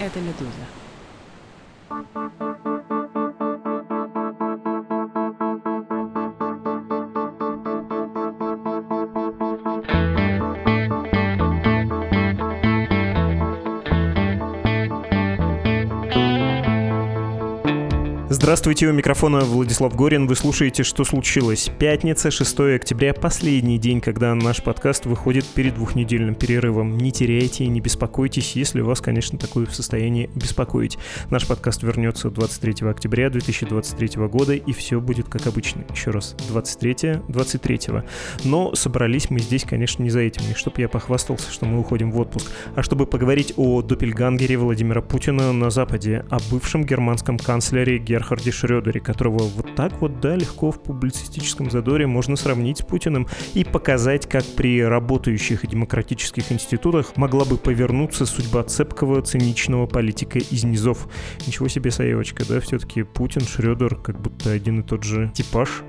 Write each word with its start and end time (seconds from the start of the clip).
Это 0.00 0.18
«Медуза». 0.18 0.66
Здравствуйте, 18.50 18.88
у 18.88 18.92
микрофона 18.92 19.44
Владислав 19.44 19.94
Горин. 19.94 20.26
Вы 20.26 20.34
слушаете 20.34 20.82
«Что 20.82 21.04
случилось?» 21.04 21.70
Пятница, 21.78 22.32
6 22.32 22.58
октября, 22.74 23.14
последний 23.14 23.78
день, 23.78 24.00
когда 24.00 24.34
наш 24.34 24.60
подкаст 24.60 25.06
выходит 25.06 25.46
перед 25.46 25.76
двухнедельным 25.76 26.34
перерывом. 26.34 26.98
Не 26.98 27.12
теряйте 27.12 27.62
и 27.62 27.68
не 27.68 27.80
беспокойтесь, 27.80 28.56
если 28.56 28.80
вас, 28.80 29.00
конечно, 29.00 29.38
такое 29.38 29.66
в 29.66 29.74
состоянии 29.76 30.28
беспокоить. 30.34 30.98
Наш 31.30 31.46
подкаст 31.46 31.84
вернется 31.84 32.28
23 32.28 32.88
октября 32.88 33.30
2023 33.30 34.26
года, 34.26 34.54
и 34.54 34.72
все 34.72 35.00
будет 35.00 35.28
как 35.28 35.46
обычно. 35.46 35.84
Еще 35.92 36.10
раз, 36.10 36.34
23-23. 36.52 38.02
Но 38.42 38.74
собрались 38.74 39.30
мы 39.30 39.38
здесь, 39.38 39.62
конечно, 39.62 40.02
не 40.02 40.10
за 40.10 40.22
этим. 40.22 40.42
Не 40.48 40.54
чтобы 40.54 40.80
я 40.80 40.88
похвастался, 40.88 41.52
что 41.52 41.66
мы 41.66 41.78
уходим 41.78 42.10
в 42.10 42.18
отпуск, 42.18 42.50
а 42.74 42.82
чтобы 42.82 43.06
поговорить 43.06 43.54
о 43.56 43.80
допельгангере 43.80 44.58
Владимира 44.58 45.02
Путина 45.02 45.52
на 45.52 45.70
Западе, 45.70 46.24
о 46.30 46.38
бывшем 46.50 46.82
германском 46.82 47.38
канцлере 47.38 47.98
Герхарде 47.98 48.39
Герхарде 48.40 48.50
Шрёдере, 48.50 49.00
которого 49.00 49.44
вот 49.44 49.74
так 49.74 50.00
вот, 50.00 50.20
да, 50.20 50.34
легко 50.34 50.70
в 50.70 50.82
публицистическом 50.82 51.70
задоре 51.70 52.06
можно 52.06 52.36
сравнить 52.36 52.78
с 52.78 52.82
Путиным 52.82 53.28
и 53.54 53.64
показать, 53.64 54.28
как 54.28 54.44
при 54.56 54.82
работающих 54.82 55.64
и 55.64 55.66
демократических 55.66 56.50
институтах 56.50 57.16
могла 57.16 57.44
бы 57.44 57.56
повернуться 57.56 58.26
судьба 58.26 58.64
цепкого, 58.64 59.22
циничного 59.22 59.86
политика 59.86 60.38
из 60.38 60.64
низов. 60.64 61.08
Ничего 61.46 61.68
себе 61.68 61.90
соевочка, 61.90 62.44
да, 62.48 62.60
все-таки 62.60 63.02
Путин, 63.02 63.42
Шрёдер, 63.42 63.96
как 63.96 64.20
будто 64.20 64.50
один 64.50 64.80
и 64.80 64.82
тот 64.82 65.04
же 65.04 65.30
типаж. 65.34 65.82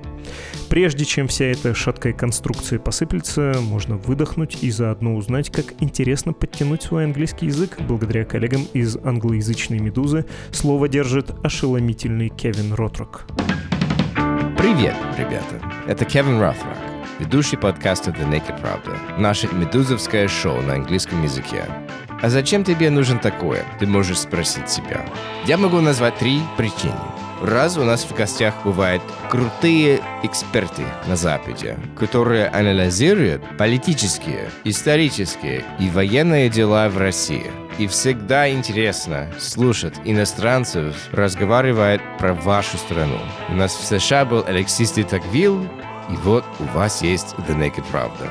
Прежде 0.68 1.04
чем 1.04 1.28
вся 1.28 1.46
эта 1.46 1.74
шаткая 1.74 2.12
конструкция 2.12 2.78
посыплется, 2.78 3.54
можно 3.60 3.96
выдохнуть 3.96 4.62
и 4.62 4.70
заодно 4.70 5.16
узнать, 5.16 5.50
как 5.50 5.66
интересно 5.80 6.32
подтянуть 6.32 6.82
свой 6.82 7.04
английский 7.04 7.46
язык. 7.46 7.76
Благодаря 7.86 8.24
коллегам 8.24 8.66
из 8.72 8.96
англоязычной 8.96 9.80
«Медузы» 9.80 10.24
слово 10.50 10.88
держит 10.88 11.30
ошеломительный 11.44 12.30
Кевин 12.30 12.72
Ротрок. 12.72 13.26
Привет, 14.56 14.96
ребята! 15.18 15.60
Это 15.86 16.04
Кевин 16.04 16.40
Ротрок, 16.40 16.78
ведущий 17.18 17.56
подкаста 17.56 18.10
The 18.10 18.30
Naked 18.30 18.60
Правда, 18.60 18.96
наше 19.18 19.48
медузовское 19.52 20.28
шоу 20.28 20.62
на 20.62 20.74
английском 20.74 21.22
языке. 21.22 21.64
А 22.22 22.30
зачем 22.30 22.64
тебе 22.64 22.88
нужен 22.88 23.18
такое? 23.18 23.64
Ты 23.80 23.86
можешь 23.86 24.20
спросить 24.20 24.70
себя. 24.70 25.04
Я 25.44 25.58
могу 25.58 25.80
назвать 25.80 26.16
три 26.18 26.40
причины– 26.56 26.94
Раз 27.42 27.76
у 27.76 27.82
нас 27.82 28.04
в 28.04 28.14
гостях 28.14 28.54
бывают 28.64 29.02
крутые 29.28 30.00
эксперты 30.22 30.84
на 31.08 31.16
Западе, 31.16 31.76
которые 31.98 32.46
анализируют 32.46 33.42
политические, 33.58 34.48
исторические 34.62 35.64
и 35.80 35.90
военные 35.90 36.48
дела 36.48 36.88
в 36.88 36.98
России. 36.98 37.50
И 37.78 37.88
всегда 37.88 38.48
интересно 38.48 39.28
слушать 39.40 39.94
иностранцев 40.04 40.94
разговаривать 41.10 42.00
про 42.16 42.32
вашу 42.32 42.76
страну. 42.76 43.18
У 43.48 43.54
нас 43.54 43.74
в 43.74 43.84
США 43.84 44.24
был 44.24 44.44
Алексей 44.46 45.02
Тагвил, 45.02 45.64
и 46.10 46.16
вот 46.22 46.44
у 46.60 46.64
вас 46.76 47.02
есть 47.02 47.34
The 47.48 47.58
Naked 47.58 47.84
Правда. 47.90 48.28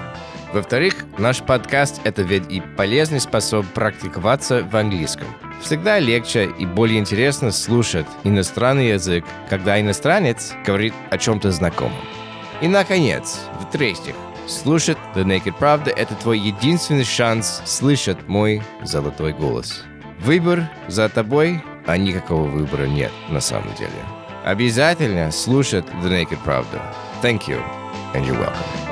Во-вторых, 0.54 0.96
наш 1.18 1.42
подкаст— 1.42 2.00
это 2.06 2.22
ведь 2.22 2.50
и 2.50 2.62
полезный 2.78 3.20
способ 3.20 3.66
практиковаться 3.74 4.64
в 4.64 4.74
английском. 4.78 5.28
Всегда 5.62 6.00
легче 6.00 6.50
и 6.58 6.66
более 6.66 7.00
интересно 7.00 7.52
слушать 7.52 8.08
иностранный 8.24 8.90
язык, 8.90 9.24
когда 9.50 9.80
иностранец 9.80 10.54
говорит 10.66 10.94
о 11.10 11.18
чем-то 11.18 11.52
знакомом. 11.52 12.02
И, 12.62 12.68
наконец, 12.68 13.40
в-третьих, 13.60 14.16
слушать 14.48 14.98
The 15.16 15.24
Naked 15.24 15.56
Правда— 15.58 15.92
это 15.96 16.16
твой 16.16 16.40
единственный 16.40 17.06
шанс 17.06 17.62
слышать 17.66 18.28
мой 18.28 18.62
золотой 18.84 19.34
голос. 19.34 19.84
Выбор 20.20 20.70
за 20.88 21.10
тобой, 21.10 21.64
а 21.86 21.98
никакого 21.98 22.48
выбора 22.48 22.86
нет 22.86 23.12
на 23.30 23.40
самом 23.40 23.74
деле. 23.76 23.92
Обязательно 24.44 25.32
слушать 25.32 25.86
The 26.04 26.10
Naked 26.10 26.40
Правда. 26.44 26.82
Thank 27.22 27.48
you, 27.48 27.62
and 28.14 28.26
you're 28.26 28.38
welcome. 28.38 28.91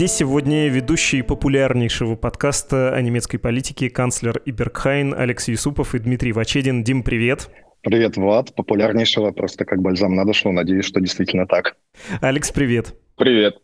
Здесь 0.00 0.12
сегодня 0.12 0.68
ведущий 0.68 1.20
популярнейшего 1.20 2.16
подкаста 2.16 2.94
о 2.94 3.02
немецкой 3.02 3.36
политике 3.36 3.90
канцлер 3.90 4.40
Ибергхайн 4.46 5.12
Алекс 5.12 5.46
Юсупов 5.46 5.94
и 5.94 5.98
Дмитрий 5.98 6.32
Вачедин. 6.32 6.82
Дим, 6.82 7.02
привет. 7.02 7.50
Привет, 7.82 8.16
Влад. 8.16 8.54
Популярнейшего 8.54 9.30
просто 9.32 9.66
как 9.66 9.82
бальзам 9.82 10.14
на 10.14 10.24
душу. 10.24 10.52
Надеюсь, 10.52 10.86
что 10.86 11.00
действительно 11.00 11.46
так. 11.46 11.76
Алекс, 12.22 12.50
привет. 12.50 12.94
Привет. 13.16 13.58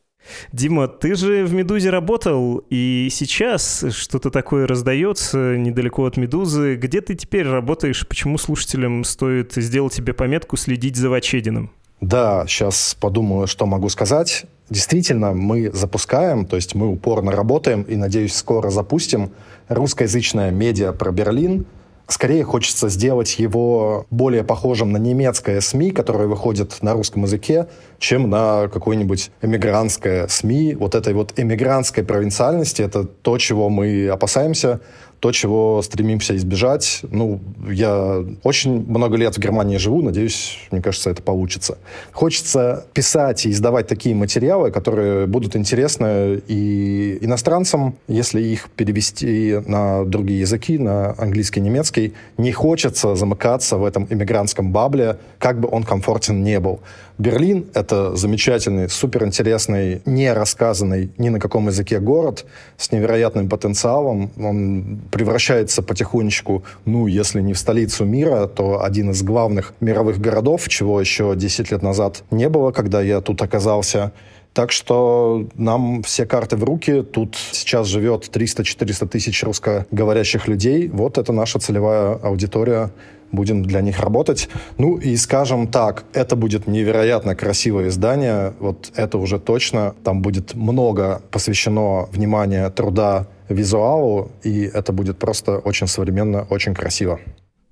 Дима, 0.52 0.88
ты 0.88 1.14
же 1.14 1.46
в 1.46 1.54
«Медузе» 1.54 1.88
работал, 1.88 2.58
и 2.69 3.08
сейчас 3.10 3.86
что-то 3.91 4.28
такое 4.28 4.66
раздается 4.66 5.56
недалеко 5.56 6.04
от 6.04 6.19
«Медузы». 6.19 6.75
Где 6.75 7.00
ты 7.00 7.14
теперь 7.14 7.48
работаешь? 7.48 8.06
Почему 8.06 8.36
слушателям 8.36 9.04
стоит 9.04 9.54
сделать 9.54 9.94
себе 9.94 10.12
пометку 10.12 10.58
следить 10.58 10.96
за 10.96 11.08
Вачединым? 11.08 11.72
Да, 12.02 12.44
сейчас 12.46 12.94
подумаю, 13.00 13.46
что 13.46 13.64
могу 13.64 13.88
сказать. 13.88 14.44
Действительно, 14.69 15.32
мы 15.32 15.71
запускаем, 15.72 16.44
то 16.44 16.56
есть 16.56 16.75
мы 16.75 16.88
упорно 16.88 17.31
работаем 17.31 17.82
и, 17.82 17.94
надеюсь, 17.94 18.34
скоро 18.34 18.71
запустим 18.71 19.31
русскоязычное 19.69 20.50
медиа 20.50 20.93
про 20.93 21.12
Берлин. 21.12 21.66
Скорее 22.09 22.44
хочется 22.44 22.88
сделать 22.88 23.38
его 23.38 24.06
более 24.10 24.44
похожим 24.44 24.93
на 24.93 24.97
немецкое 24.97 25.60
СМИ, 25.60 25.91
которое 25.91 26.28
выходит 26.28 26.78
на 26.81 26.94
русском 26.94 27.25
языке, 27.25 27.66
чем 27.99 28.28
на 28.31 28.69
какое-нибудь 28.69 29.31
эмигрантское 29.43 30.28
СМИ. 30.28 30.75
Вот 30.75 30.94
этой 30.94 31.15
вот 31.15 31.32
эмигрантской 31.37 32.05
провинциальности— 32.05 32.82
это 32.82 33.05
то, 33.05 33.38
чего 33.38 33.69
мы 33.69 34.09
опасаемся— 34.09 34.81
то, 35.26 35.32
чего 35.32 35.82
стремимся 35.82 36.37
избежать. 36.37 37.00
Ну, 37.10 37.41
я 37.69 38.25
очень 38.44 38.87
много 38.87 39.16
лет 39.16 39.37
в 39.37 39.41
Германии 39.41 39.76
живу, 39.76 40.00
надеюсь, 40.00 40.56
мне 40.70 40.81
кажется, 40.81 41.10
это 41.10 41.20
получится. 41.20 41.78
Хочется 42.12 42.87
писать 42.92 43.44
и 43.44 43.50
издавать 43.50 43.88
такие 43.88 44.14
материалы, 44.14 44.70
которые 44.70 45.26
будут 45.26 45.56
интересны 45.56 46.41
и 46.47 47.19
иностранцам, 47.22 47.97
если 48.06 48.41
их 48.41 48.70
перевести 48.70 49.59
на 49.66 50.04
другие 50.04 50.42
языки, 50.42 50.78
на 50.78 51.16
английский, 51.19 51.60
немецкий. 51.60 52.12
Не 52.38 52.53
хочется 52.53 53.16
замыкаться 53.16 53.78
в 53.78 53.84
этом 53.84 54.06
иммигрантском 54.08 54.70
бабле, 54.70 55.19
как 55.41 55.58
бы 55.58 55.69
он 55.69 55.82
комфортен 55.82 56.44
не 56.44 56.60
был. 56.60 56.78
Берлин— 57.19 57.66
это 57.75 58.15
замечательный, 58.15 58.91
суперинтересный, 58.91 60.03
не 60.04 60.32
рассказанный 60.32 61.10
ни 61.16 61.31
на 61.31 61.41
каком 61.41 61.69
языке 61.69 61.99
город 61.99 62.44
с 62.77 62.93
невероятным 62.93 63.49
потенциалом. 63.49 64.31
Он 64.38 65.00
превращается 65.10 65.82
потихонечку, 65.82 66.62
ну, 66.84 67.06
если 67.06 67.41
не 67.41 67.55
в 67.55 67.59
столицу 67.59 68.05
мира, 68.05 68.47
то 68.47 68.82
один 68.82 69.10
из 69.10 69.22
главных 69.22 69.72
мировых 69.81 70.21
городов, 70.21 70.69
чего 70.69 71.00
еще 71.00 71.34
10 71.34 71.71
лет 71.71 71.82
назад 71.82 72.22
не 72.31 72.50
было, 72.50 72.71
когда 72.71 73.00
я 73.00 73.22
тут 73.22 73.41
оказался. 73.41 74.12
Так 74.53 74.72
что 74.72 75.49
нам 75.55 76.03
все 76.03 76.25
карты 76.25 76.56
в 76.56 76.65
руки. 76.65 77.03
Тут 77.03 77.37
сейчас 77.53 77.88
живет 77.88 78.31
300-400 78.34 79.06
тысяч 79.06 79.43
русскоговорящих 79.43 80.49
людей. 80.49 80.88
Вот 80.88 81.19
это 81.19 81.32
наша 81.32 81.58
целевая 81.58 82.14
аудитория 82.14 82.90
будем 83.37 83.62
для 83.62 83.81
них 83.81 84.00
работать. 84.00 84.49
Ну 84.79 84.97
и 84.97 85.17
скажем 85.17 85.69
так, 85.69 86.05
это 86.12 86.35
будет 86.35 86.67
невероятно 86.67 87.37
красивое 87.37 87.88
издание, 87.88 88.55
вот 88.59 88.91
это 88.97 89.19
уже 89.19 89.38
точно. 89.38 89.94
Там 90.03 90.23
будет 90.23 90.55
много 90.55 91.23
посвящено 91.31 92.06
внимания 92.12 92.69
труда 92.71 93.29
визуалу, 93.49 94.33
и 94.43 94.62
это 94.62 94.93
будет 94.93 95.19
просто 95.19 95.59
очень 95.59 95.87
современно, 95.87 96.47
очень 96.50 96.75
красиво. 96.75 97.21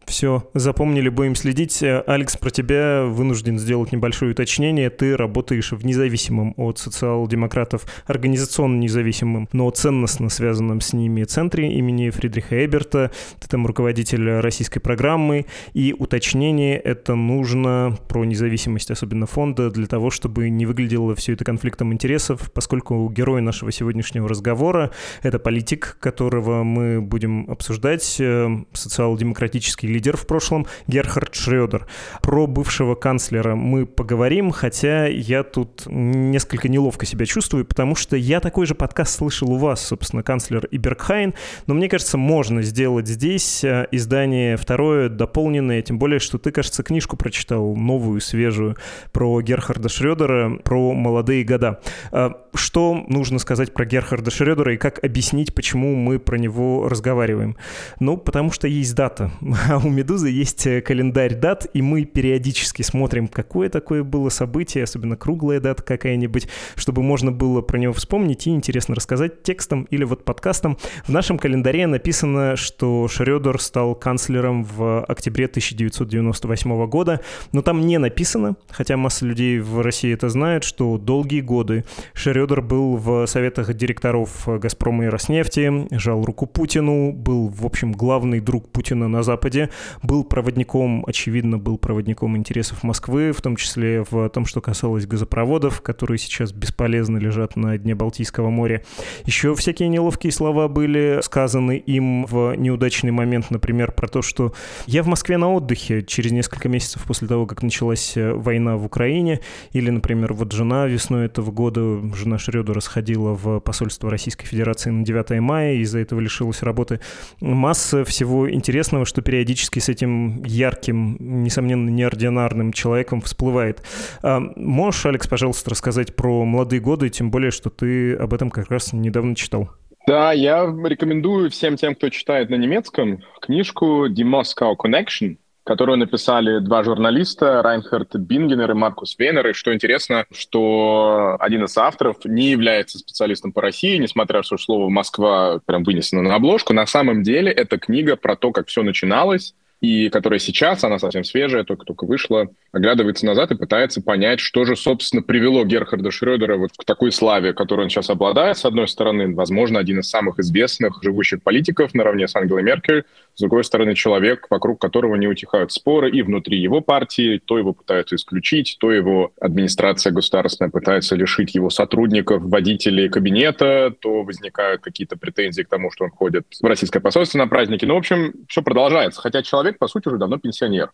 Все, 0.06 0.48
запомнили, 0.54 1.08
будем 1.08 1.34
следить. 1.34 1.82
Алекс, 1.82 2.36
про 2.36 2.50
тебя 2.50 3.04
вынужден 3.04 3.58
сделать 3.58 3.92
небольшое 3.92 4.32
уточнение. 4.32 4.90
Ты 4.90 5.16
работаешь 5.16 5.72
в 5.72 5.84
независимом 5.84 6.54
от 6.56 6.78
социал-демократов, 6.78 7.86
организационно 8.06 8.78
независимым, 8.78 9.48
но 9.52 9.68
ценностно 9.70 10.28
связанном 10.28 10.80
с 10.80 10.92
ними 10.92 11.24
центре 11.24 11.72
имени 11.72 12.10
Фридриха 12.10 12.64
Эберта. 12.64 13.10
Ты 13.40 13.48
там 13.48 13.66
руководитель 13.66 14.40
российской 14.40 14.80
программы. 14.80 15.46
И 15.72 15.94
уточнение 15.98 16.78
это 16.78 17.14
нужно 17.14 17.98
про 18.08 18.24
независимость, 18.24 18.90
особенно 18.90 19.26
фонда, 19.26 19.70
для 19.70 19.86
того, 19.86 20.10
чтобы 20.10 20.50
не 20.50 20.66
выглядело 20.66 21.14
все 21.14 21.32
это 21.32 21.44
конфликтом 21.44 21.92
интересов, 21.92 22.52
поскольку 22.52 23.08
герой 23.08 23.40
нашего 23.40 23.72
сегодняшнего 23.72 24.28
разговора— 24.28 24.90
это 25.22 25.38
политик, 25.38 25.96
которого 26.00 26.62
мы 26.62 27.00
будем 27.00 27.50
обсуждать, 27.50 28.16
э, 28.20 28.48
социал-демократический 28.72 29.93
лидер 29.94 30.16
в 30.16 30.26
прошлом 30.26 30.66
Герхард 30.88 31.34
Шредер. 31.34 31.86
Про 32.20 32.46
бывшего 32.48 32.96
канцлера 32.96 33.54
мы 33.54 33.86
поговорим, 33.86 34.50
хотя 34.50 35.06
я 35.06 35.44
тут 35.44 35.84
несколько 35.86 36.68
неловко 36.68 37.06
себя 37.06 37.26
чувствую, 37.26 37.64
потому 37.64 37.94
что 37.94 38.16
я 38.16 38.40
такой 38.40 38.66
же 38.66 38.74
подкаст 38.74 39.18
слышал 39.18 39.52
у 39.52 39.56
вас, 39.56 39.86
собственно, 39.86 40.24
канцлер 40.24 40.66
Ибергхайн, 40.70 41.34
но 41.66 41.74
мне 41.74 41.88
кажется, 41.88 42.18
можно 42.18 42.62
сделать 42.62 43.06
здесь 43.06 43.62
э, 43.62 43.86
издание 43.92 44.56
второе, 44.56 45.08
дополненное, 45.08 45.80
тем 45.82 45.98
более, 45.98 46.18
что 46.18 46.38
ты, 46.38 46.50
кажется, 46.50 46.82
книжку 46.82 47.16
прочитал, 47.16 47.76
новую, 47.76 48.20
свежую, 48.20 48.76
про 49.12 49.40
Герхарда 49.40 49.88
Шредера, 49.88 50.56
про 50.64 50.92
молодые 50.92 51.44
года. 51.44 51.80
Э, 52.10 52.30
что 52.54 53.04
нужно 53.08 53.38
сказать 53.38 53.72
про 53.72 53.84
Герхарда 53.84 54.30
Шредера 54.30 54.74
и 54.74 54.76
как 54.76 55.02
объяснить, 55.04 55.54
почему 55.54 55.94
мы 55.94 56.18
про 56.18 56.36
него 56.36 56.88
разговариваем? 56.88 57.56
Ну, 58.00 58.16
потому 58.16 58.50
что 58.50 58.66
есть 58.66 58.94
дата. 58.94 59.30
А 59.68 59.78
у 59.84 59.90
«Медузы» 59.90 60.28
есть 60.28 60.66
э, 60.66 60.80
календарь 60.80 61.34
дат, 61.34 61.66
и 61.72 61.82
мы 61.82 62.04
периодически 62.04 62.82
смотрим, 62.82 63.28
какое 63.28 63.68
такое 63.68 64.02
было 64.02 64.28
событие, 64.28 64.84
особенно 64.84 65.16
круглая 65.16 65.60
дата 65.60 65.82
какая-нибудь, 65.82 66.48
чтобы 66.76 67.02
можно 67.02 67.30
было 67.30 67.60
про 67.60 67.78
него 67.78 67.92
вспомнить 67.92 68.46
и 68.46 68.50
интересно 68.50 68.94
рассказать 68.94 69.42
текстом 69.42 69.84
или 69.90 70.04
вот 70.04 70.24
подкастом. 70.24 70.78
В 71.06 71.10
нашем 71.10 71.38
календаре 71.38 71.86
написано, 71.86 72.56
что 72.56 73.08
Шредер 73.08 73.60
стал 73.60 73.94
канцлером 73.94 74.64
в 74.64 75.04
октябре 75.04 75.46
1998 75.46 76.86
года, 76.86 77.20
но 77.52 77.62
там 77.62 77.80
не 77.86 77.98
написано, 77.98 78.56
хотя 78.70 78.96
масса 78.96 79.26
людей 79.26 79.58
в 79.58 79.82
России 79.82 80.12
это 80.12 80.28
знает, 80.28 80.64
что 80.64 80.98
долгие 80.98 81.40
годы 81.40 81.84
Шредер 82.14 82.62
был 82.62 82.96
в 82.96 83.26
советах 83.26 83.74
директоров 83.74 84.46
«Газпрома» 84.46 85.04
и 85.04 85.08
«Роснефти», 85.08 85.86
жал 85.90 86.24
руку 86.24 86.46
Путину, 86.46 87.12
был, 87.12 87.48
в 87.48 87.66
общем, 87.66 87.92
главный 87.92 88.40
друг 88.40 88.68
Путина 88.70 89.08
на 89.08 89.22
Западе, 89.22 89.70
был 90.02 90.24
проводником, 90.24 91.04
очевидно, 91.06 91.58
был 91.58 91.78
проводником 91.78 92.36
интересов 92.36 92.82
Москвы, 92.82 93.32
в 93.32 93.40
том 93.40 93.56
числе 93.56 94.04
в 94.08 94.28
том, 94.28 94.46
что 94.46 94.60
касалось 94.60 95.06
газопроводов, 95.06 95.80
которые 95.80 96.18
сейчас 96.18 96.52
бесполезно 96.52 97.18
лежат 97.18 97.56
на 97.56 97.76
дне 97.78 97.94
Балтийского 97.94 98.50
моря. 98.50 98.82
Еще 99.24 99.54
всякие 99.54 99.88
неловкие 99.88 100.32
слова 100.32 100.68
были 100.68 101.20
сказаны 101.22 101.76
им 101.76 102.26
в 102.26 102.54
неудачный 102.56 103.10
момент, 103.10 103.50
например, 103.50 103.92
про 103.92 104.08
то, 104.08 104.22
что 104.22 104.52
я 104.86 105.02
в 105.02 105.06
Москве 105.06 105.36
на 105.36 105.52
отдыхе 105.52 106.02
через 106.02 106.32
несколько 106.32 106.68
месяцев 106.68 107.04
после 107.04 107.28
того, 107.28 107.46
как 107.46 107.62
началась 107.62 108.14
война 108.16 108.76
в 108.76 108.84
Украине, 108.84 109.40
или, 109.72 109.90
например, 109.90 110.32
вот 110.32 110.52
жена 110.52 110.86
весной 110.86 111.26
этого 111.26 111.50
года, 111.50 112.00
жена 112.14 112.38
Шредера 112.38 112.80
сходила 112.80 113.34
в 113.34 113.60
посольство 113.60 114.10
Российской 114.10 114.46
Федерации 114.46 114.90
на 114.90 115.04
9 115.04 115.40
мая, 115.40 115.74
из-за 115.76 115.98
этого 115.98 116.20
лишилась 116.20 116.62
работы. 116.62 117.00
Масса 117.40 118.04
всего 118.04 118.50
интересного, 118.50 119.04
что 119.04 119.22
периодически 119.22 119.63
с 119.80 119.88
этим 119.88 120.42
ярким, 120.44 121.16
несомненно, 121.44 121.88
неординарным 121.90 122.72
человеком 122.72 123.20
всплывает. 123.20 123.82
А 124.22 124.40
можешь, 124.56 125.06
Алекс, 125.06 125.26
пожалуйста, 125.26 125.70
рассказать 125.70 126.16
про 126.16 126.44
молодые 126.44 126.80
годы, 126.80 127.08
тем 127.10 127.30
более, 127.30 127.50
что 127.50 127.70
ты 127.70 128.14
об 128.14 128.34
этом 128.34 128.50
как 128.50 128.70
раз 128.70 128.92
недавно 128.92 129.34
читал? 129.34 129.70
Да, 130.06 130.32
я 130.32 130.64
рекомендую 130.64 131.50
всем 131.50 131.76
тем, 131.76 131.94
кто 131.94 132.10
читает 132.10 132.50
на 132.50 132.56
немецком, 132.56 133.22
книжку 133.40 134.06
«The 134.06 134.22
Moscow 134.22 134.74
Connection», 134.76 135.38
которую 135.64 135.98
написали 135.98 136.58
два 136.58 136.84
журналиста, 136.84 137.62
Райнхард 137.62 138.14
Бингенер 138.16 138.70
и 138.72 138.74
Маркус 138.74 139.16
Вейнер. 139.18 139.48
И 139.48 139.52
что 139.54 139.72
интересно, 139.72 140.26
что 140.30 141.36
один 141.40 141.64
из 141.64 141.76
авторов 141.76 142.18
не 142.24 142.50
является 142.50 142.98
специалистом 142.98 143.52
по 143.52 143.62
России, 143.62 143.96
несмотря 143.96 144.38
на 144.38 144.42
то, 144.42 144.46
что 144.46 144.58
слово 144.58 144.90
«Москва» 144.90 145.60
прям 145.64 145.82
вынесено 145.82 146.20
на 146.20 146.34
обложку. 146.34 146.74
На 146.74 146.86
самом 146.86 147.22
деле 147.22 147.50
это 147.50 147.78
книга 147.78 148.16
про 148.16 148.36
то, 148.36 148.52
как 148.52 148.68
все 148.68 148.82
начиналось, 148.82 149.54
и 149.80 150.10
которая 150.10 150.38
сейчас, 150.38 150.84
она 150.84 150.98
совсем 150.98 151.24
свежая, 151.24 151.64
только-только 151.64 152.04
вышла, 152.04 152.48
оглядывается 152.74 153.24
назад 153.26 153.50
и 153.52 153.56
пытается 153.56 154.02
понять, 154.02 154.40
что 154.40 154.64
же, 154.64 154.76
собственно, 154.76 155.22
привело 155.22 155.64
Герхарда 155.64 156.10
Шрёдера 156.10 156.56
вот 156.56 156.70
к 156.76 156.84
такой 156.84 157.12
славе, 157.12 157.52
которой 157.52 157.82
он 157.82 157.90
сейчас 157.90 158.10
обладает. 158.10 158.58
С 158.58 158.64
одной 158.64 158.88
стороны, 158.88 159.34
возможно, 159.34 159.78
один 159.78 160.00
из 160.00 160.10
самых 160.10 160.38
известных 160.38 160.98
живущих 161.02 161.42
политиков 161.42 161.94
наравне 161.94 162.26
с 162.26 162.34
Ангелой 162.34 162.62
Меркель, 162.62 163.04
с 163.34 163.40
другой 163.40 163.64
стороны, 163.64 163.94
человек, 163.94 164.46
вокруг 164.50 164.80
которого 164.80 165.16
не 165.16 165.26
утихают 165.26 165.72
споры 165.72 166.10
и 166.10 166.22
внутри 166.22 166.58
его 166.58 166.80
партии, 166.80 167.40
то 167.44 167.58
его 167.58 167.72
пытаются 167.72 168.16
исключить, 168.16 168.76
то 168.78 168.92
его 168.92 169.32
администрация 169.40 170.12
государственная 170.12 170.70
пытается 170.70 171.16
лишить 171.16 171.54
его 171.54 171.70
сотрудников, 171.70 172.42
водителей 172.42 173.08
кабинета, 173.08 173.94
то 174.00 174.22
возникают 174.22 174.82
какие-то 174.82 175.16
претензии 175.16 175.62
к 175.62 175.68
тому, 175.68 175.90
что 175.90 176.04
он 176.04 176.10
ходит 176.10 176.44
в 176.60 176.64
российское 176.64 177.00
посольство 177.00 177.38
на 177.38 177.46
праздники. 177.46 177.84
Ну, 177.84 177.94
в 177.94 177.98
общем, 177.98 178.32
все 178.48 178.62
продолжается. 178.62 179.20
Хотя 179.20 179.42
человек, 179.42 179.78
по 179.78 179.88
сути, 179.88 180.08
уже 180.08 180.18
давно 180.18 180.38
пенсионер. 180.38 180.90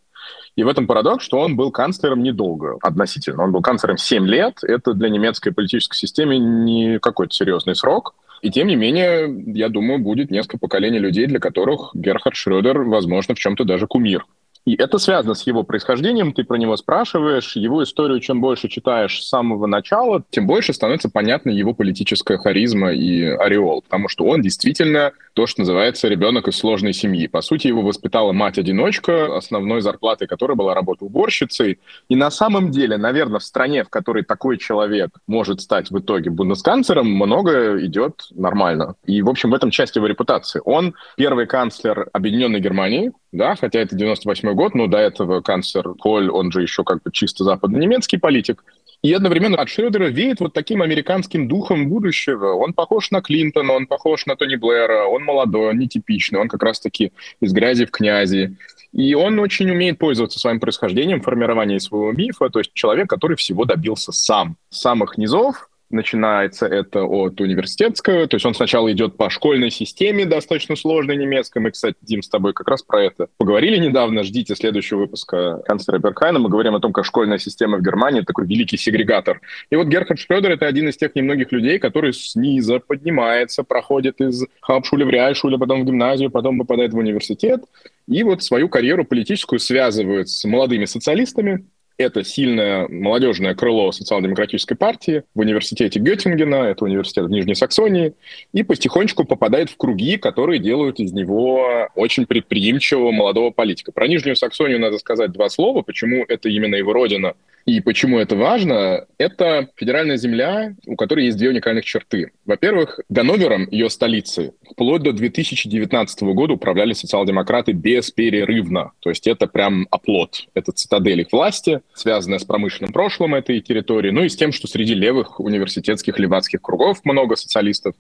И 0.57 0.63
в 0.63 0.69
этом 0.69 0.87
парадокс, 0.87 1.25
что 1.25 1.39
он 1.39 1.57
был 1.57 1.71
канцлером 1.71 2.23
недолго 2.23 2.77
относительно. 2.83 3.45
Он 3.45 3.53
был 3.53 3.63
канцлером 3.63 3.97
7 3.97 4.27
лет. 4.27 4.59
Это 4.63 4.95
для 4.95 5.09
немецкой 5.09 5.53
политической 5.53 5.97
системы 5.97 6.39
не 6.39 6.99
какой-то 6.99 7.33
серьезный 7.33 7.75
срок. 7.75 8.15
И 8.43 8.51
тем 8.51 8.69
не 8.69 8.77
менее, 8.77 9.29
я 9.55 9.69
думаю, 9.69 9.99
будет 9.99 10.31
несколько 10.31 10.59
поколений 10.59 10.99
людей, 10.99 11.27
для 11.27 11.39
которых 11.39 11.91
Герхард 11.95 12.37
Шрёдер, 12.37 12.83
возможно, 12.83 13.35
в 13.35 13.39
чем-то 13.39 13.65
даже 13.65 13.87
кумир. 13.87 14.27
И 14.65 14.75
это 14.75 14.99
связано 14.99 15.35
с 15.35 15.47
его 15.47 15.63
происхождением, 15.63 16.33
ты 16.33 16.45
про 16.45 16.57
него 16.57 16.77
спрашиваешь, 16.77 17.57
его 17.57 17.83
историю 17.83 18.21
чем 18.21 18.41
больше 18.41 18.69
читаешь 18.69 19.23
с 19.23 19.29
самого 19.29 19.67
начала, 19.67 20.23
тем 20.31 20.47
больше 20.47 20.73
становится 20.73 21.09
понятна 21.09 21.51
его 21.51 21.75
политическая 21.75 22.37
харизма 22.37 22.93
и 22.93 23.23
ореол, 23.25 23.83
потому 23.83 24.09
что 24.09 24.25
он 24.25 24.43
действительно 24.43 25.13
то, 25.35 25.47
что 25.47 25.63
называется 25.63 26.09
ребенок 26.09 26.49
из 26.49 26.57
сложной 26.57 26.93
семьи. 26.93 27.27
По 27.27 27.41
сути, 27.41 27.69
его 27.69 27.83
воспитала 27.83 28.33
мать-одиночка, 28.33 29.37
основной 29.37 29.81
зарплатой 29.81 30.29
которой 30.29 30.57
была 30.57 30.75
работа 30.75 31.05
уборщицей. 31.05 31.79
И 32.09 32.17
на 32.17 32.31
самом 32.31 32.71
деле, 32.71 32.99
наверное, 32.99 33.39
в 33.39 33.45
стране, 33.45 33.85
в 33.85 33.89
которой 33.89 34.25
такой 34.25 34.59
человек 34.59 35.11
может 35.27 35.61
стать 35.61 35.91
в 35.91 35.99
итоге 35.99 36.31
бундесканцлером, 36.31 37.11
много 37.11 37.85
идет 37.85 38.27
нормально. 38.33 38.95
И, 39.07 39.23
в 39.23 39.29
общем, 39.29 39.51
в 39.51 39.55
этом 39.55 39.71
часть 39.71 39.97
его 39.97 40.07
репутации. 40.07 40.61
Он 40.65 40.95
первый 41.17 41.47
канцлер 41.47 42.09
Объединенной 42.13 42.61
Германии, 42.61 43.13
да, 43.33 43.55
хотя 43.55 43.81
это 43.81 43.95
98 43.95 44.53
год, 44.55 44.75
но 44.75 44.87
до 44.87 44.99
этого 44.99 45.41
канцлер 45.41 45.95
Коль, 45.95 46.31
он 46.31 46.51
же 46.51 46.63
еще 46.63 46.83
как 46.83 47.03
бы 47.03 47.13
чисто 47.13 47.45
западно-немецкий 47.45 48.19
политик. 48.19 48.65
И 49.03 49.13
одновременно 49.13 49.57
от 49.57 49.69
Шредера 49.69 50.09
веет 50.09 50.41
вот 50.41 50.53
таким 50.53 50.83
американским 50.83 51.49
духом 51.49 51.89
будущего. 51.89 52.55
Он 52.55 52.75
похож 52.75 53.11
на 53.11 53.23
Клинтона, 53.23 53.73
он 53.73 53.87
похож 53.87 54.27
на 54.27 54.37
Тони 54.37 54.57
Блэра, 54.57 55.05
он 55.05 55.25
молодой, 55.25 55.71
он 55.71 55.79
нетипичный, 55.79 56.39
он 56.39 56.49
как 56.49 56.63
раз-таки 56.63 57.13
из 57.41 57.53
грязи 57.53 57.87
в 57.87 57.91
князи. 57.91 58.57
И 58.93 59.15
он 59.15 59.39
очень 59.39 59.71
умеет 59.71 59.99
пользоваться 59.99 60.39
своим 60.39 60.61
происхождением, 60.61 61.23
формированием 61.23 61.81
своего 61.81 62.13
мифа, 62.13 62.51
то 62.51 62.59
есть 62.59 62.75
человек, 62.75 63.09
который 63.09 63.37
всего 63.37 63.65
добился 63.65 64.13
сам. 64.13 64.57
С 64.69 64.81
самых 64.81 65.17
низов, 65.17 65.70
Начинается 65.91 66.67
это 66.67 67.03
от 67.03 67.41
университетского, 67.41 68.29
то 68.29 68.37
есть 68.37 68.47
он 68.47 68.55
сначала 68.55 68.93
идет 68.93 69.17
по 69.17 69.29
школьной 69.29 69.71
системе, 69.71 70.25
достаточно 70.25 70.77
сложной 70.77 71.17
немецкой. 71.17 71.59
Мы, 71.59 71.73
кстати, 71.73 71.97
Дим, 72.01 72.23
с 72.23 72.29
тобой 72.29 72.53
как 72.53 72.69
раз 72.69 72.83
про 72.83 73.03
это 73.03 73.27
поговорили 73.39 73.77
недавно. 73.77 74.23
Ждите 74.23 74.55
следующего 74.55 75.01
выпуска 75.01 75.61
канцлера 75.67 75.99
Беркхайна. 75.99 76.39
Мы 76.39 76.49
говорим 76.49 76.77
о 76.77 76.81
том, 76.81 76.93
как 76.93 77.05
школьная 77.05 77.39
система 77.39 77.79
в 77.79 77.83
Германии 77.83 78.21
такой 78.21 78.47
великий 78.47 78.77
сегрегатор. 78.77 79.41
И 79.71 79.75
вот 79.75 79.89
Герхард 79.89 80.21
Шредер— 80.21 80.51
это 80.53 80.67
один 80.67 80.89
из 80.89 80.97
тех 80.97 81.13
немногих 81.17 81.51
людей, 81.51 81.81
который 81.81 82.13
снизу 82.13 82.81
поднимается, 82.87 83.65
проходит 83.65 84.21
из 84.21 84.45
Хаупшуля 84.61 85.05
в 85.05 85.11
Реальшуля, 85.11 85.59
потом 85.59 85.83
в 85.83 85.87
гимназию, 85.87 86.31
потом 86.31 86.59
попадает 86.59 86.93
в 86.93 86.99
университет, 86.99 87.65
и 88.07 88.23
вот 88.23 88.45
свою 88.45 88.69
карьеру 88.69 89.05
политическую 89.05 89.59
связывает 89.59 90.29
с 90.29 90.45
молодыми 90.45 90.85
социалистами, 90.85 91.65
это 92.01 92.25
сильное 92.25 92.89
молодежное 92.89 93.55
крыло 93.55 93.93
социал-демократической 93.93 94.75
партии 94.75 95.23
в 95.35 95.41
университете 95.41 96.01
Геттингена, 96.01 96.65
это 96.67 96.85
университет 96.85 97.27
в 97.27 97.31
Нижней 97.31 97.55
Саксонии, 97.55 98.15
и 98.53 98.63
потихонечку 98.63 99.25
попадает 99.25 99.71
в 99.71 99.77
круги, 99.77 100.17
которые 100.17 100.59
делают 100.59 100.99
из 100.99 101.13
него 101.13 101.89
очень 101.95 102.27
предприимчивого 102.27 103.11
молодого 103.11 103.51
политика. 103.51 103.93
Про 103.93 104.09
Нижнюю 104.09 104.37
Саксонию 104.37 104.81
надо 104.81 104.99
сказать 104.99 105.33
два 105.33 105.49
слова, 105.51 105.83
почему 105.83 106.25
это 106.27 106.49
именно 106.49 106.75
его 106.75 106.93
родина 106.93 107.35
и 107.67 107.81
почему 107.81 108.19
это 108.19 108.37
важно? 108.37 109.07
Это 109.19 109.69
федеральная 109.77 110.17
земля, 110.17 110.75
у 110.87 110.97
которой 110.97 111.27
есть 111.27 111.37
две 111.37 111.51
уникальных 111.51 111.85
черты. 111.85 112.33
Во-первых, 112.47 113.01
Ганновером, 113.09 113.69
ее 113.71 113.91
столицей, 113.91 114.53
вплоть 114.71 115.03
до 115.03 115.13
2019 115.13 116.23
года 116.23 116.55
управляли 116.55 116.95
социал-демократы 116.95 117.73
бесперерывно. 117.73 118.93
То 119.01 119.11
есть 119.11 119.27
это 119.27 119.47
прям 119.47 119.87
оплот, 119.91 120.47
это 120.55 120.73
цитадель 120.73 121.21
их 121.21 121.33
власти, 121.33 121.81
связанная 121.95 122.39
с 122.39 122.45
промышленным 122.45 122.93
прошлым 122.93 123.35
этой 123.35 123.61
территории, 123.61 124.11
ну 124.11 124.23
и 124.23 124.29
с 124.29 124.37
тем, 124.37 124.53
что 124.53 124.67
среди 124.67 124.95
левых 124.95 125.41
университетских 125.41 126.19
левацких 126.19 126.61
кругов 126.63 127.01
много 127.05 127.37
социалистов. 127.37 127.95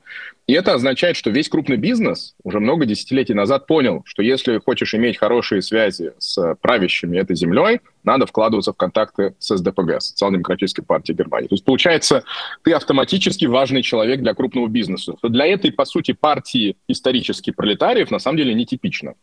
И 0.46 0.52
это 0.52 0.74
означает, 0.74 1.16
что 1.16 1.30
весь 1.30 1.48
крупный 1.48 1.76
бизнес 1.76 2.34
уже 2.42 2.60
много 2.60 2.86
десятилетий 2.86 3.34
назад 3.34 3.66
понял, 3.66 4.02
что 4.04 4.22
если 4.22 4.58
хочешь 4.58 4.94
иметь 4.94 5.18
хорошие 5.18 5.62
связи 5.62 6.12
с 6.18 6.56
правящими 6.60 7.18
этой 7.18 7.36
землей, 7.36 7.80
надо 8.02 8.26
вкладываться 8.26 8.72
в 8.72 8.76
контакты 8.76 9.34
с 9.38 9.56
СДПГ, 9.56 10.00
Социал-демократической 10.00 10.82
партией 10.82 11.16
Германии. 11.16 11.48
То 11.48 11.54
есть, 11.54 11.64
получается, 11.64 12.24
ты 12.62 12.72
автоматически 12.72 13.44
важный 13.44 13.82
человек 13.82 14.20
для 14.20 14.34
крупного 14.34 14.68
бизнеса. 14.68 15.14
Для 15.22 15.46
этой, 15.46 15.70
по 15.72 15.84
сути, 15.84 16.12
партии 16.12 16.76
исторически 16.88 17.50
пролетариев 17.50 18.10
на 18.10 18.18
самом 18.18 18.38
деле 18.38 18.54
нетипично. 18.54 19.14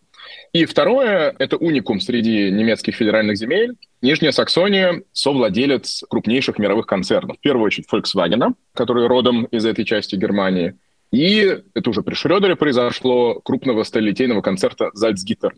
И 0.54 0.66
второе— 0.66 1.36
это 1.40 1.58
уникум 1.58 2.00
среди 2.00 2.52
немецких 2.52 2.96
федеральных 2.96 3.38
земель. 3.38 3.76
Нижняя 4.02 4.32
Саксония— 4.32 5.04
совладелец 5.12 6.04
крупнейших 6.10 6.60
мировых 6.60 6.86
концернов. 6.86 7.38
В 7.38 7.42
первую 7.42 7.66
очередь 7.66 7.88
Volkswagen, 7.92 8.54
который 8.74 9.08
родом 9.08 9.46
из 9.46 9.66
этой 9.66 9.86
части 9.86 10.16
Германии. 10.16 10.76
И 11.12 11.58
это 11.74 11.90
уже 11.90 12.02
при 12.02 12.14
Шрёдере 12.14 12.56
произошло 12.56 13.40
крупного 13.40 13.84
сталелитейного 13.84 14.42
концерта 14.42 14.90
«Зальцгиттер», 14.94 15.56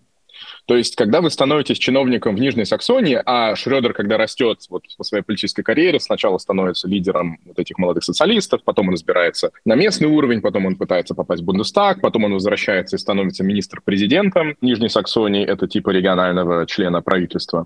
то 0.69 0.77
есть, 0.77 0.95
когда 0.95 1.19
вы 1.21 1.31
становитесь 1.31 1.79
чиновником 1.79 2.35
в 2.35 2.39
Нижней 2.39 2.63
Саксонии, 2.63 3.19
а 3.25 3.55
Шредер, 3.55 3.91
когда 3.93 4.17
растет 4.17 4.59
вот 4.69 4.83
по 4.99 5.03
своей 5.03 5.23
политической 5.23 5.63
карьере, 5.63 5.99
сначала 5.99 6.37
становится 6.37 6.87
лидером 6.87 7.39
вот 7.43 7.57
этих 7.57 7.79
молодых 7.79 8.03
социалистов, 8.03 8.61
потом 8.63 8.89
он 8.89 8.93
разбирается 8.93 9.49
на 9.65 9.73
местный 9.73 10.07
уровень, 10.07 10.41
потом 10.41 10.67
он 10.67 10.75
пытается 10.75 11.15
попасть 11.15 11.41
в 11.41 11.45
Бундестаг, 11.45 12.01
потом 12.01 12.25
он 12.25 12.33
возвращается 12.33 12.97
и 12.97 12.99
становится 12.99 13.43
министр-президентом 13.43 14.57
Нижней 14.61 14.89
Саксонии, 14.89 15.43
это 15.43 15.67
типа 15.67 15.89
регионального 15.89 16.67
члена 16.67 17.01
правительства 17.01 17.65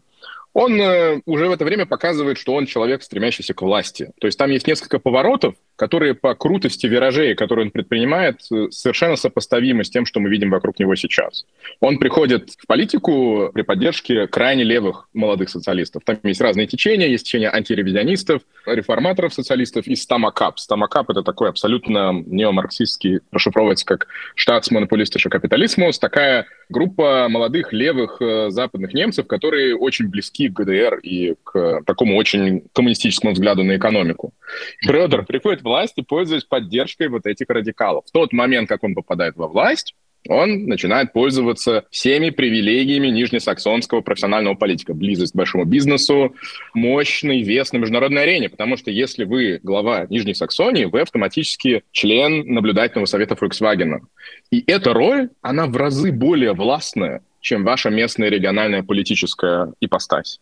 он 0.54 0.80
э, 0.80 1.22
уже 1.26 1.48
в 1.48 1.52
это 1.52 1.66
время 1.66 1.86
показывает, 1.86 2.38
что 2.38 2.54
он 2.54 2.68
человек, 2.68 3.02
стремящийся 3.02 3.54
к 3.54 3.62
власти. 3.62 4.12
То 4.20 4.28
есть 4.28 4.38
там 4.38 4.52
есть 4.52 4.68
несколько 4.68 5.00
поворотов, 5.00 5.56
которые 5.76 6.14
по 6.14 6.36
крутости 6.36 6.86
виражей, 6.86 7.34
которые 7.34 7.66
он 7.66 7.72
предпринимает, 7.72 8.40
э, 8.52 8.68
совершенно 8.70 9.16
сопоставимы 9.16 9.84
с 9.84 9.90
тем, 9.90 10.06
что 10.06 10.20
мы 10.20 10.30
видим 10.30 10.52
вокруг 10.52 10.80
него 10.80 10.96
сейчас. 10.96 11.46
Он 11.80 11.98
приходит 11.98 12.52
в 12.52 12.68
политику 12.68 13.50
при 13.54 13.64
поддержке 13.64 14.28
крайне 14.28 14.64
левых 14.64 15.10
молодых 15.14 15.50
социалистов. 15.50 16.04
Там 16.06 16.20
есть 16.24 16.42
разные 16.42 16.68
течения, 16.68 17.08
есть 17.08 17.26
течение 17.26 17.50
антиревизионистов, 17.50 18.44
реформаторов 18.68 19.34
социалистов 19.34 19.88
и 19.88 19.96
стамакап. 19.96 20.60
Стамакап— 20.60 21.10
это 21.12 21.24
такой 21.24 21.50
абсолютно 21.50 22.12
неомарксистский, 22.26 23.22
расшифровывается 23.32 23.86
как 23.86 24.08
штатс-монополистиша 24.36 25.30
капитализмус, 25.30 25.98
такая 25.98 26.46
группа 26.70 27.28
молодых 27.30 27.74
левых 27.74 28.22
э, 28.22 28.50
западных 28.50 28.94
немцев, 28.94 29.28
которые 29.28 29.76
очень 29.76 30.08
близки 30.08 30.43
к 30.50 30.54
ГДР 30.54 31.00
и 31.00 31.36
к 31.44 31.82
такому 31.86 32.16
очень 32.16 32.64
коммунистическому 32.74 33.34
взгляду 33.34 33.64
на 33.64 33.78
экономику. 33.78 34.34
Шредер 34.80 35.26
приходит 35.26 35.62
в 35.62 35.66
власть 35.66 35.94
и 35.98 36.02
пользуясь 36.02 36.44
поддержкой 36.44 37.10
вот 37.10 37.26
этих 37.26 37.50
радикалов. 37.50 38.06
В 38.08 38.12
тот 38.12 38.34
момент, 38.34 38.70
как 38.70 38.84
он 38.84 38.96
попадает 38.96 39.36
во 39.36 39.48
власть, 39.48 39.96
он 40.30 40.66
начинает 40.66 41.12
пользоваться 41.12 41.86
всеми 41.90 42.30
привилегиями 42.30 43.08
нижнесаксонского 43.08 44.02
профессионального 44.02 44.56
политика. 44.56 44.94
Близость 44.94 45.34
к 45.34 45.36
большому 45.36 45.66
бизнесу, 45.66 46.36
мощный 46.74 47.42
вес 47.42 47.74
на 47.74 47.78
международной 47.78 48.24
арене. 48.24 48.50
Потому 48.50 48.78
что 48.78 48.92
если 48.92 49.26
вы 49.26 49.60
глава 49.64 50.08
Нижней 50.10 50.34
Саксонии, 50.34 50.86
вы 50.86 51.02
автоматически 51.02 51.84
член 51.92 52.46
наблюдательного 52.54 53.06
совета 53.06 53.36
Volkswagen. 53.36 54.02
И 54.52 54.64
эта 54.66 54.94
роль, 54.94 55.30
она 55.42 55.66
в 55.66 55.76
разы 55.76 56.12
более 56.12 56.54
властная, 56.54 57.22
чем 57.44 57.64
ваша 57.66 57.90
местная 57.90 58.30
региональная 58.30 58.84
политическая 58.84 59.74
ипостась. 59.82 60.40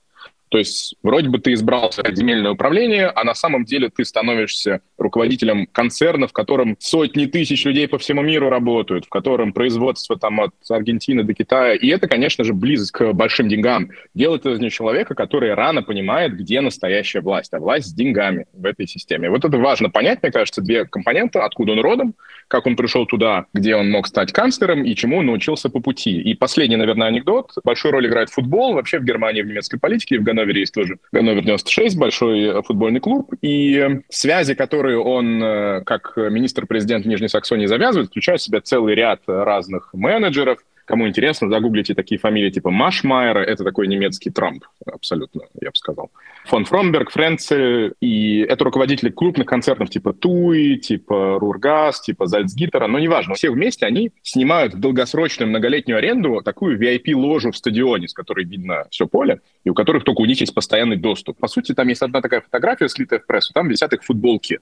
То 0.51 0.57
есть 0.57 0.95
вроде 1.01 1.29
бы 1.29 1.39
ты 1.39 1.53
избрался 1.53 2.03
в 2.03 2.13
земельное 2.13 2.51
управление, 2.51 3.07
а 3.07 3.23
на 3.23 3.33
самом 3.33 3.63
деле 3.63 3.89
ты 3.89 4.03
становишься 4.03 4.81
руководителем 4.97 5.65
концерна, 5.71 6.27
в 6.27 6.33
котором 6.33 6.75
сотни 6.77 7.25
тысяч 7.25 7.63
людей 7.63 7.87
по 7.87 7.97
всему 7.97 8.21
миру 8.21 8.49
работают, 8.49 9.05
в 9.05 9.09
котором 9.09 9.53
производство 9.53 10.19
там 10.19 10.41
от 10.41 10.53
Аргентины 10.69 11.23
до 11.23 11.33
Китая. 11.33 11.75
И 11.75 11.87
это, 11.87 12.09
конечно 12.09 12.43
же, 12.43 12.53
близость 12.53 12.91
к 12.91 13.13
большим 13.13 13.47
деньгам. 13.47 13.91
Делает 14.13 14.45
из 14.45 14.59
него 14.59 14.69
человека, 14.69 15.15
который 15.15 15.53
рано 15.53 15.83
понимает, 15.83 16.35
где 16.35 16.59
настоящая 16.59 17.21
власть. 17.21 17.53
А 17.53 17.59
власть 17.59 17.87
с 17.87 17.93
деньгами 17.93 18.45
в 18.51 18.65
этой 18.65 18.87
системе. 18.87 19.29
Вот 19.29 19.45
это 19.45 19.57
важно 19.57 19.89
понять, 19.89 20.21
мне 20.21 20.33
кажется, 20.33 20.61
две 20.61 20.83
компонента, 20.83 21.45
откуда 21.45 21.71
он 21.71 21.79
родом, 21.79 22.13
как 22.49 22.67
он 22.67 22.75
пришел 22.75 23.05
туда, 23.05 23.45
где 23.53 23.77
он 23.77 23.89
мог 23.89 24.05
стать 24.05 24.33
канцлером 24.33 24.83
и 24.83 24.93
чему 24.95 25.19
он 25.19 25.27
научился 25.27 25.69
по 25.69 25.79
пути. 25.79 26.21
И 26.21 26.33
последний, 26.35 26.75
наверное, 26.75 27.07
анекдот. 27.07 27.51
Большую 27.63 27.93
роль 27.93 28.07
играет 28.07 28.29
футбол 28.29 28.73
вообще 28.73 28.99
в 28.99 29.05
Германии, 29.05 29.41
в 29.41 29.47
немецкой 29.47 29.79
политике, 29.79 30.19
в 30.19 30.23
Ганновере 30.41 30.61
есть 30.61 30.73
тоже 30.73 30.97
Ганновер 31.11 31.43
96, 31.43 31.97
большой 31.97 32.43
э, 32.43 32.61
футбольный 32.61 32.99
клуб. 32.99 33.33
И 33.41 34.01
связи, 34.09 34.55
которые 34.55 34.99
он 34.99 35.41
э, 35.41 35.81
как 35.85 36.13
министр-президент 36.17 37.05
Нижней 37.05 37.29
Саксонии 37.29 37.65
завязывает, 37.67 38.09
включают 38.09 38.41
в 38.41 38.45
себя 38.45 38.61
целый 38.61 38.95
ряд 38.95 39.21
разных 39.27 39.89
менеджеров, 39.93 40.59
Кому 40.91 41.07
интересно, 41.07 41.47
загуглите 41.47 41.93
такие 41.95 42.19
фамилии 42.19 42.49
типа 42.49 42.69
Машмайера, 42.69 43.39
это 43.39 43.63
такой 43.63 43.87
немецкий 43.87 44.29
Трамп, 44.29 44.65
абсолютно, 44.85 45.43
я 45.61 45.69
бы 45.69 45.75
сказал. 45.77 46.11
Фон 46.47 46.65
Фромберг, 46.65 47.11
Френцель, 47.11 47.93
и 48.01 48.39
это 48.39 48.65
руководители 48.65 49.09
крупных 49.09 49.47
концертов 49.47 49.89
типа 49.89 50.11
Туи, 50.11 50.75
типа 50.75 51.39
Рургас, 51.39 52.01
типа 52.01 52.25
Зальцгиттера, 52.25 52.87
но 52.87 52.99
неважно, 52.99 53.35
все 53.35 53.51
вместе 53.51 53.85
они 53.85 54.11
снимают 54.21 54.81
долгосрочную 54.81 55.47
многолетнюю 55.49 55.97
аренду 55.97 56.41
такую 56.43 56.77
VIP-ложу 56.77 57.51
в 57.51 57.57
стадионе, 57.57 58.09
с 58.09 58.13
которой 58.13 58.43
видно 58.43 58.83
все 58.91 59.07
поле, 59.07 59.39
и 59.63 59.69
у 59.69 59.73
которых 59.73 60.03
только 60.03 60.19
у 60.19 60.25
них 60.25 60.41
есть 60.41 60.53
постоянный 60.53 60.97
доступ. 60.97 61.37
По 61.37 61.47
сути, 61.47 61.73
там 61.73 61.87
есть 61.87 62.01
одна 62.01 62.19
такая 62.19 62.41
фотография, 62.41 62.89
слитая 62.89 63.21
в 63.21 63.25
прессу, 63.25 63.53
там 63.53 63.69
висят 63.69 63.93
их 63.93 64.03
футболки 64.03 64.59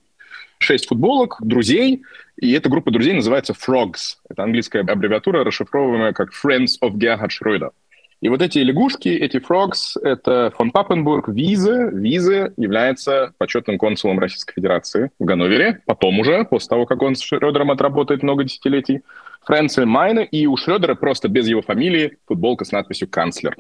шесть 0.60 0.88
футболок, 0.88 1.38
друзей, 1.42 2.04
и 2.38 2.52
эта 2.52 2.70
группа 2.70 2.92
друзей 2.92 3.14
называется 3.14 3.54
Frogs. 3.54 4.18
Это 4.30 4.44
английская 4.44 4.82
аббревиатура, 4.82 5.44
расшифровываемая 5.44 6.14
как 6.14 6.30
Friends 6.32 6.74
of 6.84 6.94
Gerhard 6.94 7.30
Schröder. 7.30 7.72
И 8.22 8.28
вот 8.28 8.42
эти 8.42 8.58
лягушки, 8.60 9.08
эти 9.08 9.40
фрогс, 9.40 9.96
это 9.96 10.52
фон 10.58 10.72
Паппенбург, 10.72 11.30
Визе. 11.30 11.90
Визе 11.94 12.52
является 12.58 13.34
почетным 13.38 13.78
консулом 13.78 14.20
Российской 14.20 14.56
Федерации 14.56 15.10
в 15.20 15.24
Ганновере. 15.24 15.82
Потом 15.86 16.20
уже, 16.20 16.44
после 16.44 16.68
того, 16.68 16.86
как 16.86 17.02
он 17.02 17.16
с 17.16 17.22
Шрёдером 17.22 17.72
отработает 17.72 18.22
много 18.22 18.44
десятилетий. 18.44 19.04
Фрэнсиль 19.46 19.86
Майна, 19.86 20.20
и 20.20 20.48
у 20.48 20.58
Шрёдера 20.58 20.96
просто 20.96 21.30
без 21.30 21.48
его 21.48 21.62
фамилии 21.62 22.18
футболка 22.28 22.66
с 22.66 22.74
надписью 22.74 23.08
«Канцлер». 23.08 23.56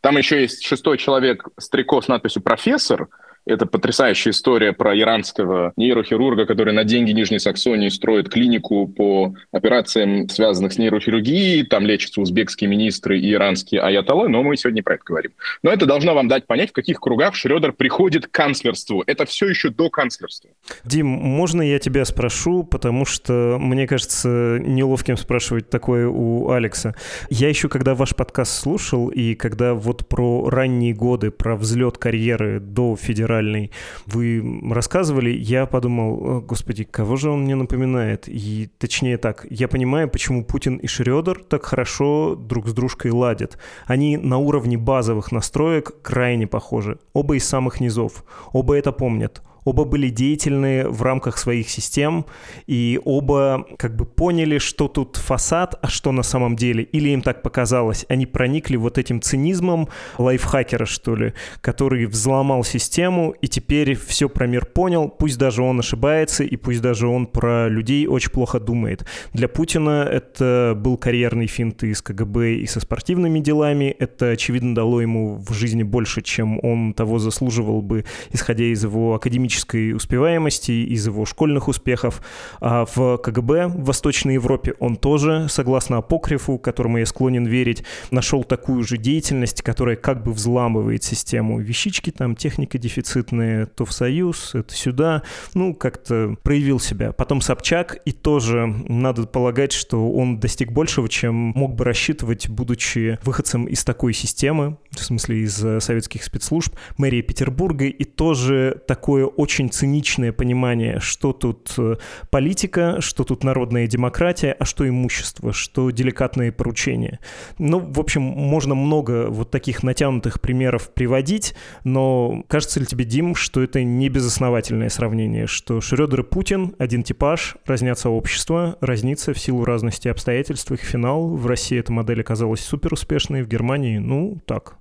Там 0.00 0.16
еще 0.16 0.40
есть 0.40 0.66
шестой 0.66 0.96
человек 0.96 1.46
с 1.58 1.68
трико 1.68 2.00
с 2.00 2.08
надписью 2.08 2.40
«Профессор», 2.40 3.08
это 3.48 3.66
потрясающая 3.66 4.32
история 4.32 4.72
про 4.72 4.96
иранского 4.96 5.72
нейрохирурга, 5.76 6.44
который 6.44 6.74
на 6.74 6.84
деньги 6.84 7.12
Нижней 7.12 7.38
Саксонии 7.38 7.88
строит 7.88 8.28
клинику 8.28 8.86
по 8.86 9.34
операциям, 9.52 10.28
связанных 10.28 10.74
с 10.74 10.78
нейрохирургией. 10.78 11.64
Там 11.64 11.86
лечатся 11.86 12.20
узбекские 12.20 12.68
министры 12.68 13.18
и 13.18 13.32
иранские 13.32 13.80
аятоллы, 13.80 14.28
но 14.28 14.42
мы 14.42 14.56
сегодня 14.56 14.82
про 14.82 14.96
это 14.96 15.04
говорим. 15.04 15.32
Но 15.62 15.70
это 15.70 15.86
должно 15.86 16.14
вам 16.14 16.28
дать 16.28 16.46
понять, 16.46 16.70
в 16.70 16.72
каких 16.74 17.00
кругах 17.00 17.34
Шредер 17.34 17.72
приходит 17.72 18.26
к 18.26 18.30
канцлерству. 18.30 19.02
Это 19.06 19.24
все 19.24 19.48
еще 19.48 19.70
до 19.70 19.88
канцлерства. 19.88 20.50
Дим, 20.84 21.06
можно 21.06 21.62
я 21.62 21.78
тебя 21.78 22.04
спрошу, 22.04 22.64
потому 22.64 23.06
что 23.06 23.56
мне 23.58 23.86
кажется 23.86 24.58
неловким 24.60 25.16
спрашивать 25.16 25.70
такое 25.70 26.06
у 26.06 26.50
Алекса. 26.50 26.94
Я 27.30 27.48
еще, 27.48 27.68
когда 27.68 27.94
ваш 27.94 28.14
подкаст 28.14 28.60
слушал, 28.60 29.08
и 29.08 29.34
когда 29.34 29.72
вот 29.72 30.06
про 30.06 30.50
ранние 30.50 30.92
годы, 30.92 31.30
про 31.30 31.56
взлет 31.56 31.96
карьеры 31.96 32.60
до 32.60 32.96
федерального 32.96 33.37
театральный, 33.38 33.70
вы 34.06 34.60
рассказывали, 34.70 35.30
я 35.30 35.66
подумал, 35.66 36.40
господи, 36.40 36.84
кого 36.84 37.16
же 37.16 37.30
он 37.30 37.42
мне 37.42 37.54
напоминает? 37.54 38.24
И 38.28 38.68
точнее 38.78 39.18
так, 39.18 39.46
я 39.50 39.68
понимаю, 39.68 40.08
почему 40.08 40.44
Путин 40.44 40.76
и 40.76 40.86
Шредер 40.86 41.42
так 41.48 41.64
хорошо 41.64 42.34
друг 42.34 42.68
с 42.68 42.72
дружкой 42.72 43.12
ладят. 43.12 43.58
Они 43.86 44.16
на 44.16 44.38
уровне 44.38 44.76
базовых 44.76 45.32
настроек 45.32 46.02
крайне 46.02 46.46
похожи. 46.46 46.98
Оба 47.12 47.36
из 47.36 47.44
самых 47.44 47.80
низов. 47.80 48.24
Оба 48.52 48.74
это 48.74 48.92
помнят. 48.92 49.42
Оба 49.64 49.84
были 49.84 50.08
деятельны 50.08 50.88
в 50.88 51.02
рамках 51.02 51.38
своих 51.38 51.68
систем, 51.68 52.26
и 52.66 52.98
оба 53.04 53.66
как 53.76 53.96
бы 53.96 54.06
поняли, 54.06 54.58
что 54.58 54.88
тут 54.88 55.16
фасад, 55.16 55.78
а 55.82 55.88
что 55.88 56.12
на 56.12 56.22
самом 56.22 56.56
деле. 56.56 56.84
Или 56.84 57.10
им 57.10 57.22
так 57.22 57.42
показалось. 57.42 58.06
Они 58.08 58.24
проникли 58.26 58.76
вот 58.76 58.98
этим 58.98 59.20
цинизмом 59.20 59.88
лайфхакера, 60.16 60.86
что 60.86 61.14
ли, 61.14 61.34
который 61.60 62.06
взломал 62.06 62.64
систему, 62.64 63.34
и 63.42 63.48
теперь 63.48 63.94
все 63.94 64.28
про 64.28 64.46
мир 64.46 64.64
понял, 64.64 65.08
пусть 65.08 65.38
даже 65.38 65.62
он 65.62 65.80
ошибается, 65.80 66.44
и 66.44 66.56
пусть 66.56 66.80
даже 66.80 67.06
он 67.06 67.26
про 67.26 67.68
людей 67.68 68.06
очень 68.06 68.30
плохо 68.30 68.60
думает. 68.60 69.04
Для 69.32 69.48
Путина 69.48 70.08
это 70.10 70.74
был 70.76 70.96
карьерный 70.96 71.46
финт 71.46 71.82
из 71.82 72.00
КГБ 72.00 72.54
и 72.54 72.66
со 72.66 72.80
спортивными 72.80 73.40
делами. 73.40 73.94
Это, 73.98 74.30
очевидно, 74.30 74.74
дало 74.74 75.00
ему 75.00 75.36
в 75.36 75.52
жизни 75.52 75.82
больше, 75.82 76.22
чем 76.22 76.58
он 76.64 76.94
того 76.94 77.18
заслуживал 77.18 77.82
бы, 77.82 78.04
исходя 78.32 78.64
из 78.64 78.82
его 78.84 79.14
академического 79.14 79.47
академической 79.48 79.92
успеваемости, 79.92 80.72
из 80.72 81.06
его 81.06 81.24
школьных 81.24 81.68
успехов. 81.68 82.22
А 82.60 82.84
в 82.84 83.18
КГБ 83.18 83.68
в 83.68 83.84
Восточной 83.84 84.34
Европе 84.34 84.74
он 84.78 84.96
тоже, 84.96 85.46
согласно 85.48 85.98
апокрифу, 85.98 86.58
которому 86.58 86.98
я 86.98 87.06
склонен 87.06 87.46
верить, 87.46 87.84
нашел 88.10 88.44
такую 88.44 88.84
же 88.84 88.98
деятельность, 88.98 89.62
которая 89.62 89.96
как 89.96 90.22
бы 90.22 90.32
взламывает 90.32 91.02
систему. 91.02 91.60
Вещички 91.60 92.10
там, 92.10 92.36
техника 92.36 92.78
дефицитная, 92.78 93.66
то 93.66 93.84
в 93.84 93.92
Союз, 93.92 94.54
это 94.54 94.74
сюда. 94.74 95.22
Ну, 95.54 95.74
как-то 95.74 96.36
проявил 96.42 96.80
себя. 96.80 97.12
Потом 97.12 97.40
Собчак, 97.40 97.98
и 98.04 98.12
тоже 98.12 98.66
надо 98.88 99.26
полагать, 99.26 99.72
что 99.72 100.10
он 100.10 100.38
достиг 100.38 100.72
большего, 100.72 101.08
чем 101.08 101.34
мог 101.34 101.74
бы 101.74 101.84
рассчитывать, 101.84 102.48
будучи 102.48 103.18
выходцем 103.24 103.64
из 103.64 103.84
такой 103.84 104.12
системы, 104.12 104.76
в 105.00 105.04
смысле 105.04 105.40
из 105.40 105.64
э, 105.64 105.80
советских 105.80 106.24
спецслужб, 106.24 106.74
мэрия 106.96 107.22
Петербурга, 107.22 107.86
и 107.86 108.04
тоже 108.04 108.80
такое 108.86 109.26
очень 109.26 109.70
циничное 109.70 110.32
понимание, 110.32 111.00
что 111.00 111.32
тут 111.32 111.74
э, 111.78 111.96
политика, 112.30 113.00
что 113.00 113.24
тут 113.24 113.44
народная 113.44 113.86
демократия, 113.86 114.52
а 114.52 114.64
что 114.64 114.88
имущество, 114.88 115.52
что 115.52 115.90
деликатные 115.90 116.52
поручения. 116.52 117.20
Ну, 117.58 117.78
в 117.78 118.00
общем, 118.00 118.22
можно 118.22 118.74
много 118.74 119.28
вот 119.28 119.50
таких 119.50 119.82
натянутых 119.82 120.40
примеров 120.40 120.92
приводить, 120.92 121.54
но 121.84 122.44
кажется 122.48 122.80
ли 122.80 122.86
тебе, 122.86 123.04
Дим, 123.04 123.34
что 123.34 123.62
это 123.62 123.82
не 123.82 124.08
безосновательное 124.08 124.88
сравнение, 124.88 125.46
что 125.46 125.80
Шрёдер 125.80 126.20
и 126.20 126.24
Путин— 126.24 126.74
один 126.78 127.02
типаж, 127.02 127.56
разнятся 127.66 128.10
общества, 128.10 128.76
разнится 128.80 129.32
в 129.32 129.38
силу 129.38 129.64
разности 129.64 130.08
обстоятельств 130.08 130.70
их 130.72 130.80
финал. 130.80 131.28
В 131.28 131.46
России 131.46 131.78
эта 131.78 131.92
модель 131.92 132.20
оказалась 132.20 132.60
суперуспешной, 132.60 133.42
в 133.42 133.48
Германии, 133.48 133.98
ну, 133.98 134.38
так. 134.46 134.76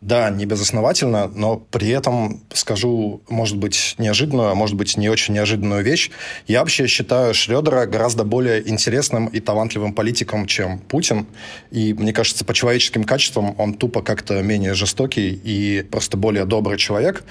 Да, 0.00 0.30
не 0.30 0.46
безосновательно, 0.46 1.28
но 1.34 1.56
при 1.56 1.88
этом 1.88 2.40
скажу, 2.52 3.20
может 3.28 3.56
быть, 3.56 3.96
неожиданную, 3.98 4.50
а 4.50 4.54
может 4.54 4.76
быть, 4.76 4.96
не 4.96 5.08
очень 5.08 5.34
неожиданную 5.34 5.82
вещь. 5.82 6.10
Я 6.46 6.60
вообще 6.60 6.86
считаю 6.86 7.34
Шредера 7.34 7.84
гораздо 7.86 8.22
более 8.22 8.68
интересным 8.68 9.26
и 9.26 9.40
талантливым 9.40 9.92
политиком, 9.92 10.46
чем 10.46 10.78
Путин. 10.78 11.26
И, 11.72 11.94
мне 11.94 12.12
кажется, 12.12 12.44
по 12.44 12.54
человеческим 12.54 13.02
качествам 13.02 13.56
он 13.58 13.74
тупо 13.74 14.00
как-то 14.02 14.40
менее 14.40 14.74
жестокий 14.74 15.30
и 15.32 15.82
просто 15.82 16.16
более 16.16 16.44
добрый 16.44 16.78
человек. 16.78 17.24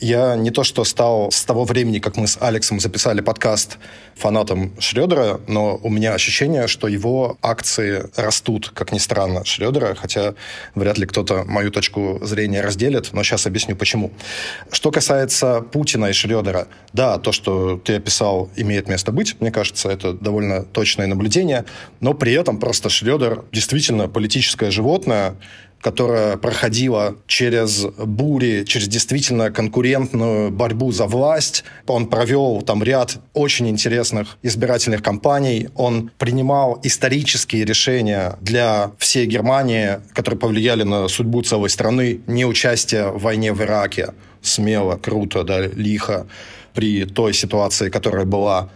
Я 0.00 0.36
не 0.36 0.50
то 0.50 0.62
что 0.62 0.84
стал 0.84 1.32
с 1.32 1.44
того 1.44 1.64
времени, 1.64 1.98
как 1.98 2.16
мы 2.16 2.28
с 2.28 2.38
Алексом 2.40 2.78
записали 2.78 3.20
подкаст 3.20 3.78
фанатом 4.14 4.72
Шредера, 4.78 5.40
но 5.48 5.76
у 5.82 5.90
меня 5.90 6.14
ощущение, 6.14 6.68
что 6.68 6.86
его 6.86 7.36
акции 7.42 8.04
растут, 8.14 8.70
как 8.70 8.92
ни 8.92 8.98
странно, 8.98 9.44
Шредера, 9.44 9.96
хотя 9.96 10.34
вряд 10.76 10.98
ли 10.98 11.06
кто-то 11.06 11.42
мою 11.44 11.72
точку 11.72 12.20
зрения 12.22 12.60
разделит, 12.60 13.12
но 13.12 13.24
сейчас 13.24 13.46
объясню 13.46 13.74
почему. 13.74 14.12
Что 14.70 14.92
касается 14.92 15.62
Путина 15.62 16.06
и 16.06 16.12
Шредера, 16.12 16.68
да, 16.92 17.18
то, 17.18 17.32
что 17.32 17.76
ты 17.76 17.96
описал, 17.96 18.50
имеет 18.54 18.88
место 18.88 19.10
быть, 19.10 19.40
мне 19.40 19.50
кажется, 19.50 19.90
это 19.90 20.12
довольно 20.12 20.62
точное 20.62 21.08
наблюдение, 21.08 21.64
но 21.98 22.14
при 22.14 22.32
этом 22.34 22.60
просто 22.60 22.88
Шредер 22.88 23.44
действительно 23.50 24.08
политическое 24.08 24.70
животное, 24.70 25.34
которая 25.80 26.36
проходила 26.36 27.16
через 27.26 27.84
бури, 27.84 28.64
через 28.64 28.88
действительно 28.88 29.50
конкурентную 29.50 30.50
борьбу 30.50 30.92
за 30.92 31.06
власть. 31.06 31.64
Он 31.86 32.06
провел 32.06 32.62
там 32.62 32.82
ряд 32.82 33.18
очень 33.32 33.68
интересных 33.68 34.38
избирательных 34.42 35.02
кампаний. 35.02 35.68
Он 35.74 36.10
принимал 36.18 36.80
исторические 36.82 37.64
решения 37.64 38.36
для 38.40 38.92
всей 38.98 39.26
Германии, 39.26 40.00
которые 40.14 40.38
повлияли 40.38 40.82
на 40.82 41.08
судьбу 41.08 41.42
целой 41.42 41.70
страны. 41.70 42.20
Не 42.26 42.44
участие 42.44 43.10
в 43.10 43.22
войне 43.22 43.52
в 43.52 43.62
Ираке. 43.62 44.14
Смело, 44.42 44.96
круто, 44.96 45.44
да, 45.44 45.60
лихо 45.60 46.26
при 46.74 47.04
той 47.04 47.34
ситуации, 47.34 47.90
которая 47.90 48.24
была 48.24 48.68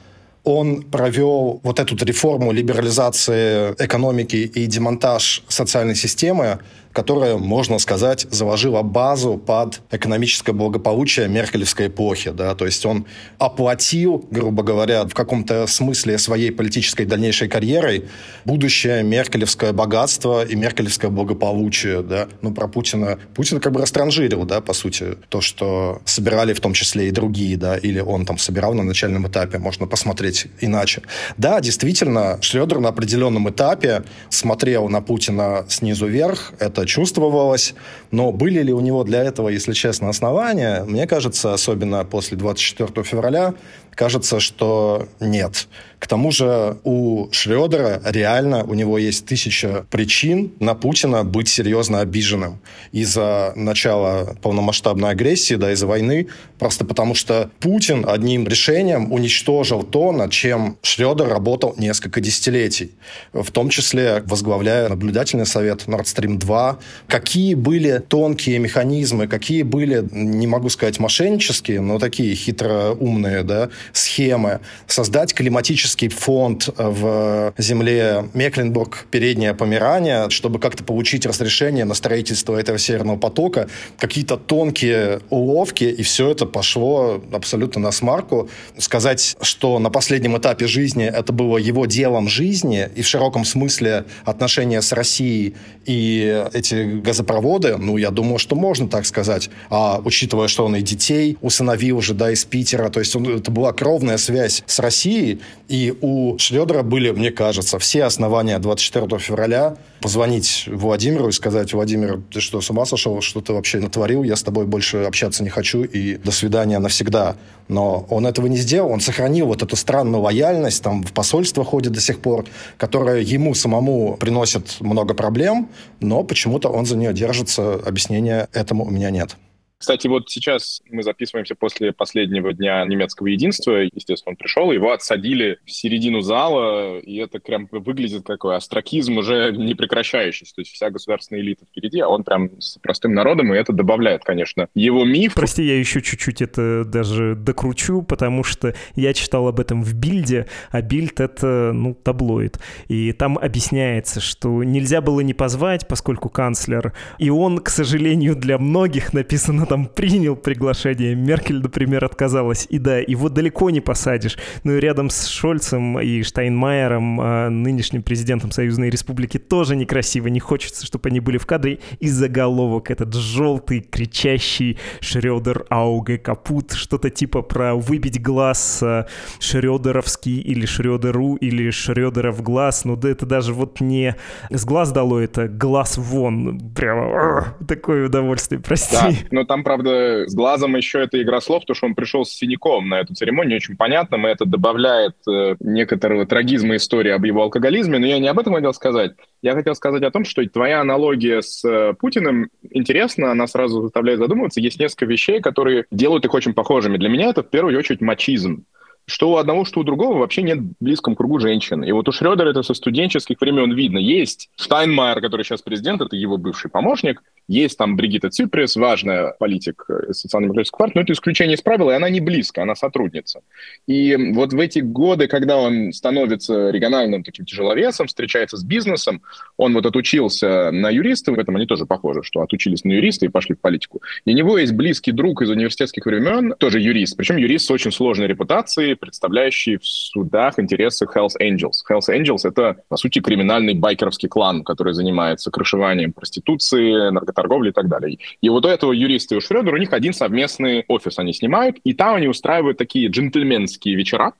он 0.44 0.82
провел 0.82 1.60
вот 1.62 1.78
эту 1.78 2.04
реформу 2.04 2.52
либерализации 2.52 3.74
экономики 3.78 4.36
и 4.36 4.66
демонтаж 4.66 5.44
социальной 5.48 5.94
системы, 5.94 6.58
которая, 6.92 7.36
можно 7.36 7.78
сказать, 7.78 8.26
заложила 8.30 8.82
базу 8.82 9.38
под 9.38 9.80
экономическое 9.90 10.52
благополучие 10.52 11.28
меркелевской 11.28 11.88
эпохи. 11.88 12.30
Да? 12.30 12.54
То 12.54 12.66
есть 12.66 12.84
он 12.86 13.06
оплатил, 13.38 14.26
грубо 14.30 14.62
говоря, 14.62 15.04
в 15.04 15.14
каком-то 15.14 15.66
смысле 15.66 16.18
своей 16.18 16.50
политической 16.50 17.04
дальнейшей 17.04 17.48
карьерой 17.48 18.08
будущее 18.44 19.02
меркелевское 19.02 19.72
богатство 19.72 20.44
и 20.44 20.54
меркелевское 20.54 21.10
благополучие. 21.10 22.02
Да? 22.02 22.28
Ну, 22.42 22.52
про 22.52 22.68
Путина... 22.68 23.18
Путин 23.34 23.60
как 23.60 23.72
бы 23.72 23.80
растранжирил, 23.80 24.44
да, 24.44 24.60
по 24.60 24.72
сути, 24.72 25.16
то, 25.28 25.40
что 25.40 26.00
собирали 26.04 26.52
в 26.52 26.60
том 26.60 26.74
числе 26.74 27.08
и 27.08 27.10
другие, 27.10 27.56
да, 27.56 27.76
или 27.76 28.00
он 28.00 28.26
там 28.26 28.38
собирал 28.38 28.74
на 28.74 28.82
начальном 28.82 29.26
этапе, 29.26 29.58
можно 29.58 29.86
посмотреть 29.86 30.46
иначе. 30.60 31.02
Да, 31.36 31.60
действительно, 31.60 32.38
Шредер 32.40 32.80
на 32.80 32.88
определенном 32.88 33.48
этапе 33.48 34.04
смотрел 34.28 34.88
на 34.88 35.00
Путина 35.00 35.64
снизу 35.68 36.06
вверх, 36.06 36.52
это 36.58 36.81
это 36.82 36.86
чувствовалось. 36.86 37.74
Но 38.10 38.32
были 38.32 38.62
ли 38.62 38.72
у 38.72 38.80
него 38.80 39.04
для 39.04 39.22
этого, 39.22 39.48
если 39.48 39.72
честно, 39.72 40.08
основания? 40.08 40.84
Мне 40.84 41.06
кажется, 41.06 41.54
особенно 41.54 42.04
после 42.04 42.36
24 42.36 43.04
февраля, 43.04 43.54
кажется, 43.94 44.40
что 44.40 45.08
нет. 45.20 45.68
К 46.02 46.08
тому 46.08 46.32
же 46.32 46.78
у 46.82 47.28
Шредера 47.30 48.02
реально 48.04 48.64
у 48.64 48.74
него 48.74 48.98
есть 48.98 49.24
тысяча 49.24 49.86
причин 49.88 50.50
на 50.58 50.74
Путина 50.74 51.22
быть 51.22 51.48
серьезно 51.48 52.00
обиженным 52.00 52.58
из-за 52.90 53.52
начала 53.54 54.34
полномасштабной 54.42 55.10
агрессии, 55.10 55.54
да, 55.54 55.70
из-за 55.70 55.86
войны, 55.86 56.26
просто 56.58 56.84
потому 56.84 57.14
что 57.14 57.52
Путин 57.60 58.04
одним 58.04 58.48
решением 58.48 59.12
уничтожил 59.12 59.84
то, 59.84 60.10
над 60.10 60.32
чем 60.32 60.76
Шредер 60.82 61.28
работал 61.28 61.76
несколько 61.78 62.20
десятилетий, 62.20 62.90
в 63.32 63.52
том 63.52 63.68
числе 63.68 64.24
возглавляя 64.26 64.88
наблюдательный 64.88 65.46
совет 65.46 65.84
Nord 65.86 66.06
Stream 66.06 66.36
2. 66.36 66.78
Какие 67.06 67.54
были 67.54 67.98
тонкие 67.98 68.58
механизмы, 68.58 69.28
какие 69.28 69.62
были, 69.62 70.04
не 70.10 70.48
могу 70.48 70.68
сказать 70.68 70.98
мошеннические, 70.98 71.80
но 71.80 72.00
такие 72.00 72.34
хитроумные, 72.34 73.44
да, 73.44 73.70
схемы, 73.92 74.60
создать 74.86 75.34
климатический 75.34 76.08
фонд 76.08 76.68
в 76.76 77.54
земле 77.58 78.28
Мекленбург, 78.34 79.06
Передняя 79.10 79.54
Померания, 79.54 80.28
чтобы 80.28 80.58
как-то 80.58 80.84
получить 80.84 81.26
разрешение 81.26 81.84
на 81.84 81.94
строительство 81.94 82.56
этого 82.56 82.78
Северного 82.78 83.16
потока, 83.16 83.68
какие-то 83.98 84.36
тонкие 84.36 85.20
уловки, 85.30 85.84
и 85.84 86.02
все 86.02 86.30
это 86.30 86.46
пошло 86.46 87.22
абсолютно 87.32 87.80
на 87.80 87.92
смарку. 87.92 88.48
Сказать, 88.78 89.36
что 89.40 89.78
на 89.78 89.90
последнем 89.90 90.36
этапе 90.38 90.66
жизни 90.66 91.04
это 91.04 91.32
было 91.32 91.58
его 91.58 91.86
делом 91.86 92.28
жизни, 92.28 92.88
и 92.94 93.02
в 93.02 93.06
широком 93.06 93.44
смысле 93.44 94.04
отношения 94.24 94.82
с 94.82 94.92
Россией 94.92 95.54
и 95.84 96.46
эти 96.52 97.00
газопроводы, 97.00 97.76
ну, 97.76 97.96
я 97.96 98.10
думаю, 98.10 98.38
что 98.38 98.56
можно 98.56 98.88
так 98.88 99.06
сказать. 99.06 99.50
А 99.70 100.00
учитывая, 100.04 100.48
что 100.48 100.64
он 100.64 100.76
и 100.76 100.82
детей 100.82 101.36
усыновил 101.40 101.98
уже, 101.98 102.14
да, 102.14 102.30
из 102.30 102.44
Питера, 102.44 102.88
то 102.88 103.00
есть 103.00 103.14
он, 103.16 103.26
это 103.26 103.50
была 103.50 103.71
кровная 103.72 104.18
связь 104.18 104.62
с 104.66 104.78
Россией, 104.78 105.40
и 105.68 105.94
у 106.00 106.38
Шредера 106.38 106.82
были, 106.82 107.10
мне 107.10 107.30
кажется, 107.30 107.78
все 107.78 108.04
основания 108.04 108.58
24 108.58 109.18
февраля 109.18 109.76
позвонить 110.00 110.64
Владимиру 110.66 111.28
и 111.28 111.32
сказать, 111.32 111.72
Владимир, 111.72 112.20
ты 112.32 112.40
что, 112.40 112.60
с 112.60 112.70
ума 112.70 112.84
сошел, 112.84 113.20
что 113.20 113.40
ты 113.40 113.52
вообще 113.52 113.78
натворил, 113.78 114.22
я 114.22 114.36
с 114.36 114.42
тобой 114.42 114.66
больше 114.66 114.98
общаться 114.98 115.42
не 115.42 115.48
хочу, 115.48 115.84
и 115.84 116.16
до 116.16 116.30
свидания 116.30 116.78
навсегда. 116.78 117.36
Но 117.68 118.06
он 118.10 118.26
этого 118.26 118.48
не 118.48 118.56
сделал, 118.56 118.90
он 118.90 119.00
сохранил 119.00 119.46
вот 119.46 119.62
эту 119.62 119.76
странную 119.76 120.20
лояльность, 120.22 120.82
там 120.82 121.02
в 121.02 121.12
посольство 121.12 121.64
ходит 121.64 121.92
до 121.92 122.00
сих 122.00 122.18
пор, 122.18 122.44
которая 122.76 123.20
ему 123.20 123.54
самому 123.54 124.16
приносит 124.18 124.80
много 124.80 125.14
проблем, 125.14 125.68
но 126.00 126.24
почему-то 126.24 126.68
он 126.68 126.84
за 126.84 126.96
нее 126.96 127.12
держится, 127.12 127.74
объяснения 127.74 128.48
этому 128.52 128.84
у 128.84 128.90
меня 128.90 129.10
нет. 129.10 129.36
Кстати, 129.82 130.06
вот 130.06 130.30
сейчас 130.30 130.80
мы 130.88 131.02
записываемся 131.02 131.56
после 131.56 131.90
последнего 131.90 132.52
дня 132.52 132.84
немецкого 132.84 133.26
единства. 133.26 133.78
Естественно, 133.78 134.30
он 134.30 134.36
пришел, 134.36 134.70
его 134.70 134.92
отсадили 134.92 135.58
в 135.66 135.72
середину 135.72 136.20
зала, 136.20 137.00
и 137.00 137.16
это 137.16 137.40
прям 137.40 137.66
выглядит 137.68 138.24
какой 138.24 138.54
астракизм 138.54 139.18
уже 139.18 139.50
не 139.50 139.74
прекращающийся. 139.74 140.54
То 140.54 140.60
есть 140.60 140.70
вся 140.70 140.88
государственная 140.90 141.42
элита 141.42 141.64
впереди, 141.64 141.98
а 141.98 142.06
он 142.06 142.22
прям 142.22 142.60
с 142.60 142.78
простым 142.78 143.12
народом, 143.12 143.52
и 143.52 143.56
это 143.56 143.72
добавляет, 143.72 144.22
конечно, 144.22 144.68
его 144.76 145.04
миф. 145.04 145.34
Прости, 145.34 145.64
я 145.64 145.76
еще 145.76 146.00
чуть-чуть 146.00 146.42
это 146.42 146.84
даже 146.84 147.34
докручу, 147.34 148.02
потому 148.02 148.44
что 148.44 148.76
я 148.94 149.12
читал 149.12 149.48
об 149.48 149.58
этом 149.58 149.82
в 149.82 149.94
Бильде, 149.94 150.46
а 150.70 150.80
Бильд— 150.80 151.18
это, 151.20 151.72
ну, 151.74 151.94
таблоид. 151.94 152.60
И 152.86 153.12
там 153.12 153.36
объясняется, 153.36 154.20
что 154.20 154.62
нельзя 154.62 155.00
было 155.00 155.22
не 155.22 155.34
позвать, 155.34 155.88
поскольку 155.88 156.28
канцлер, 156.28 156.92
и 157.18 157.30
он, 157.30 157.58
к 157.58 157.68
сожалению, 157.68 158.36
для 158.36 158.58
многих 158.58 159.12
написано 159.12 159.66
там 159.72 159.86
принял 159.86 160.36
приглашение, 160.36 161.14
Меркель, 161.14 161.62
например, 161.62 162.04
отказалась. 162.04 162.66
И 162.68 162.78
да, 162.78 162.98
его 162.98 163.30
далеко 163.30 163.70
не 163.70 163.80
посадишь. 163.80 164.36
Ну 164.64 164.76
и 164.76 164.80
рядом 164.80 165.08
с 165.08 165.26
Шольцем 165.28 165.98
и 165.98 166.22
Штайнмайером, 166.22 167.18
а, 167.18 167.48
нынешним 167.48 168.02
президентом 168.02 168.50
Союзной 168.50 168.90
Республики, 168.90 169.38
тоже 169.38 169.74
некрасиво. 169.74 170.28
Не 170.28 170.40
хочется, 170.40 170.84
чтобы 170.84 171.08
они 171.08 171.20
были 171.20 171.38
в 171.38 171.46
кадре. 171.46 171.78
И 172.00 172.08
заголовок 172.08 172.90
этот 172.90 173.14
желтый, 173.14 173.80
кричащий 173.80 174.78
Шредер 175.00 175.64
Ауге 175.70 176.18
Капут. 176.18 176.72
Что-то 176.72 177.08
типа 177.08 177.40
про 177.40 177.74
выбить 177.74 178.20
глаз 178.20 178.82
а, 178.82 179.06
Шредеровский 179.40 180.38
или 180.38 180.66
Шредеру 180.66 181.36
или 181.36 181.70
Шредера 181.70 182.30
в 182.30 182.42
глаз. 182.42 182.84
Ну 182.84 182.96
да 182.96 183.08
это 183.08 183.24
даже 183.24 183.54
вот 183.54 183.80
не 183.80 184.16
с 184.50 184.66
глаз 184.66 184.92
дало, 184.92 185.18
это 185.18 185.48
глаз 185.48 185.96
вон. 185.96 186.60
Прямо 186.74 187.54
такое 187.66 188.08
удовольствие, 188.08 188.60
прости. 188.60 188.96
Да, 188.96 189.12
но 189.30 189.44
там 189.44 189.61
Правда, 189.62 190.24
с 190.26 190.34
глазом 190.34 190.76
еще 190.76 191.00
это 191.00 191.20
игра 191.22 191.40
слов, 191.40 191.62
потому 191.62 191.74
что 191.74 191.86
он 191.86 191.94
пришел 191.94 192.24
с 192.24 192.30
синяком 192.30 192.88
на 192.88 193.00
эту 193.00 193.14
церемонию, 193.14 193.56
очень 193.56 193.76
понятно, 193.76 194.16
и 194.16 194.30
это 194.30 194.44
добавляет 194.44 195.16
э, 195.28 195.56
некоторого 195.60 196.26
трагизма 196.26 196.76
истории 196.76 197.10
об 197.10 197.24
его 197.24 197.42
алкоголизме, 197.42 197.98
но 197.98 198.06
я 198.06 198.18
не 198.18 198.28
об 198.28 198.38
этом 198.38 198.54
хотел 198.54 198.74
сказать. 198.74 199.12
Я 199.42 199.54
хотел 199.54 199.74
сказать 199.74 200.02
о 200.02 200.10
том, 200.10 200.24
что 200.24 200.46
твоя 200.48 200.80
аналогия 200.80 201.42
с 201.42 201.64
э, 201.64 201.94
Путиным 201.98 202.50
интересна, 202.70 203.30
она 203.30 203.46
сразу 203.46 203.82
заставляет 203.82 204.18
задумываться. 204.18 204.60
Есть 204.60 204.78
несколько 204.78 205.06
вещей, 205.06 205.40
которые 205.40 205.86
делают 205.90 206.24
их 206.24 206.34
очень 206.34 206.54
похожими. 206.54 206.96
Для 206.98 207.08
меня 207.08 207.30
это 207.30 207.42
в 207.42 207.50
первую 207.50 207.78
очередь 207.78 208.00
мачизм 208.00 208.64
что 209.06 209.32
у 209.32 209.36
одного, 209.36 209.64
что 209.64 209.80
у 209.80 209.84
другого 209.84 210.18
вообще 210.18 210.42
нет 210.42 210.58
в 210.58 210.74
близком 210.80 211.16
кругу 211.16 211.38
женщин. 211.38 211.82
И 211.84 211.92
вот 211.92 212.08
у 212.08 212.12
Шредера 212.12 212.50
это 212.50 212.62
со 212.62 212.74
студенческих 212.74 213.40
времен 213.40 213.72
видно. 213.72 213.98
Есть 213.98 214.50
Штайнмайер, 214.56 215.20
который 215.20 215.44
сейчас 215.44 215.62
президент, 215.62 216.00
это 216.00 216.16
его 216.16 216.36
бывший 216.36 216.70
помощник, 216.70 217.22
есть 217.48 217.76
там 217.76 217.96
Бригита 217.96 218.30
Ципрес, 218.30 218.76
важная 218.76 219.34
политик 219.38 219.84
социал-демократической 220.10 220.78
партии, 220.78 220.92
но 220.94 221.02
это 221.02 221.12
исключение 221.12 221.56
из 221.56 221.62
правила, 221.62 221.90
и 221.90 221.94
она 221.94 222.08
не 222.08 222.20
близко, 222.20 222.62
она 222.62 222.74
сотрудница. 222.74 223.40
И 223.86 224.16
вот 224.34 224.52
в 224.52 224.60
эти 224.60 224.78
годы, 224.78 225.26
когда 225.26 225.58
он 225.58 225.92
становится 225.92 226.70
региональным 226.70 227.24
таким 227.24 227.44
тяжеловесом, 227.44 228.06
встречается 228.06 228.56
с 228.56 228.64
бизнесом, 228.64 229.22
он 229.56 229.74
вот 229.74 229.86
отучился 229.86 230.70
на 230.70 230.90
юриста, 230.90 231.32
в 231.32 231.38
этом 231.38 231.56
они 231.56 231.66
тоже 231.66 231.84
похожи, 231.84 232.22
что 232.22 232.40
отучились 232.42 232.84
на 232.84 232.92
юриста 232.92 233.26
и 233.26 233.28
пошли 233.28 233.54
в 233.54 233.60
политику. 233.60 234.00
И 234.24 234.32
у 234.32 234.34
него 234.34 234.56
есть 234.58 234.72
близкий 234.72 235.12
друг 235.12 235.42
из 235.42 235.50
университетских 235.50 236.06
времен, 236.06 236.54
тоже 236.58 236.80
юрист, 236.80 237.16
причем 237.16 237.36
юрист 237.36 237.66
с 237.66 237.70
очень 237.70 237.92
сложной 237.92 238.28
репутацией, 238.28 238.91
представляющий 238.94 239.78
в 239.78 239.86
судах 239.86 240.58
интересы 240.58 241.06
Hells 241.06 241.34
Angels. 241.40 241.82
Hells 241.90 242.08
Angels— 242.08 242.40
это, 242.44 242.82
по 242.88 242.96
сути, 242.96 243.20
криминальный 243.20 243.74
байкеровский 243.74 244.28
клан, 244.28 244.64
который 244.64 244.94
занимается 244.94 245.50
крышеванием 245.50 246.12
проституции, 246.12 247.10
наркоторговли 247.10 247.70
и 247.70 247.72
так 247.72 247.88
далее. 247.88 248.18
И 248.40 248.48
вот 248.48 248.64
у 248.64 248.68
этого 248.68 248.92
юриста 248.92 249.34
и 249.34 249.38
у 249.38 249.40
Шредера 249.40 249.74
у 249.74 249.78
них 249.78 249.92
один 249.92 250.12
совместный 250.12 250.84
офис 250.88 251.18
они 251.18 251.32
снимают, 251.32 251.76
и 251.84 251.94
там 251.94 252.16
они 252.16 252.28
устраивают 252.28 252.78
такие 252.78 253.08
джентльменские 253.08 253.94
вечера, 253.94 254.34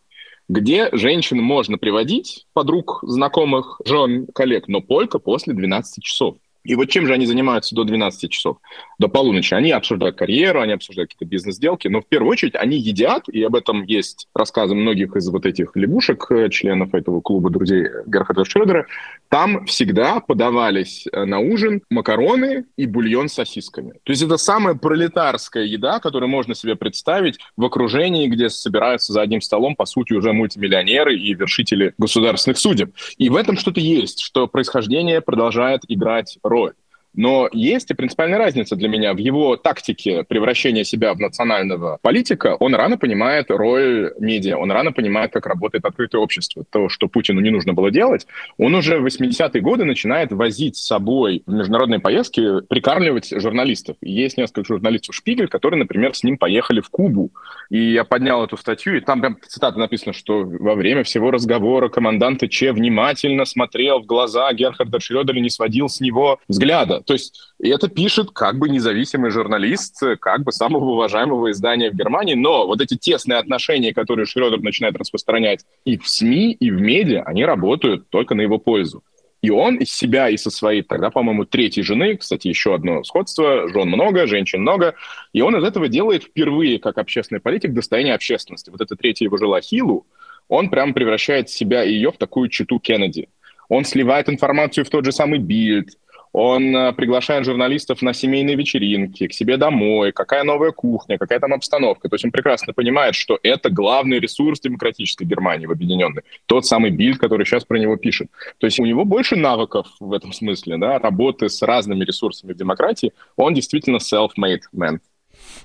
где 0.48 0.88
женщин 0.92 1.38
можно 1.38 1.78
приводить, 1.78 2.46
подруг, 2.52 3.00
знакомых, 3.02 3.80
жен, 3.86 4.26
коллег, 4.34 4.68
но 4.68 4.80
только 4.80 5.18
после 5.18 5.54
12 5.54 6.02
часов. 6.02 6.36
И 6.64 6.74
вот 6.74 6.88
чем 6.90 7.06
же 7.06 7.12
они 7.12 7.26
занимаются 7.26 7.74
до 7.74 7.84
12 7.84 8.30
часов, 8.30 8.58
до 8.98 9.08
полуночи? 9.08 9.54
Они 9.54 9.70
обсуждают 9.70 10.16
карьеру, 10.16 10.60
они 10.60 10.72
обсуждают 10.72 11.10
какие-то 11.10 11.30
бизнес-сделки, 11.30 11.88
но 11.88 12.00
в 12.00 12.06
первую 12.06 12.30
очередь 12.30 12.54
они 12.54 12.78
едят, 12.78 13.28
и 13.28 13.42
об 13.42 13.56
этом 13.56 13.82
есть 13.84 14.28
рассказы 14.34 14.74
многих 14.74 15.16
из 15.16 15.28
вот 15.28 15.46
этих 15.46 15.72
лягушек, 15.74 16.30
э, 16.30 16.48
членов 16.50 16.94
этого 16.94 17.20
клуба 17.20 17.50
друзей 17.50 17.86
Герхарда 18.06 18.44
Шредера. 18.44 18.86
Там 19.28 19.66
всегда 19.66 20.20
подавались 20.20 21.06
э, 21.10 21.24
на 21.24 21.40
ужин 21.40 21.82
макароны 21.90 22.64
и 22.76 22.86
бульон 22.86 23.28
с 23.28 23.34
сосисками. 23.34 23.94
То 24.04 24.12
есть 24.12 24.22
это 24.22 24.36
самая 24.36 24.74
пролетарская 24.74 25.64
еда, 25.64 25.98
которую 25.98 26.28
можно 26.28 26.54
себе 26.54 26.76
представить 26.76 27.38
в 27.56 27.64
окружении, 27.64 28.28
где 28.28 28.48
собираются 28.48 29.12
за 29.12 29.22
одним 29.22 29.40
столом, 29.40 29.74
по 29.74 29.86
сути, 29.86 30.12
уже 30.12 30.32
мультимиллионеры 30.32 31.16
и 31.16 31.34
вершители 31.34 31.94
государственных 31.98 32.58
судеб. 32.58 32.94
И 33.18 33.28
в 33.28 33.36
этом 33.36 33.56
что-то 33.56 33.80
есть, 33.80 34.20
что 34.20 34.46
происхождение 34.46 35.20
продолжает 35.20 35.82
играть 35.88 36.38
роль. 36.52 36.74
Но 37.14 37.48
есть 37.52 37.90
и 37.90 37.94
принципиальная 37.94 38.38
разница 38.38 38.76
для 38.76 38.88
меня 38.88 39.12
в 39.12 39.18
его 39.18 39.56
тактике 39.56 40.24
превращения 40.24 40.84
себя 40.84 41.12
в 41.14 41.20
национального 41.20 41.98
политика. 42.00 42.56
Он 42.58 42.74
рано 42.74 42.96
понимает 42.96 43.50
роль 43.50 44.12
медиа, 44.18 44.56
он 44.56 44.70
рано 44.72 44.92
понимает, 44.92 45.32
как 45.32 45.46
работает 45.46 45.84
открытое 45.84 46.18
общество. 46.18 46.64
То, 46.70 46.88
что 46.88 47.08
Путину 47.08 47.40
не 47.40 47.50
нужно 47.50 47.74
было 47.74 47.90
делать, 47.90 48.26
он 48.56 48.74
уже 48.74 48.98
в 48.98 49.06
80-е 49.06 49.60
годы 49.60 49.84
начинает 49.84 50.32
возить 50.32 50.76
с 50.76 50.86
собой 50.86 51.42
в 51.46 51.52
международные 51.52 52.00
поездки, 52.00 52.62
прикармливать 52.68 53.30
журналистов. 53.30 53.96
И 54.00 54.10
есть 54.10 54.38
несколько 54.38 54.66
журналистов 54.66 55.14
Шпигель, 55.14 55.48
которые, 55.48 55.78
например, 55.78 56.14
с 56.14 56.22
ним 56.24 56.38
поехали 56.38 56.80
в 56.80 56.88
Кубу. 56.88 57.30
И 57.68 57.92
я 57.92 58.04
поднял 58.04 58.44
эту 58.44 58.56
статью, 58.56 58.96
и 58.96 59.00
там 59.00 59.20
прям 59.20 59.36
цитата 59.46 59.78
написана, 59.78 60.12
что 60.12 60.44
во 60.44 60.74
время 60.74 61.04
всего 61.04 61.30
разговора 61.30 61.88
командант 61.88 62.42
Че 62.50 62.72
внимательно 62.72 63.44
смотрел 63.44 64.00
в 64.00 64.06
глаза 64.06 64.52
Герхарда 64.52 64.98
Шрёдера 64.98 65.38
не 65.38 65.50
сводил 65.50 65.88
с 65.88 66.00
него 66.00 66.40
взгляда. 66.48 67.01
То 67.04 67.14
есть 67.14 67.40
это 67.60 67.88
пишет 67.88 68.30
как 68.30 68.58
бы 68.58 68.68
независимый 68.68 69.30
журналист, 69.30 70.00
как 70.20 70.42
бы 70.42 70.52
самого 70.52 70.92
уважаемого 70.92 71.50
издания 71.50 71.90
в 71.90 71.94
Германии, 71.94 72.34
но 72.34 72.66
вот 72.66 72.80
эти 72.80 72.96
тесные 72.96 73.38
отношения, 73.38 73.92
которые 73.92 74.26
Шредер 74.26 74.60
начинает 74.60 74.96
распространять 74.96 75.64
и 75.84 75.98
в 75.98 76.08
СМИ, 76.08 76.52
и 76.52 76.70
в 76.70 76.80
медиа, 76.80 77.22
они 77.24 77.44
работают 77.44 78.08
только 78.08 78.34
на 78.34 78.42
его 78.42 78.58
пользу. 78.58 79.02
И 79.42 79.50
он 79.50 79.76
из 79.76 79.92
себя, 79.92 80.28
и 80.28 80.36
со 80.36 80.50
своей, 80.50 80.82
тогда, 80.82 81.10
по-моему, 81.10 81.44
третьей 81.44 81.82
жены, 81.82 82.16
кстати, 82.16 82.46
еще 82.46 82.76
одно 82.76 83.02
сходство, 83.02 83.68
жен 83.68 83.88
много, 83.88 84.28
женщин 84.28 84.60
много, 84.60 84.94
и 85.32 85.40
он 85.40 85.56
из 85.56 85.64
этого 85.64 85.88
делает 85.88 86.22
впервые, 86.22 86.78
как 86.78 86.96
общественный 86.96 87.40
политик, 87.40 87.72
достояние 87.72 88.14
общественности. 88.14 88.70
Вот 88.70 88.80
эта 88.80 88.94
третья 88.94 89.24
его 89.24 89.38
жила 89.38 89.60
Хилу, 89.60 90.06
он 90.48 90.70
прям 90.70 90.94
превращает 90.94 91.50
себя 91.50 91.82
и 91.82 91.92
ее 91.92 92.12
в 92.12 92.18
такую 92.18 92.50
читу 92.50 92.78
Кеннеди. 92.78 93.28
Он 93.68 93.84
сливает 93.84 94.28
информацию 94.28 94.84
в 94.84 94.90
тот 94.90 95.04
же 95.04 95.10
самый 95.10 95.40
Бильд, 95.40 95.98
он 96.32 96.74
э, 96.74 96.92
приглашает 96.92 97.44
журналистов 97.44 98.02
на 98.02 98.12
семейные 98.14 98.56
вечеринки, 98.56 99.28
к 99.28 99.32
себе 99.32 99.56
домой, 99.56 100.12
какая 100.12 100.44
новая 100.44 100.72
кухня, 100.72 101.18
какая 101.18 101.40
там 101.40 101.52
обстановка. 101.52 102.08
То 102.08 102.14
есть 102.14 102.24
он 102.24 102.30
прекрасно 102.30 102.72
понимает, 102.72 103.14
что 103.14 103.38
это 103.42 103.70
главный 103.70 104.18
ресурс 104.18 104.60
демократической 104.60 105.24
Германии 105.24 105.66
в 105.66 105.72
Объединенной. 105.72 106.22
Тот 106.46 106.66
самый 106.66 106.90
Бильд, 106.90 107.18
который 107.18 107.44
сейчас 107.44 107.64
про 107.64 107.78
него 107.78 107.96
пишет. 107.96 108.28
То 108.58 108.66
есть 108.66 108.80
у 108.80 108.84
него 108.84 109.04
больше 109.04 109.36
навыков 109.36 109.88
в 110.00 110.12
этом 110.12 110.32
смысле, 110.32 110.78
да, 110.78 110.98
работы 110.98 111.48
с 111.48 111.60
разными 111.62 112.04
ресурсами 112.04 112.52
в 112.52 112.56
демократии. 112.56 113.12
Он 113.36 113.52
действительно 113.52 113.98
self-made 113.98 114.62
man. 114.74 114.98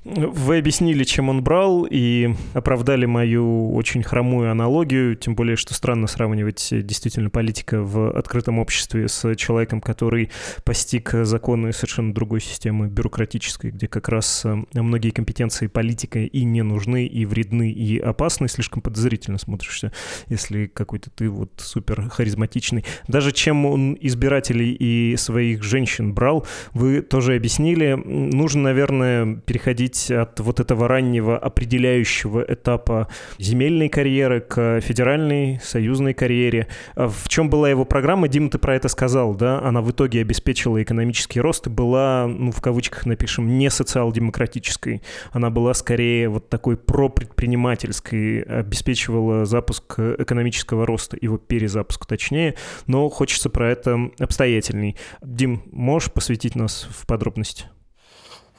Вы 0.04 0.58
объяснили, 0.58 1.04
чем 1.04 1.30
он 1.30 1.44
брал, 1.44 1.86
и 1.90 2.34
оправдали 2.54 3.06
мою 3.06 3.74
очень 3.74 4.04
хромую 4.04 4.52
аналогию, 4.52 5.16
тем 5.16 5.36
более, 5.36 5.56
что 5.56 5.74
странно 5.74 6.08
сравнивать 6.08 6.68
действительно 6.72 7.30
политика 7.30 7.82
в 7.82 8.12
открытом 8.12 8.60
обществе 8.60 9.08
с 9.08 9.36
человеком, 9.36 9.82
который 9.82 10.30
постиг 10.64 11.12
законы 11.24 11.74
совершенно 11.74 12.14
другой 12.14 12.42
системы 12.42 12.88
бюрократической, 12.88 13.72
где 13.72 13.88
как 13.88 14.10
раз 14.10 14.44
э, 14.46 14.56
многие 14.74 15.12
компетенции 15.12 15.68
политика 15.68 16.20
и 16.20 16.44
не 16.44 16.62
нужны, 16.62 17.06
и 17.06 17.26
вредны, 17.26 17.72
и 17.72 17.98
опасны, 18.00 18.48
слишком 18.48 18.82
подозрительно 18.82 19.38
смотришься, 19.38 19.92
если 20.30 20.68
какой-то 20.68 21.10
ты 21.10 21.30
вот 21.30 21.52
супер 21.58 22.10
харизматичный. 22.10 22.86
Даже 23.08 23.32
чем 23.32 23.66
он 23.66 23.98
избирателей 24.00 24.74
и 24.74 25.16
своих 25.18 25.64
женщин 25.64 26.14
брал, 26.14 26.46
вы 26.74 27.02
тоже 27.02 27.36
объяснили. 27.36 27.94
Нужно, 27.94 28.64
наверное, 28.64 29.36
переходить 29.36 29.77
переходить 29.78 30.12
от 30.12 30.40
вот 30.40 30.60
этого 30.60 30.88
раннего 30.88 31.38
определяющего 31.38 32.44
этапа 32.48 33.08
земельной 33.38 33.90
карьеры 33.90 34.42
к 34.42 34.82
федеральной, 34.82 35.60
союзной 35.64 36.14
карьере. 36.14 36.68
А 36.96 37.08
в 37.08 37.30
чем 37.30 37.50
была 37.50 37.70
его 37.70 37.86
программа? 37.86 38.28
Дима, 38.28 38.50
ты 38.50 38.58
про 38.58 38.76
это 38.76 38.88
сказал, 38.88 39.36
да? 39.36 39.60
Она 39.62 39.82
в 39.82 39.92
итоге 39.92 40.22
обеспечила 40.22 40.82
экономический 40.82 41.42
рост 41.42 41.68
и 41.68 41.70
была, 41.70 42.28
ну, 42.28 42.52
в 42.52 42.62
кавычках 42.62 43.06
напишем, 43.06 43.58
не 43.58 43.70
социал-демократической. 43.70 45.02
Она 45.32 45.50
была 45.50 45.74
скорее 45.74 46.30
вот 46.30 46.50
такой 46.50 46.78
пропредпринимательской, 46.78 48.42
обеспечивала 48.42 49.46
запуск 49.46 50.00
экономического 50.00 50.86
роста, 50.86 51.18
его 51.22 51.38
перезапуск 51.38 52.06
точнее, 52.06 52.56
но 52.88 53.10
хочется 53.10 53.50
про 53.50 53.72
это 53.72 54.10
обстоятельней. 54.20 54.96
Дим, 55.22 55.62
можешь 55.72 56.12
посвятить 56.12 56.56
нас 56.56 56.88
в 56.90 57.06
подробности? 57.06 57.66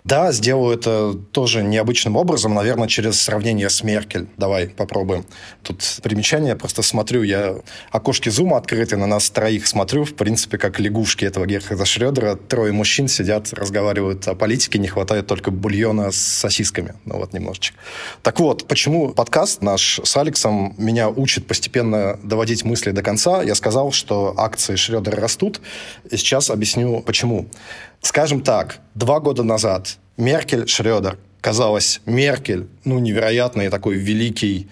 Да, 0.09 0.33
сделаю 0.33 0.75
это 0.75 1.13
тоже 1.33 1.63
необычным 1.63 2.17
образом, 2.17 2.55
наверное, 2.55 2.89
через 2.89 3.21
сравнение 3.21 3.69
с 3.69 3.83
Меркель. 3.83 4.27
Давай 4.39 4.69
попробуем. 4.69 5.27
Тут 5.63 5.85
примечание, 6.03 6.57
просто 6.57 6.81
смотрю, 6.81 7.23
я 7.23 7.57
окошки 7.91 8.31
зума 8.31 8.57
открыты, 8.57 8.97
на 8.97 9.07
нас 9.07 9.29
троих 9.29 9.67
смотрю, 9.67 10.05
в 10.05 10.15
принципе, 10.15 10.57
как 10.57 10.81
лягушки 10.81 11.27
этого 11.27 11.45
Герхарда 11.45 11.85
Шредера. 11.85 12.37
Трое 12.37 12.73
мужчин 12.73 13.07
сидят, 13.07 13.53
разговаривают 13.53 14.27
о 14.29 14.35
политике, 14.35 14.79
не 14.79 14.89
хватает 14.89 15.27
только 15.27 15.51
бульона 15.51 16.11
с 16.11 16.17
сосисками. 16.17 16.95
Ну 17.05 17.19
вот, 17.19 17.35
немножечко. 17.35 17.77
Так 18.23 18.41
вот, 18.41 18.67
почему 18.67 19.11
подкаст 19.11 19.61
наш 19.61 20.01
с 20.03 20.17
Алексом 20.17 20.75
меня 20.79 21.11
учит 21.11 21.47
постепенно 21.47 22.19
доводить 22.23 22.65
мысли 22.65 22.93
до 22.93 23.03
конца? 23.03 23.43
Я 23.43 23.55
сказал, 23.55 23.93
что 23.93 24.33
акции 24.39 24.75
Шредера 24.75 25.21
растут, 25.21 25.61
и 26.11 26.17
сейчас 26.17 26.49
объясню, 26.49 27.03
почему. 27.03 27.51
Скажем 28.01 28.43
так, 28.43 28.79
два 28.95 29.21
года 29.21 29.43
назад 29.43 29.99
Меркель, 30.17 30.67
Шредер, 30.69 31.19
казалось, 31.41 32.01
Меркель, 32.07 32.67
ну, 32.85 32.99
невероятный 32.99 33.69
такой 33.69 33.97
великий 33.97 34.69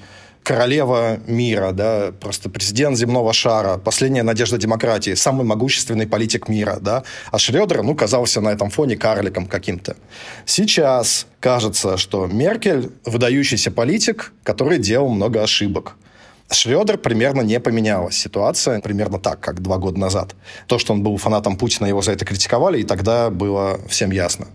королева 0.47 1.19
мира, 1.27 1.73
да, 1.73 2.13
просто 2.21 2.49
президент 2.49 2.97
земного 2.97 3.33
шара, 3.33 3.79
последняя 3.79 4.23
надежда 4.23 4.59
демократии, 4.59 5.15
самый 5.15 5.45
могущественный 5.45 6.07
политик 6.07 6.49
мира, 6.49 6.79
да, 6.81 7.03
а 7.33 7.39
Шредер, 7.39 7.83
ну, 7.83 7.97
казался 7.97 8.41
на 8.41 8.51
этом 8.51 8.71
фоне 8.71 8.97
карликом 8.97 9.47
каким-то. 9.47 9.97
Сейчас 10.45 11.27
кажется, 11.41 11.97
что 11.97 12.27
Меркель 12.27 12.91
выдающийся 13.05 13.73
политик, 13.73 14.33
который 14.45 14.79
делал 14.79 15.09
много 15.09 15.43
ошибок. 15.43 15.97
Шредер 16.51 16.99
примерно 16.99 17.41
не 17.41 17.59
поменялась 17.61 18.17
ситуация, 18.17 18.81
примерно 18.81 19.19
так, 19.19 19.41
как 19.41 19.61
два 19.61 19.79
года 19.79 19.99
назад. 19.99 20.35
То, 20.67 20.79
что 20.79 20.93
он 20.93 21.03
был 21.03 21.17
фанатом 21.17 21.57
Путина, 21.57 21.87
его 21.87 22.03
за 22.03 22.13
это 22.13 22.25
критиковали, 22.25 22.81
и 22.81 22.85
тогда 22.85 23.31
было 23.31 23.81
всем 23.89 24.11
ясно. 24.11 24.47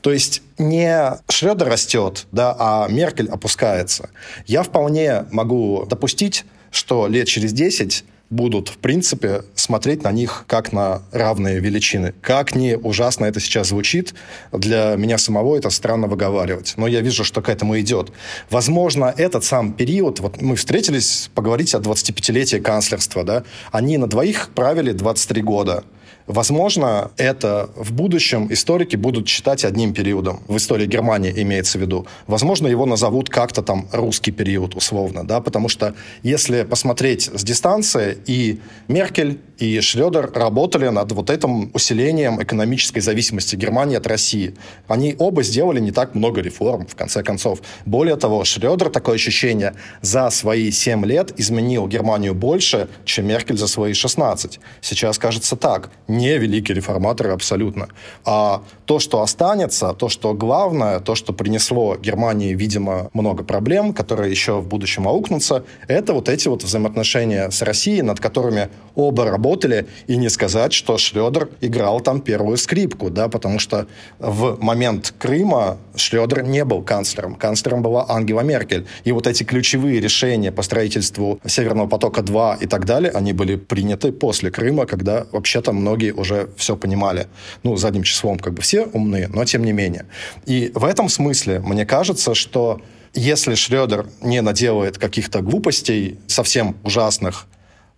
То 0.00 0.12
есть 0.12 0.42
не 0.58 1.12
Шредер 1.28 1.68
растет, 1.68 2.26
да, 2.32 2.54
а 2.58 2.88
Меркель 2.88 3.28
опускается. 3.28 4.10
Я 4.46 4.62
вполне 4.62 5.26
могу 5.30 5.86
допустить, 5.86 6.44
что 6.70 7.06
лет 7.06 7.28
через 7.28 7.52
10 7.52 8.04
будут, 8.30 8.68
в 8.68 8.78
принципе, 8.78 9.42
смотреть 9.54 10.02
на 10.02 10.12
них 10.12 10.44
как 10.46 10.72
на 10.72 11.02
равные 11.12 11.60
величины. 11.60 12.12
Как 12.20 12.54
не 12.54 12.76
ужасно 12.76 13.24
это 13.24 13.40
сейчас 13.40 13.68
звучит, 13.68 14.14
для 14.52 14.94
меня 14.96 15.18
самого 15.18 15.56
это 15.56 15.70
странно 15.70 16.06
выговаривать. 16.06 16.74
Но 16.76 16.86
я 16.86 17.00
вижу, 17.00 17.24
что 17.24 17.40
к 17.40 17.48
этому 17.48 17.78
идет. 17.78 18.12
Возможно, 18.50 19.14
этот 19.16 19.44
сам 19.44 19.72
период, 19.72 20.20
вот 20.20 20.40
мы 20.42 20.56
встретились 20.56 21.30
поговорить 21.34 21.74
о 21.74 21.78
25-летии 21.78 22.58
канцлерства, 22.58 23.24
да, 23.24 23.44
они 23.70 23.98
на 23.98 24.06
двоих 24.06 24.50
правили 24.54 24.92
23 24.92 25.42
года. 25.42 25.84
Возможно, 26.26 27.12
это 27.16 27.70
в 27.76 27.92
будущем 27.92 28.52
историки 28.52 28.96
будут 28.96 29.28
считать 29.28 29.64
одним 29.64 29.92
периодом. 29.92 30.42
В 30.48 30.56
истории 30.56 30.86
Германии 30.86 31.32
имеется 31.36 31.78
в 31.78 31.80
виду. 31.80 32.06
Возможно, 32.26 32.66
его 32.66 32.84
назовут 32.84 33.30
как-то 33.30 33.62
там 33.62 33.88
русский 33.92 34.32
период 34.32 34.74
условно, 34.74 35.24
да, 35.24 35.40
потому 35.40 35.68
что 35.68 35.94
если 36.24 36.64
посмотреть 36.64 37.30
с 37.32 37.44
дистанции, 37.44 38.18
и 38.26 38.60
Меркель, 38.88 39.38
и 39.58 39.80
Шредер 39.80 40.30
работали 40.32 40.88
над 40.88 41.12
вот 41.12 41.30
этим 41.30 41.70
усилением 41.72 42.42
экономической 42.42 43.00
зависимости 43.00 43.56
Германии 43.56 43.96
от 43.96 44.06
России. 44.06 44.54
Они 44.86 45.14
оба 45.18 45.42
сделали 45.42 45.80
не 45.80 45.92
так 45.92 46.14
много 46.14 46.40
реформ, 46.40 46.86
в 46.86 46.94
конце 46.94 47.22
концов. 47.22 47.60
Более 47.86 48.16
того, 48.16 48.44
Шредер, 48.44 48.90
такое 48.90 49.14
ощущение, 49.14 49.74
за 50.02 50.30
свои 50.30 50.70
7 50.70 51.04
лет 51.06 51.32
изменил 51.38 51.86
Германию 51.88 52.34
больше, 52.34 52.88
чем 53.04 53.26
Меркель 53.26 53.56
за 53.56 53.66
свои 53.66 53.94
16. 53.94 54.60
Сейчас 54.80 55.18
кажется 55.18 55.56
так 55.56 55.90
не 56.08 56.36
великий 56.38 56.74
реформатор 56.74 57.30
абсолютно. 57.30 57.88
А 58.24 58.62
то, 58.84 58.98
что 58.98 59.22
останется, 59.22 59.92
то, 59.94 60.08
что 60.08 60.34
главное, 60.34 61.00
то, 61.00 61.14
что 61.14 61.32
принесло 61.32 61.96
Германии, 61.96 62.54
видимо, 62.54 63.10
много 63.14 63.42
проблем, 63.42 63.94
которые 63.94 64.30
еще 64.30 64.60
в 64.60 64.68
будущем 64.68 65.08
аукнутся, 65.08 65.64
это 65.88 66.12
вот 66.12 66.28
эти 66.28 66.48
вот 66.48 66.62
взаимоотношения 66.62 67.50
с 67.50 67.62
Россией, 67.62 68.02
над 68.02 68.20
которыми 68.20 68.68
оба 68.94 69.24
работали, 69.46 69.86
и 70.08 70.16
не 70.16 70.28
сказать, 70.28 70.72
что 70.72 70.98
Шредер 70.98 71.48
играл 71.60 72.00
там 72.00 72.20
первую 72.20 72.56
скрипку, 72.56 73.10
да, 73.10 73.28
потому 73.28 73.60
что 73.60 73.86
в 74.18 74.58
момент 74.60 75.14
Крыма 75.18 75.78
Шредер 75.94 76.42
не 76.42 76.64
был 76.64 76.82
канцлером. 76.82 77.36
Канцлером 77.36 77.82
была 77.82 78.06
Ангела 78.08 78.40
Меркель. 78.40 78.86
И 79.04 79.12
вот 79.12 79.26
эти 79.26 79.44
ключевые 79.44 80.00
решения 80.00 80.50
по 80.50 80.62
строительству 80.62 81.38
Северного 81.46 81.86
потока-2 81.86 82.58
и 82.62 82.66
так 82.66 82.86
далее, 82.86 83.12
они 83.12 83.32
были 83.32 83.56
приняты 83.56 84.10
после 84.10 84.50
Крыма, 84.50 84.86
когда 84.86 85.26
вообще-то 85.32 85.72
многие 85.72 86.12
уже 86.12 86.48
все 86.56 86.76
понимали. 86.76 87.26
Ну, 87.62 87.76
задним 87.76 88.02
числом 88.02 88.38
как 88.38 88.54
бы 88.54 88.62
все 88.62 88.86
умные, 88.92 89.28
но 89.28 89.44
тем 89.44 89.64
не 89.64 89.72
менее. 89.72 90.06
И 90.46 90.72
в 90.74 90.84
этом 90.84 91.08
смысле 91.08 91.60
мне 91.60 91.86
кажется, 91.86 92.34
что 92.34 92.80
если 93.14 93.54
Шредер 93.54 94.06
не 94.22 94.42
наделает 94.42 94.98
каких-то 94.98 95.40
глупостей 95.40 96.18
совсем 96.26 96.76
ужасных, 96.84 97.46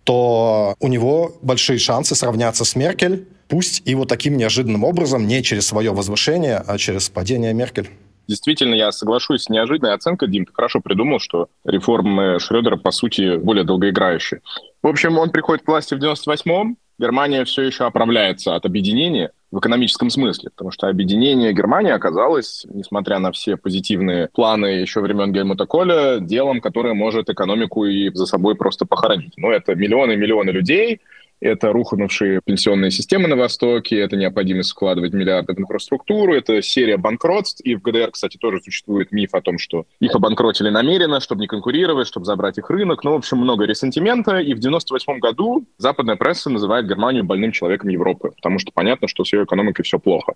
то 0.09 0.73
у 0.79 0.87
него 0.87 1.33
большие 1.43 1.77
шансы 1.77 2.15
сравняться 2.15 2.65
с 2.65 2.75
Меркель, 2.75 3.27
пусть 3.47 3.83
и 3.85 3.93
вот 3.93 4.07
таким 4.07 4.37
неожиданным 4.37 4.83
образом, 4.83 5.27
не 5.27 5.43
через 5.43 5.67
свое 5.67 5.91
возвышение, 5.91 6.63
а 6.65 6.79
через 6.79 7.11
падение 7.11 7.53
Меркель. 7.53 7.91
Действительно, 8.27 8.73
я 8.73 8.91
соглашусь 8.91 9.43
с 9.43 9.49
неожиданной 9.49 9.93
оценкой. 9.93 10.31
Дим, 10.31 10.47
ты 10.47 10.51
хорошо 10.51 10.81
придумал, 10.81 11.19
что 11.19 11.49
реформы 11.63 12.39
Шредера, 12.39 12.75
по 12.77 12.89
сути, 12.89 13.37
более 13.37 13.63
долгоиграющие. 13.63 14.41
В 14.81 14.87
общем, 14.87 15.19
он 15.19 15.29
приходит 15.29 15.63
к 15.63 15.67
власти 15.67 15.93
в 15.93 15.99
98-м, 15.99 16.75
Германия 16.99 17.45
все 17.45 17.61
еще 17.61 17.85
оправляется 17.85 18.55
от 18.55 18.65
объединения 18.65 19.31
в 19.51 19.59
экономическом 19.59 20.09
смысле, 20.09 20.51
потому 20.51 20.71
что 20.71 20.87
объединение 20.87 21.53
Германии 21.53 21.91
оказалось, 21.91 22.65
несмотря 22.69 23.19
на 23.19 23.31
все 23.31 23.57
позитивные 23.57 24.29
планы 24.31 24.67
еще 24.67 25.01
времен 25.01 25.31
Гельмута 25.31 25.65
Коля, 25.65 26.19
делом, 26.19 26.61
которое 26.61 26.93
может 26.93 27.29
экономику 27.29 27.85
и 27.85 28.13
за 28.13 28.25
собой 28.25 28.55
просто 28.55 28.85
похоронить. 28.85 29.33
Но 29.37 29.51
это 29.51 29.73
миллионы-миллионы 29.73 30.51
людей, 30.51 31.01
это 31.41 31.71
рухнувшие 31.71 32.41
пенсионные 32.43 32.91
системы 32.91 33.27
на 33.27 33.35
Востоке, 33.35 33.99
это 33.99 34.15
необходимость 34.15 34.71
вкладывать 34.71 35.13
миллиарды 35.13 35.53
в 35.53 35.59
инфраструктуру, 35.59 36.33
это 36.33 36.61
серия 36.61 36.97
банкротств. 36.97 37.61
И 37.63 37.75
в 37.75 37.81
ГДР, 37.81 38.11
кстати, 38.11 38.37
тоже 38.37 38.59
существует 38.61 39.11
миф 39.11 39.33
о 39.33 39.41
том, 39.41 39.57
что 39.57 39.85
их 39.99 40.15
обанкротили 40.15 40.69
намеренно, 40.69 41.19
чтобы 41.19 41.41
не 41.41 41.47
конкурировать, 41.47 42.07
чтобы 42.07 42.25
забрать 42.25 42.57
их 42.57 42.69
рынок. 42.69 43.03
Ну, 43.03 43.11
в 43.11 43.15
общем, 43.15 43.37
много 43.37 43.65
ресентимента. 43.65 44.39
И 44.39 44.53
в 44.53 44.59
98 44.59 45.19
году 45.19 45.65
западная 45.77 46.15
пресса 46.15 46.49
называет 46.49 46.87
Германию 46.87 47.23
больным 47.23 47.51
человеком 47.51 47.89
Европы, 47.89 48.31
потому 48.35 48.59
что 48.59 48.71
понятно, 48.73 49.07
что 49.07 49.23
с 49.23 49.33
ее 49.33 49.43
экономикой 49.43 49.83
все 49.83 49.99
плохо. 49.99 50.33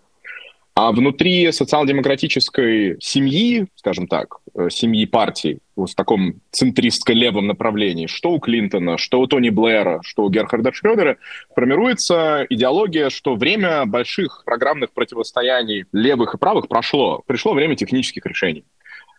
А 0.76 0.92
внутри 0.92 1.52
социал-демократической 1.52 2.98
семьи, 3.00 3.68
скажем 3.76 4.08
так, 4.08 4.38
э, 4.56 4.70
семьи 4.72 5.06
партий 5.06 5.60
в 5.76 5.94
таком 5.94 6.42
центристско-левом 6.52 7.46
направлении, 7.46 8.08
что 8.08 8.32
у 8.32 8.40
Клинтона, 8.40 8.98
что 8.98 9.20
у 9.20 9.28
Тони 9.28 9.50
Блэра, 9.50 10.02
что 10.04 10.24
у 10.24 10.32
Герхарда 10.32 10.74
Шрёдера, 10.74 11.18
формируется 11.56 12.48
идеология, 12.50 13.12
что 13.12 13.36
время 13.36 13.86
больших 13.86 14.42
программных 14.46 14.94
противостояний 14.94 15.86
левых 15.92 16.34
и 16.34 16.38
правых 16.40 16.68
прошло. 16.68 17.22
Пришло 17.28 17.54
время 17.54 17.76
технических 17.76 18.26
решений. 18.26 18.66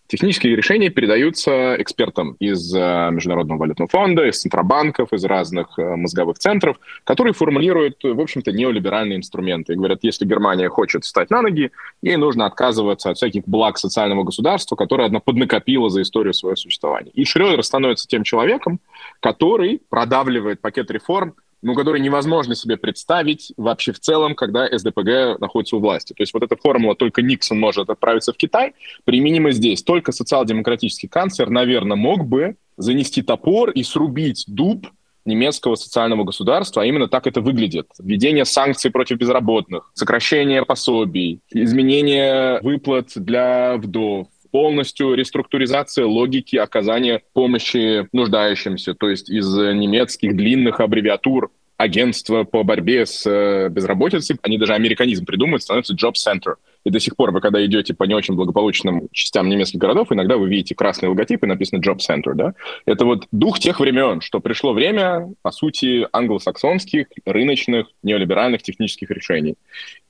Технические 0.07 0.55
решения 0.55 0.91
передаются 0.91 1.77
экспертам 1.81 2.37
из 2.39 2.75
э, 2.75 3.09
Международного 3.11 3.61
валютного 3.61 3.89
фонда, 3.89 4.29
из 4.29 4.39
центробанков, 4.39 5.15
из 5.15 5.25
разных 5.25 5.79
э, 5.79 5.97
мозговых 5.97 6.39
центров, 6.39 6.77
которые 7.05 7.33
формулируют, 7.33 8.05
в 8.05 8.21
общем-то, 8.21 8.53
неолиберальные 8.53 9.17
инструменты. 9.17 9.73
И 9.73 9.77
говорят, 9.77 10.01
если 10.03 10.27
Германия 10.27 10.69
хочет 10.69 11.05
встать 11.05 11.31
на 11.31 11.41
ноги, 11.41 11.71
ей 12.03 12.17
нужно 12.17 12.45
отказываться 12.45 13.11
от 13.11 13.17
всяких 13.17 13.45
благ 13.47 13.79
социального 13.79 14.25
государства, 14.25 14.77
которое 14.77 15.09
она 15.09 15.21
поднакопила 15.21 15.89
за 15.89 16.03
историю 16.03 16.35
своего 16.35 16.57
существования. 16.57 17.11
И 17.15 17.25
Шрёдер 17.25 17.63
становится 17.63 18.07
тем 18.07 18.25
человеком, 18.25 18.81
который 19.21 19.81
продавливает 19.89 20.61
пакет 20.61 20.91
реформ 20.91 21.35
ну, 21.65 21.75
который 21.75 22.01
невозможно 22.01 22.55
себе 22.55 22.77
представить 22.77 23.53
вообще 23.57 23.93
в 23.93 23.99
целом, 23.99 24.35
когда 24.35 24.69
СДПГ 24.71 25.41
находится 25.41 25.77
у 25.77 25.81
власти. 25.81 26.13
То 26.13 26.23
есть 26.23 26.35
вот 26.35 26.43
эта 26.43 26.57
формула 26.57 26.95
«только 26.95 27.23
Никсон 27.23 27.59
может 27.59 27.89
отправиться 27.89 28.33
в 28.33 28.37
Китай» 28.37 28.75
применима 29.05 29.51
здесь. 29.51 29.83
Только 29.83 30.13
социал-демократический 30.13 31.09
канцлер, 31.09 31.49
наверное, 31.49 31.97
мог 31.97 32.27
бы 32.27 32.57
занести 32.77 33.23
топор 33.23 33.71
и 33.71 33.83
срубить 33.83 34.45
дуб 34.47 34.87
немецкого 35.25 35.75
социального 35.75 36.25
государства, 36.25 36.83
а 36.83 36.85
именно 36.85 37.09
так 37.09 37.27
это 37.27 37.41
выглядит. 37.41 37.87
Введение 37.99 38.45
санкций 38.45 38.91
против 38.91 39.17
безработных, 39.17 39.91
сокращение 39.95 40.67
пособий, 40.67 41.41
изменение 41.51 42.61
выплат 42.61 43.13
для 43.17 43.79
вдов, 43.79 44.27
полностью 44.55 45.15
реструктуризация 45.15 46.07
логики 46.07 46.55
оказания 46.55 47.23
помощи 47.33 48.07
нуждающимся, 48.13 48.95
то 48.95 49.11
есть 49.11 49.29
из 49.29 49.53
немецких 49.53 50.37
длинных 50.37 50.79
аббревиатур 50.79 51.51
агентства 51.77 52.45
по 52.45 52.63
борьбе 52.63 53.05
с 53.05 53.29
э, 53.29 53.69
безработицей, 53.69 54.37
они 54.43 54.57
даже 54.57 54.75
американизм 54.75 55.25
придумывают, 55.25 55.65
становится 55.65 55.95
Job 55.95 56.13
Center. 56.13 56.55
И 56.85 56.91
до 56.91 57.01
сих 57.01 57.17
пор 57.17 57.33
вы, 57.33 57.41
когда 57.41 57.67
идете 57.67 57.95
по 57.95 58.05
не 58.05 58.15
очень 58.15 58.35
благополучным 58.35 59.09
частям 59.11 59.49
немецких 59.49 59.81
городов, 59.81 60.13
иногда 60.13 60.37
вы 60.37 60.49
видите 60.49 60.77
красный 60.77 61.09
логотип 61.09 61.43
и 61.43 61.49
написано 61.49 61.81
Job 61.81 61.99
Center, 61.99 62.35
да? 62.35 62.55
Это 62.87 63.05
вот 63.05 63.27
дух 63.33 63.59
тех 63.59 63.81
времен, 63.81 64.21
что 64.21 64.39
пришло 64.39 64.73
время, 64.73 65.33
по 65.43 65.51
сути, 65.51 66.07
англосаксонских, 66.13 67.07
рыночных, 67.25 67.89
неолиберальных 68.05 68.63
технических 68.63 69.11
решений. 69.11 69.57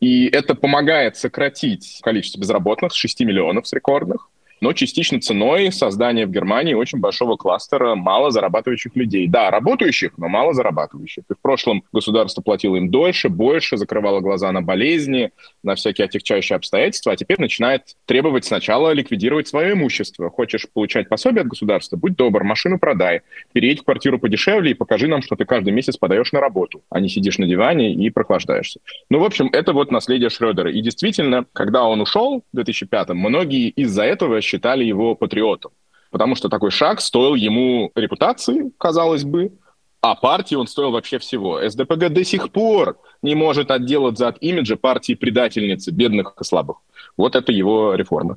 И 0.01 0.27
это 0.27 0.55
помогает 0.55 1.17
сократить 1.17 2.01
количество 2.03 2.41
безработных 2.41 2.93
с 2.93 2.97
6 2.97 3.21
миллионов 3.21 3.67
с 3.67 3.73
рекордных 3.73 4.29
но 4.61 4.73
частично 4.73 5.21
ценой 5.21 5.73
создания 5.73 6.27
в 6.27 6.31
Германии 6.31 6.75
очень 6.75 6.99
большого 6.99 7.37
кластера 7.37 7.95
мало 7.95 8.31
зарабатывающих 8.31 8.95
людей. 8.97 9.29
Да, 9.29 9.51
работающих, 9.51 10.17
но 10.19 10.29
мало 10.29 10.55
зарабатывающих. 10.55 11.25
И 11.31 11.35
в 11.35 11.41
прошлом 11.41 11.85
государство 11.93 12.43
платило 12.43 12.77
им 12.77 12.91
дольше, 12.91 13.29
больше, 13.29 13.77
закрывало 13.77 14.21
глаза 14.21 14.53
на 14.53 14.63
болезни, 14.63 15.31
на 15.63 15.75
всякие 15.75 16.07
отягчающие 16.07 16.57
обстоятельства, 16.57 17.13
а 17.13 17.17
теперь 17.17 17.41
начинает 17.41 17.97
требовать 18.07 18.45
сначала 18.45 18.93
ликвидировать 18.93 19.49
свое 19.49 19.73
имущество. 19.73 20.31
Хочешь 20.31 20.67
получать 20.73 21.09
пособие 21.09 21.43
от 21.43 21.49
государства? 21.49 21.97
Будь 21.97 22.17
добр, 22.17 22.45
машину 22.45 22.79
продай, 22.79 23.23
переедь 23.53 23.81
в 23.81 23.85
квартиру 23.85 24.19
подешевле 24.19 24.73
и 24.73 24.75
покажи 24.75 25.09
нам, 25.09 25.23
что 25.23 25.37
ты 25.37 25.45
каждый 25.45 25.73
месяц 25.73 25.97
подаешь 25.97 26.33
на 26.33 26.41
работу, 26.41 26.83
а 26.91 27.01
не 27.01 27.09
сидишь 27.09 27.39
на 27.39 27.47
диване 27.47 27.95
и 27.95 28.11
прохлаждаешься. 28.11 28.81
Ну, 29.11 29.19
в 29.19 29.25
общем, 29.25 29.49
это 29.53 29.73
вот 29.73 29.91
наследие 29.91 30.31
Шредера. 30.31 30.71
И 30.71 30.81
действительно, 30.81 31.47
когда 31.53 31.85
он 31.85 32.01
ушел 32.01 32.43
в 32.53 32.59
2005-м, 32.59 33.17
многие 33.17 33.69
из-за 33.71 34.05
этого 34.05 34.41
считали 34.45 34.85
его 34.85 35.15
патриотом. 35.15 35.73
Потому 36.11 36.37
что 36.37 36.49
такой 36.49 36.71
шаг 36.71 37.01
стоил 37.01 37.35
ему 37.35 37.91
репутации, 37.97 38.71
казалось 38.79 39.25
бы, 39.25 39.53
а 40.01 40.15
партии 40.15 40.55
он 40.55 40.67
стоил 40.67 40.91
вообще 40.91 41.19
всего. 41.19 41.67
СДПГ 41.67 42.11
до 42.11 42.25
сих 42.25 42.53
пор 42.53 42.99
не 43.23 43.35
может 43.35 43.71
отделаться 43.71 44.29
от 44.29 44.37
имиджа 44.43 44.77
партии 44.77 45.15
предательницы, 45.15 45.91
бедных 45.91 46.35
и 46.39 46.45
слабых. 46.45 46.77
Вот 47.17 47.35
это 47.35 47.53
его 47.53 47.95
реформа. 47.95 48.37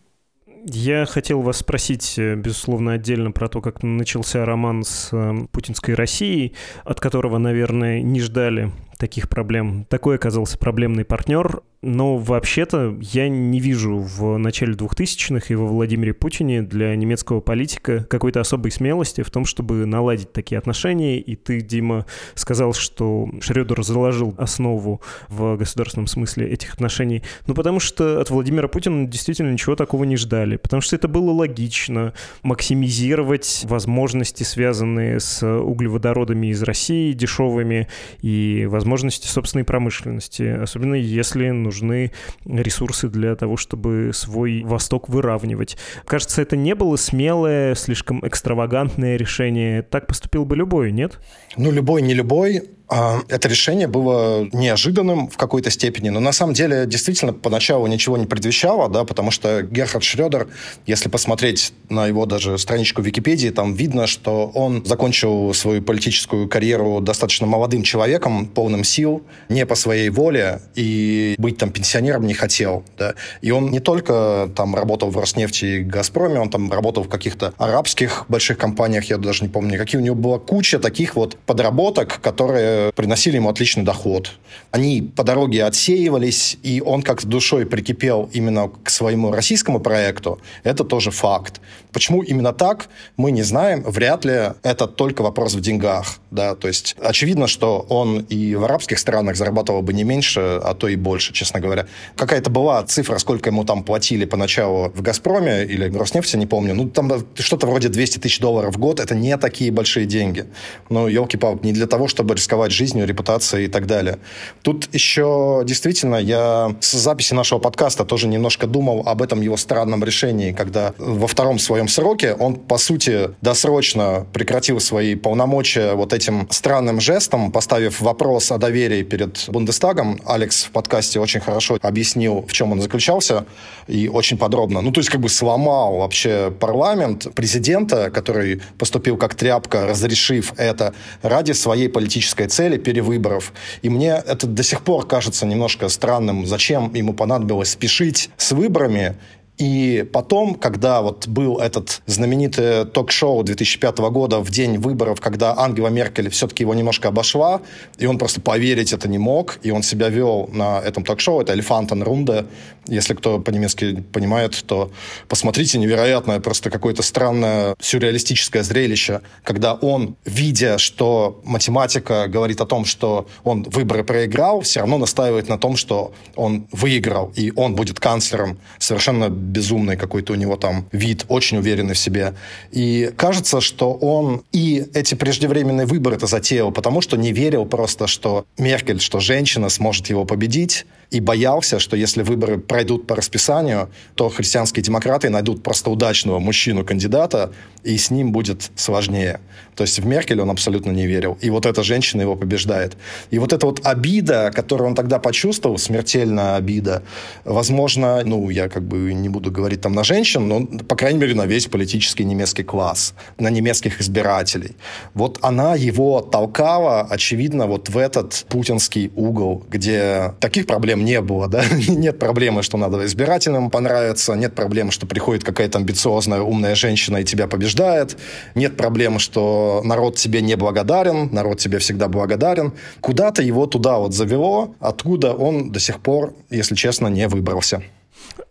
Я 0.64 1.06
хотел 1.06 1.42
вас 1.42 1.58
спросить, 1.58 2.18
э, 2.18 2.36
безусловно, 2.36 2.94
отдельно 2.94 3.32
про 3.32 3.48
то, 3.48 3.62
как 3.62 3.84
начался 3.84 4.44
роман 4.46 4.84
с 4.84 5.10
э, 5.14 5.34
путинской 5.52 5.94
Россией, 5.94 6.54
от 6.84 7.00
которого, 7.00 7.38
наверное, 7.38 8.02
не 8.02 8.22
ждали 8.22 8.72
таких 8.98 9.30
проблем. 9.30 9.86
Такой 9.90 10.16
оказался 10.16 10.58
проблемный 10.58 11.06
партнер. 11.06 11.62
Но 11.84 12.18
вообще-то 12.18 12.98
я 13.02 13.30
не 13.30 13.60
вижу 13.60 14.00
в 14.00 14.38
начале 14.38 14.74
2000-х 14.74 15.46
и 15.50 15.56
во 15.56 15.68
Владимире 15.68 16.14
Путине 16.14 16.64
для 16.64 16.96
немецкого 16.96 17.40
политика 17.40 18.04
какой-то 18.04 18.42
особой 18.42 18.72
смелости 18.72 19.22
в 19.22 19.30
том, 19.30 19.46
чтобы 19.46 19.86
наладить 19.86 20.34
такие 20.34 20.58
отношения. 20.58 21.20
И 21.20 21.36
ты, 21.36 21.62
Дима, 21.62 22.08
сказал, 22.34 22.74
что 22.74 23.30
Шредер 23.42 23.84
заложил 23.84 24.34
основу 24.40 25.02
в 25.28 25.56
государственном 25.56 26.08
смысле 26.08 26.50
этих 26.50 26.74
отношений. 26.74 27.22
Ну, 27.46 27.54
потому 27.54 27.80
что 27.80 28.20
от 28.20 28.32
Владимира 28.32 28.68
Путина 28.68 29.06
действительно 29.06 29.52
ничего 29.52 29.76
такого 29.76 30.04
не 30.04 30.18
ждали. 30.18 30.58
Потому 30.58 30.82
что 30.82 30.96
это 30.96 31.08
было 31.08 31.30
логично 31.30 32.14
максимизировать 32.42 33.66
возможности, 33.70 34.42
связанные 34.42 35.20
с 35.20 35.48
углеводородами 35.48 36.48
из 36.48 36.64
России, 36.64 37.14
дешевыми, 37.14 37.88
и 38.24 38.66
возможности 38.68 38.87
собственной 39.28 39.64
промышленности. 39.64 40.44
Особенно 40.44 40.96
если 40.96 41.50
нужны 41.50 42.12
ресурсы 42.46 43.10
для 43.10 43.36
того, 43.36 43.58
чтобы 43.58 44.12
свой 44.14 44.64
Восток 44.64 45.10
выравнивать. 45.10 45.78
Кажется, 46.06 46.42
это 46.42 46.56
не 46.56 46.76
было 46.76 46.96
смелое, 46.96 47.76
слишком 47.76 48.26
экстравагантное 48.26 49.18
решение. 49.18 49.82
Так 49.82 50.08
поступил 50.08 50.46
бы 50.46 50.56
любой, 50.56 50.92
нет? 50.92 51.20
Ну, 51.56 51.72
любой, 51.72 52.02
не 52.02 52.14
любой. 52.14 52.77
А, 52.90 53.20
это 53.28 53.50
решение 53.50 53.88
было 53.88 54.48
неожиданным 54.54 55.28
в 55.28 55.36
какой-то 55.36 55.70
степени, 55.70 56.10
но 56.10 56.20
на 56.20 56.32
самом 56.32 56.54
деле 56.54 56.86
действительно 56.86 57.34
поначалу 57.34 57.86
ничего 57.88 58.18
не 58.18 58.26
предвещало, 58.26 58.88
да, 58.88 59.04
потому 59.04 59.30
что 59.32 59.62
Герхард 59.62 60.04
Шредер, 60.04 60.48
если 60.86 61.10
посмотреть 61.10 61.74
на 61.90 62.08
его 62.08 62.26
даже 62.26 62.58
страничку 62.58 63.02
в 63.02 63.06
Википедии, 63.06 63.50
там 63.50 63.74
видно, 63.74 64.08
что 64.08 64.48
он 64.54 64.86
закончил 64.86 65.54
свою 65.54 65.82
политическую 65.82 66.48
карьеру 66.48 67.02
достаточно 67.02 67.46
молодым 67.46 67.84
человеком, 67.84 68.48
полным 68.48 68.84
сил, 68.86 69.24
не 69.50 69.66
по 69.66 69.76
своей 69.76 70.10
воле, 70.10 70.62
и 70.76 71.36
быть 71.38 71.58
там 71.58 71.72
пенсионером 71.72 72.26
не 72.26 72.34
хотел. 72.34 72.86
Да. 72.98 73.16
И 73.42 73.52
он 73.52 73.70
не 73.70 73.80
только 73.80 74.50
там 74.56 74.76
работал 74.76 75.10
в 75.10 75.18
Роснефти 75.18 75.66
и 75.66 75.80
Газпроме, 75.80 76.40
он 76.40 76.50
там 76.50 76.72
работал 76.72 77.04
в 77.04 77.10
каких-то 77.10 77.54
арабских 77.58 78.26
больших 78.30 78.58
компаниях, 78.58 79.06
я 79.06 79.18
даже 79.18 79.44
не 79.44 79.50
помню, 79.50 79.78
какие 79.78 80.00
у 80.00 80.04
него 80.04 80.16
была 80.16 80.40
куча 80.40 80.80
таких 80.80 81.16
вот 81.16 81.38
подработок, 81.46 82.20
которые 82.22 82.77
приносили 82.96 83.36
ему 83.36 83.50
отличный 83.50 83.84
доход. 83.84 84.32
Они 84.72 85.02
по 85.02 85.24
дороге 85.24 85.66
отсеивались, 85.66 86.58
и 86.64 86.82
он 86.86 87.02
как-то 87.02 87.28
душой 87.28 87.66
прикипел 87.66 88.30
именно 88.34 88.70
к 88.70 88.90
своему 88.90 89.32
российскому 89.32 89.80
проекту. 89.80 90.40
Это 90.64 90.84
тоже 90.84 91.12
факт. 91.12 91.62
Почему 91.98 92.22
именно 92.22 92.54
так, 92.54 92.90
мы 93.18 93.32
не 93.32 93.42
знаем. 93.42 93.82
Вряд 93.82 94.24
ли 94.24 94.52
это 94.62 94.86
только 94.86 95.24
вопрос 95.24 95.56
в 95.56 95.62
деньгах. 95.62 96.20
Да? 96.30 96.54
То 96.54 96.68
есть 96.68 96.96
очевидно, 97.02 97.48
что 97.48 97.88
он 97.90 98.20
и 98.20 98.54
в 98.54 98.66
арабских 98.66 99.00
странах 99.00 99.36
зарабатывал 99.36 99.82
бы 99.82 99.94
не 99.94 100.04
меньше, 100.04 100.60
а 100.64 100.76
то 100.76 100.88
и 100.90 100.96
больше, 100.96 101.34
честно 101.34 101.60
говоря. 101.60 101.88
Какая-то 102.16 102.52
была 102.52 102.84
цифра, 102.84 103.18
сколько 103.18 103.50
ему 103.50 103.64
там 103.64 103.82
платили 103.82 104.26
поначалу 104.26 104.92
в 104.94 105.02
«Газпроме» 105.02 105.64
или 105.64 105.92
«Роснефти», 105.98 106.38
не 106.38 106.46
помню. 106.46 106.76
Ну, 106.76 106.88
там 106.88 107.12
что-то 107.34 107.66
вроде 107.66 107.90
200 107.90 108.20
тысяч 108.20 108.40
долларов 108.40 108.76
в 108.76 108.78
год. 108.78 109.00
Это 109.00 109.16
не 109.16 109.36
такие 109.38 109.72
большие 109.72 110.06
деньги. 110.06 110.46
Ну, 110.90 111.08
елки-палки, 111.08 111.66
не 111.66 111.74
для 111.74 111.88
того, 111.88 112.08
чтобы 112.08 112.36
рисковать 112.36 112.72
жизнью, 112.72 113.08
репутацией 113.08 113.66
и 113.66 113.70
так 113.70 113.88
далее. 113.88 114.20
Тут 114.62 114.88
еще 114.94 115.64
действительно 115.66 116.18
я 116.18 116.76
с 116.80 116.92
записи 116.92 117.34
нашего 117.34 117.58
подкаста 117.58 118.06
тоже 118.06 118.28
немножко 118.28 118.68
думал 118.68 119.02
об 119.08 119.24
этом 119.24 119.42
его 119.42 119.58
странном 119.58 120.04
решении, 120.04 120.52
когда 120.52 120.94
во 121.00 121.26
втором 121.26 121.58
своем 121.58 121.87
сроке 121.88 122.34
он, 122.34 122.56
по 122.56 122.78
сути, 122.78 123.30
досрочно 123.42 124.26
прекратил 124.34 124.80
свои 124.80 125.16
полномочия 125.16 125.94
вот 125.94 126.14
этим 126.14 126.48
странным 126.50 127.00
жестом, 127.00 127.52
поставив 127.52 128.02
вопрос 128.02 128.52
о 128.52 128.58
доверии 128.58 129.04
перед 129.04 129.46
Бундестагом. 129.48 130.20
Алекс 130.26 130.64
в 130.64 130.72
подкасте 130.72 131.20
очень 131.20 131.40
хорошо 131.40 131.78
объяснил, 131.82 132.46
в 132.48 132.54
чем 132.54 132.72
он 132.72 132.82
заключался, 132.82 133.46
и 133.88 134.08
очень 134.08 134.38
подробно. 134.38 134.82
Ну, 134.82 134.92
то 134.92 135.00
есть 135.00 135.10
как 135.10 135.22
бы 135.22 135.30
сломал 135.30 135.98
вообще 135.98 136.54
парламент 136.60 137.28
президента, 137.34 138.10
который 138.10 138.62
поступил 138.78 139.18
как 139.18 139.36
тряпка, 139.36 139.86
разрешив 139.86 140.54
это 140.58 140.94
ради 141.22 141.52
своей 141.52 141.90
политической 141.90 142.48
цели 142.48 142.78
перевыборов. 142.78 143.54
И 143.82 143.90
мне 143.90 144.12
это 144.26 144.48
до 144.48 144.64
сих 144.64 144.82
пор 144.82 145.08
кажется 145.08 145.46
немножко 145.46 145.90
странным, 145.90 146.46
зачем 146.46 146.94
ему 146.94 147.14
понадобилось 147.14 147.72
спешить 147.72 148.30
с 148.38 148.52
выборами 148.52 149.16
и 149.58 150.08
потом, 150.14 150.54
когда 150.54 151.02
вот 151.02 151.28
был 151.28 151.58
этот 151.58 152.02
знаменитый 152.06 152.86
ток-шоу 152.86 153.44
2005 153.44 153.98
года 153.98 154.40
в 154.40 154.52
день 154.52 154.78
выборов, 154.78 155.20
когда 155.20 155.58
Ангела 155.58 155.88
Меркель 155.88 156.30
все-таки 156.30 156.64
его 156.64 156.76
немножко 156.76 157.08
обошла, 157.08 157.62
и 157.98 158.06
он 158.06 158.20
просто 158.20 158.40
поверить 158.40 158.94
это 158.94 159.08
не 159.08 159.18
мог, 159.18 159.60
и 159.64 159.72
он 159.72 159.82
себя 159.82 160.10
вел 160.10 160.50
на 160.54 160.80
этом 160.80 161.04
ток-шоу, 161.04 161.42
это 161.42 161.54
Элефантен 161.54 162.04
Рунде, 162.04 162.46
если 162.88 163.16
кто 163.16 163.40
по-немецки 163.40 164.02
понимает, 164.14 164.64
то 164.66 164.92
посмотрите, 165.28 165.80
невероятное, 165.80 166.40
просто 166.40 166.70
какое-то 166.70 167.02
странное 167.02 167.76
сюрреалистическое 167.80 168.62
зрелище, 168.64 169.22
когда 169.44 169.74
он, 169.74 170.18
видя, 170.26 170.78
что 170.78 171.42
математика 171.44 172.28
говорит 172.28 172.62
о 172.62 172.66
том, 172.66 172.86
что 172.86 173.28
он 173.44 173.64
выборы 173.64 174.04
проиграл, 174.04 174.62
все 174.62 174.82
равно 174.82 175.00
настаивает 175.00 175.50
на 175.50 175.58
том, 175.58 175.78
что 175.78 176.14
он 176.36 176.68
выиграл, 176.72 177.32
и 177.36 177.52
он 177.56 177.76
будет 177.76 178.00
канцлером 178.00 178.60
совершенно 178.78 179.30
безумный 179.48 179.98
какой-то 179.98 180.34
у 180.34 180.36
него 180.36 180.56
там 180.56 180.88
вид, 180.92 181.26
очень 181.28 181.58
уверенный 181.58 181.94
в 181.94 182.00
себе. 182.00 182.36
И 182.72 183.12
кажется, 183.16 183.62
что 183.62 183.94
он 183.94 184.44
и 184.52 184.86
эти 184.94 185.16
преждевременные 185.16 185.86
выборы 185.86 186.18
это 186.18 186.28
затеял, 186.28 186.72
потому 186.72 187.02
что 187.02 187.18
не 187.18 187.32
верил 187.32 187.66
просто, 187.66 188.08
что 188.08 188.46
Меркель, 188.58 189.00
что 189.00 189.20
женщина 189.20 189.70
сможет 189.70 190.10
его 190.10 190.26
победить, 190.26 190.86
и 191.10 191.20
боялся, 191.20 191.80
что 191.80 191.96
если 191.96 192.22
выборы 192.22 192.58
пройдут 192.58 193.08
по 193.08 193.16
расписанию, 193.16 193.90
то 194.16 194.30
христианские 194.30 194.84
демократы 194.84 195.30
найдут 195.30 195.64
просто 195.64 195.90
удачного 195.90 196.40
мужчину-кандидата, 196.40 197.52
и 197.84 197.98
с 197.98 198.12
ним 198.12 198.32
будет 198.32 198.72
сложнее. 198.76 199.40
То 199.76 199.84
есть 199.84 200.00
в 200.00 200.06
Меркель 200.06 200.42
он 200.42 200.50
абсолютно 200.50 200.92
не 200.92 201.08
верил. 201.08 201.38
И 201.40 201.50
вот 201.50 201.66
эта 201.66 201.84
женщина 201.84 202.22
его 202.22 202.36
побеждает. 202.36 202.98
И 203.30 203.40
вот 203.40 203.54
эта 203.54 203.66
вот 203.66 203.86
обида, 203.86 204.52
которую 204.54 204.90
он 204.90 204.96
тогда 204.96 205.20
почувствовал, 205.20 205.78
смертельная 205.78 206.56
обида, 206.56 207.04
возможно, 207.46 208.24
ну, 208.26 208.50
я 208.50 208.68
как 208.68 208.84
бы 208.84 209.14
не 209.14 209.30
буду 209.30 209.52
говорить 209.52 209.82
там 209.82 209.94
на 209.94 210.04
женщин, 210.04 210.48
но, 210.48 210.66
по 210.66 210.96
крайней 210.96 211.20
мере, 211.20 211.36
на 211.36 211.46
весь 211.46 211.68
политический 211.68 212.26
немецкий 212.26 212.64
класс, 212.64 213.14
на 213.38 213.50
немецких 213.50 214.02
избирателей. 214.02 214.76
Вот 215.14 215.40
она 215.42 215.76
его 215.76 216.22
толкала, 216.22 217.02
очевидно, 217.02 217.68
вот 217.68 217.90
в 217.90 217.98
этот 217.98 218.46
путинский 218.50 219.12
угол, 219.16 219.64
где 219.70 220.34
таких 220.40 220.66
проблем 220.66 220.97
не 221.04 221.22
было, 221.22 221.48
да, 221.48 221.64
нет 221.88 222.20
проблемы, 222.20 222.64
что 222.64 222.78
надо 222.78 223.06
избирателям 223.06 223.70
понравиться, 223.70 224.34
нет 224.34 224.56
проблемы, 224.56 224.92
что 224.92 225.06
приходит 225.06 225.44
какая-то 225.44 225.78
амбициозная, 225.80 226.42
умная 226.42 226.76
женщина 226.76 227.18
и 227.18 227.24
тебя 227.24 227.48
побеждает, 227.48 228.18
нет 228.56 228.78
проблемы, 228.78 229.20
что 229.20 229.82
народ 229.84 230.16
тебе 230.16 230.42
не 230.42 230.56
благодарен, 230.56 231.30
народ 231.32 231.60
тебе 231.60 231.80
всегда 231.80 232.08
благодарен. 232.08 232.74
Куда-то 233.02 233.42
его 233.42 233.66
туда 233.66 233.98
вот 233.98 234.14
завело, 234.14 234.76
откуда 234.80 235.34
он 235.34 235.72
до 235.72 235.80
сих 235.80 236.00
пор, 236.00 236.34
если 236.50 236.76
честно, 236.76 237.08
не 237.08 237.28
выбрался. 237.28 237.82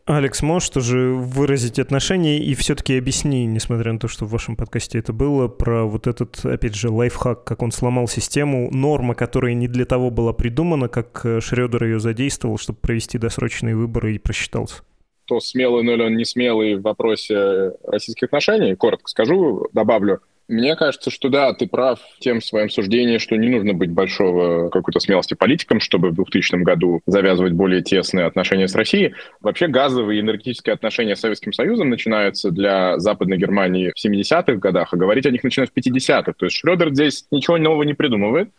Алекс, 0.04 0.40
можешь 0.42 0.70
тоже 0.70 1.08
выразить 1.14 1.78
отношение 1.78 2.38
и 2.38 2.54
все-таки 2.54 2.96
объясни, 2.96 3.44
несмотря 3.44 3.92
на 3.92 3.98
то, 3.98 4.08
что 4.08 4.24
в 4.24 4.30
вашем 4.30 4.56
подкасте 4.56 4.98
это 4.98 5.12
было, 5.12 5.48
про 5.48 5.84
вот 5.84 6.06
этот, 6.06 6.44
опять 6.44 6.74
же, 6.74 6.90
лайфхак, 6.90 7.44
как 7.44 7.62
он 7.62 7.72
сломал 7.72 8.06
систему, 8.06 8.70
норма, 8.70 9.14
которая 9.14 9.54
не 9.54 9.66
для 9.66 9.84
того 9.84 10.10
была 10.10 10.32
придумана, 10.32 10.88
как 10.88 11.22
э, 11.24 11.40
Шредер 11.40 11.84
ее 11.84 11.98
задействовал, 11.98 12.56
чтобы 12.56 12.78
провести 12.80 13.18
досрочные 13.18 13.74
выборы 13.74 14.14
и 14.14 14.18
просчитался 14.18 14.82
то 15.26 15.40
смелый, 15.40 15.84
или 15.84 16.02
он 16.02 16.16
не 16.16 16.24
смелый 16.24 16.76
в 16.76 16.82
вопросе 16.82 17.72
российских 17.84 18.26
отношений, 18.26 18.76
коротко 18.76 19.08
скажу, 19.08 19.66
добавлю. 19.72 20.20
Мне 20.48 20.76
кажется, 20.76 21.10
что 21.10 21.28
да, 21.28 21.52
ты 21.54 21.66
прав 21.66 21.98
тем 22.20 22.40
в 22.40 22.44
своем 22.44 22.70
суждении, 22.70 23.18
что 23.18 23.34
не 23.36 23.48
нужно 23.48 23.74
быть 23.74 23.90
большого 23.90 24.68
какой-то 24.68 25.00
смелости 25.00 25.34
политиком, 25.34 25.80
чтобы 25.80 26.10
в 26.10 26.14
2000 26.14 26.62
году 26.62 27.00
завязывать 27.04 27.52
более 27.52 27.82
тесные 27.82 28.26
отношения 28.26 28.68
с 28.68 28.74
Россией. 28.76 29.14
Вообще 29.40 29.66
газовые 29.66 30.18
и 30.18 30.22
энергетические 30.22 30.74
отношения 30.74 31.16
с 31.16 31.20
Советским 31.20 31.52
Союзом 31.52 31.90
начинаются 31.90 32.52
для 32.52 32.96
Западной 32.98 33.38
Германии 33.38 33.92
в 33.94 34.04
70-х 34.04 34.54
годах, 34.54 34.92
а 34.92 34.96
говорить 34.96 35.26
о 35.26 35.30
них 35.30 35.42
начинают 35.42 35.72
в 35.72 35.76
50-х. 35.76 36.32
То 36.34 36.46
есть 36.46 36.56
Шредер 36.56 36.94
здесь 36.94 37.26
ничего 37.32 37.58
нового 37.58 37.82
не 37.82 37.94
придумывает. 37.94 38.50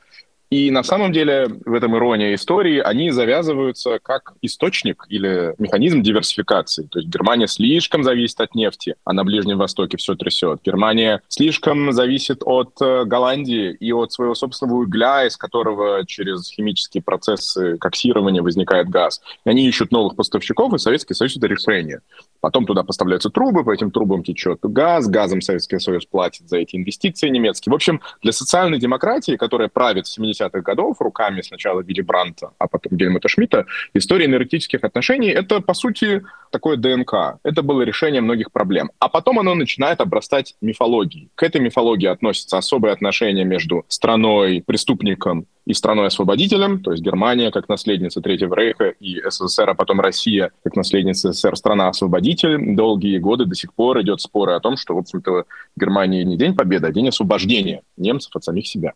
И 0.50 0.72
на 0.72 0.84
самом 0.84 1.12
деле 1.12 1.48
в 1.66 1.74
этом 1.74 1.96
ирония 1.96 2.34
истории, 2.34 2.80
они 2.80 3.12
завязываются 3.12 4.00
как 4.02 4.34
источник 4.42 5.06
или 5.10 5.54
механизм 5.58 6.02
диверсификации. 6.02 6.84
То 6.84 7.00
есть 7.00 7.10
Германия 7.12 7.48
слишком 7.48 8.04
зависит 8.04 8.40
от 8.40 8.56
нефти, 8.56 8.96
а 9.04 9.12
на 9.12 9.26
Ближнем 9.26 9.58
Востоке 9.58 9.98
все 9.98 10.16
трясет. 10.16 10.62
Германия 10.64 11.22
слишком 11.28 11.92
зависит 11.92 12.44
от 12.46 12.82
э, 12.82 13.04
Голландии 13.04 13.76
и 13.78 13.92
от 13.92 14.14
своего 14.14 14.36
собственного 14.36 14.84
угля, 14.84 15.26
из 15.26 15.36
которого 15.36 16.06
через 16.06 16.50
химические 16.50 17.04
процессы 17.04 17.78
коксирования 17.78 18.42
возникает 18.42 18.90
газ. 18.90 19.22
И 19.44 19.50
они 19.50 19.68
ищут 19.68 19.92
новых 19.92 20.16
поставщиков, 20.16 20.74
и 20.74 20.78
Советский 20.78 21.14
Союз— 21.14 21.36
это 21.38 21.48
решение. 21.48 22.00
Потом 22.40 22.66
туда 22.66 22.84
поставляются 22.84 23.30
трубы, 23.30 23.66
по 23.66 23.72
этим 23.72 23.92
трубам 23.92 24.24
течет 24.24 24.60
газ, 24.62 25.08
газом 25.08 25.42
Советский 25.42 25.80
Союз 25.80 26.06
платит 26.06 26.48
за 26.48 26.58
эти 26.58 26.78
инвестиции 26.78 27.28
немецкие. 27.28 27.72
В 27.72 27.76
общем, 27.76 28.02
для 28.22 28.32
социальной 28.32 28.80
демократии, 28.80 29.36
которая 29.36 29.68
правит 29.68 30.08
70 30.08 30.37
80-х 30.40 30.62
годов 30.62 30.98
руками 31.00 31.42
сначала 31.42 31.82
Вилли 31.82 32.02
Бранта, 32.02 32.52
а 32.58 32.68
потом 32.68 32.98
Гельмута 32.98 33.28
Шмидта, 33.28 33.66
история 33.94 34.26
энергетических 34.26 34.84
отношений— 34.84 35.30
это, 35.30 35.62
по 35.62 35.74
сути, 35.74 36.24
такое 36.52 36.78
ДНК. 36.78 37.40
Это 37.44 37.62
было 37.62 37.82
решение 37.82 38.22
многих 38.22 38.52
проблем. 38.52 38.92
А 39.00 39.10
потом 39.10 39.40
оно 39.40 39.56
начинает 39.56 40.02
обрастать 40.02 40.56
мифологией. 40.62 41.30
К 41.36 41.44
этой 41.44 41.62
мифологии 41.62 42.08
относятся 42.08 42.58
особые 42.58 42.94
отношения 42.94 43.44
между 43.44 43.86
страной, 43.88 44.64
преступником 44.66 45.46
и 45.66 45.74
страной-освободителем, 45.74 46.82
то 46.82 46.92
есть 46.92 47.04
Германия 47.04 47.52
как 47.52 47.68
наследница 47.68 48.22
Третьего 48.22 48.56
Рейха 48.56 48.86
и 48.88 49.22
СССР, 49.30 49.70
а 49.70 49.74
потом 49.74 50.00
Россия 50.00 50.52
как 50.64 50.78
наследница 50.78 51.34
СССР, 51.34 51.58
страна-освободитель. 51.58 52.76
Долгие 52.76 53.18
годы 53.18 53.46
до 53.46 53.54
сих 53.54 53.74
пор 53.74 54.02
идет 54.02 54.22
споры 54.22 54.54
о 54.54 54.62
том, 54.62 54.78
что, 54.78 54.96
в 54.96 55.00
общем-то, 55.00 55.44
Германии 55.76 56.24
не 56.24 56.38
День 56.38 56.56
Победы, 56.56 56.88
а 56.88 56.92
День 56.92 57.10
освобождения 57.10 57.82
немцев 57.98 58.34
от 58.36 58.46
самих 58.46 58.66
себя. 58.66 58.94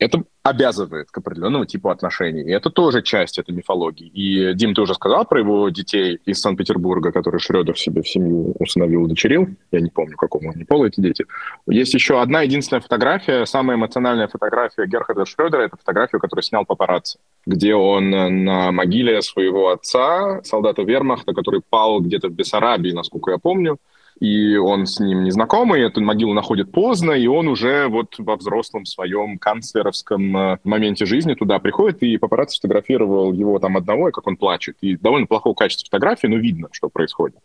Это 0.00 0.24
обязывает 0.42 1.10
к 1.10 1.18
определенному 1.18 1.66
типу 1.66 1.90
отношений. 1.90 2.42
И 2.42 2.50
это 2.50 2.70
тоже 2.70 3.02
часть 3.02 3.38
этой 3.38 3.54
мифологии. 3.54 4.06
И 4.06 4.54
Дим, 4.54 4.74
ты 4.74 4.80
уже 4.80 4.94
сказал 4.94 5.26
про 5.26 5.40
его 5.40 5.68
детей 5.68 6.18
из 6.24 6.40
Санкт-Петербурга, 6.40 7.12
которые 7.12 7.38
Шредер 7.38 7.78
себе 7.78 8.00
в 8.00 8.08
семью 8.08 8.54
установил, 8.58 9.02
удочерил. 9.02 9.48
Я 9.70 9.80
не 9.80 9.90
помню, 9.90 10.16
какому 10.16 10.52
они 10.52 10.64
пола 10.64 10.86
эти 10.86 11.02
дети. 11.02 11.26
Есть 11.66 11.92
еще 11.92 12.22
одна 12.22 12.40
единственная 12.40 12.80
фотография, 12.80 13.44
самая 13.44 13.76
эмоциональная 13.76 14.28
фотография 14.28 14.86
Герхарда 14.86 15.26
Шредера, 15.26 15.62
это 15.64 15.76
фотография, 15.76 16.18
которую 16.18 16.44
снял 16.44 16.64
папарацци, 16.64 17.18
где 17.44 17.74
он 17.74 18.10
на 18.10 18.72
могиле 18.72 19.20
своего 19.20 19.68
отца, 19.68 20.40
солдата 20.44 20.82
вермахта, 20.82 21.34
который 21.34 21.60
пал 21.68 22.00
где-то 22.00 22.28
в 22.28 22.32
Бессарабии, 22.32 22.92
насколько 22.92 23.32
я 23.32 23.38
помню, 23.38 23.76
и 24.20 24.56
он 24.56 24.84
с 24.86 25.00
ним 25.00 25.24
не 25.24 25.30
знакомый, 25.30 25.80
эту 25.80 26.02
могилу 26.02 26.34
находит 26.34 26.70
поздно, 26.70 27.12
и 27.12 27.26
он 27.26 27.48
уже 27.48 27.88
вот 27.88 28.14
во 28.18 28.36
взрослом 28.36 28.84
своем 28.84 29.38
канцлеровском 29.38 30.36
э, 30.36 30.58
моменте 30.62 31.06
жизни 31.06 31.32
туда 31.32 31.58
приходит, 31.58 32.02
и 32.02 32.18
папарацци 32.18 32.56
сфотографировал 32.56 33.32
его 33.32 33.58
там 33.58 33.78
одного, 33.78 34.10
и 34.10 34.12
как 34.12 34.26
он 34.26 34.36
плачет. 34.36 34.76
И 34.82 34.96
довольно 34.96 35.26
плохого 35.26 35.54
качества 35.54 35.86
фотографии, 35.86 36.26
но 36.26 36.36
видно, 36.36 36.68
что 36.70 36.90
происходит. 36.90 37.38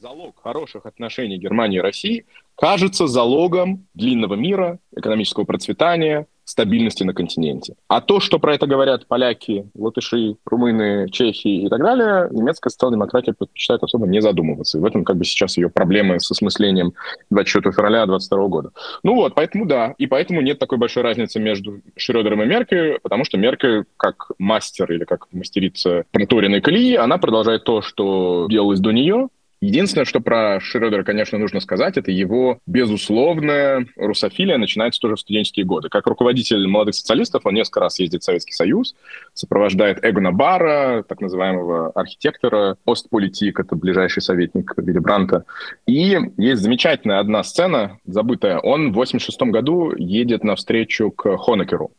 Залог 0.00 0.40
хороших 0.42 0.86
отношений 0.86 1.36
Германии 1.36 1.76
и 1.76 1.82
России 1.82 2.24
кажется 2.56 3.06
залогом 3.06 3.86
длинного 3.92 4.34
мира, 4.34 4.78
экономического 4.96 5.44
процветания, 5.44 6.26
стабильности 6.44 7.02
на 7.02 7.14
континенте. 7.14 7.74
А 7.88 8.00
то, 8.00 8.20
что 8.20 8.38
про 8.38 8.54
это 8.54 8.66
говорят 8.66 9.06
поляки, 9.06 9.68
латыши, 9.74 10.36
румыны, 10.44 11.08
чехи 11.10 11.48
и 11.48 11.68
так 11.68 11.80
далее, 11.80 12.28
немецкая 12.30 12.70
социал-демократия 12.70 13.32
предпочитает 13.32 13.82
особо 13.82 14.06
не 14.06 14.20
задумываться. 14.20 14.78
И 14.78 14.80
в 14.80 14.84
этом 14.84 15.04
как 15.04 15.16
бы 15.16 15.24
сейчас 15.24 15.56
ее 15.56 15.70
проблемы 15.70 16.20
с 16.20 16.30
осмыслением 16.30 16.92
24 17.30 17.72
февраля 17.72 18.06
22 18.06 18.48
года. 18.48 18.70
Ну 19.02 19.14
вот, 19.14 19.34
поэтому 19.34 19.66
да. 19.66 19.94
И 19.98 20.06
поэтому 20.06 20.40
нет 20.40 20.58
такой 20.58 20.78
большой 20.78 21.02
разницы 21.02 21.40
между 21.40 21.80
Шрёдером 21.96 22.42
и 22.42 22.46
Меркель, 22.46 22.98
потому 23.02 23.24
что 23.24 23.38
Меркель, 23.38 23.84
как 23.96 24.30
мастер 24.38 24.90
или 24.92 25.04
как 25.04 25.26
мастерица 25.32 26.04
проторенной 26.12 26.60
колеи, 26.60 26.94
она 26.94 27.18
продолжает 27.18 27.64
то, 27.64 27.82
что 27.82 28.46
делалось 28.50 28.80
до 28.80 28.90
нее, 28.90 29.28
Единственное, 29.64 30.04
что 30.04 30.20
про 30.20 30.60
Шредера, 30.60 31.04
конечно, 31.04 31.38
нужно 31.38 31.58
сказать, 31.58 31.96
это 31.96 32.10
его 32.10 32.58
безусловная 32.66 33.86
русофилия 33.96 34.58
начинается 34.58 35.00
тоже 35.00 35.16
в 35.16 35.20
студенческие 35.20 35.64
годы. 35.64 35.88
Как 35.88 36.06
руководитель 36.06 36.66
молодых 36.66 36.94
социалистов 36.94 37.46
он 37.46 37.54
несколько 37.54 37.80
раз 37.80 37.98
ездит 37.98 38.20
в 38.20 38.24
Советский 38.26 38.52
Союз, 38.52 38.94
сопровождает 39.32 40.04
Эгона 40.04 40.32
Бара, 40.32 41.02
так 41.08 41.22
называемого 41.22 41.92
архитектора, 41.92 42.76
постполитик, 42.84 43.58
это 43.58 43.74
ближайший 43.74 44.20
советник 44.20 44.70
Вилли 44.76 44.98
Бранта. 44.98 45.46
И 45.86 46.18
есть 46.36 46.60
замечательная 46.60 47.20
одна 47.20 47.42
сцена, 47.42 47.96
забытая. 48.04 48.58
Он 48.58 48.92
в 48.92 48.96
86 48.96 49.40
году 49.44 49.94
едет 49.96 50.44
навстречу 50.44 51.10
к 51.10 51.38
Хонекеру, 51.38 51.90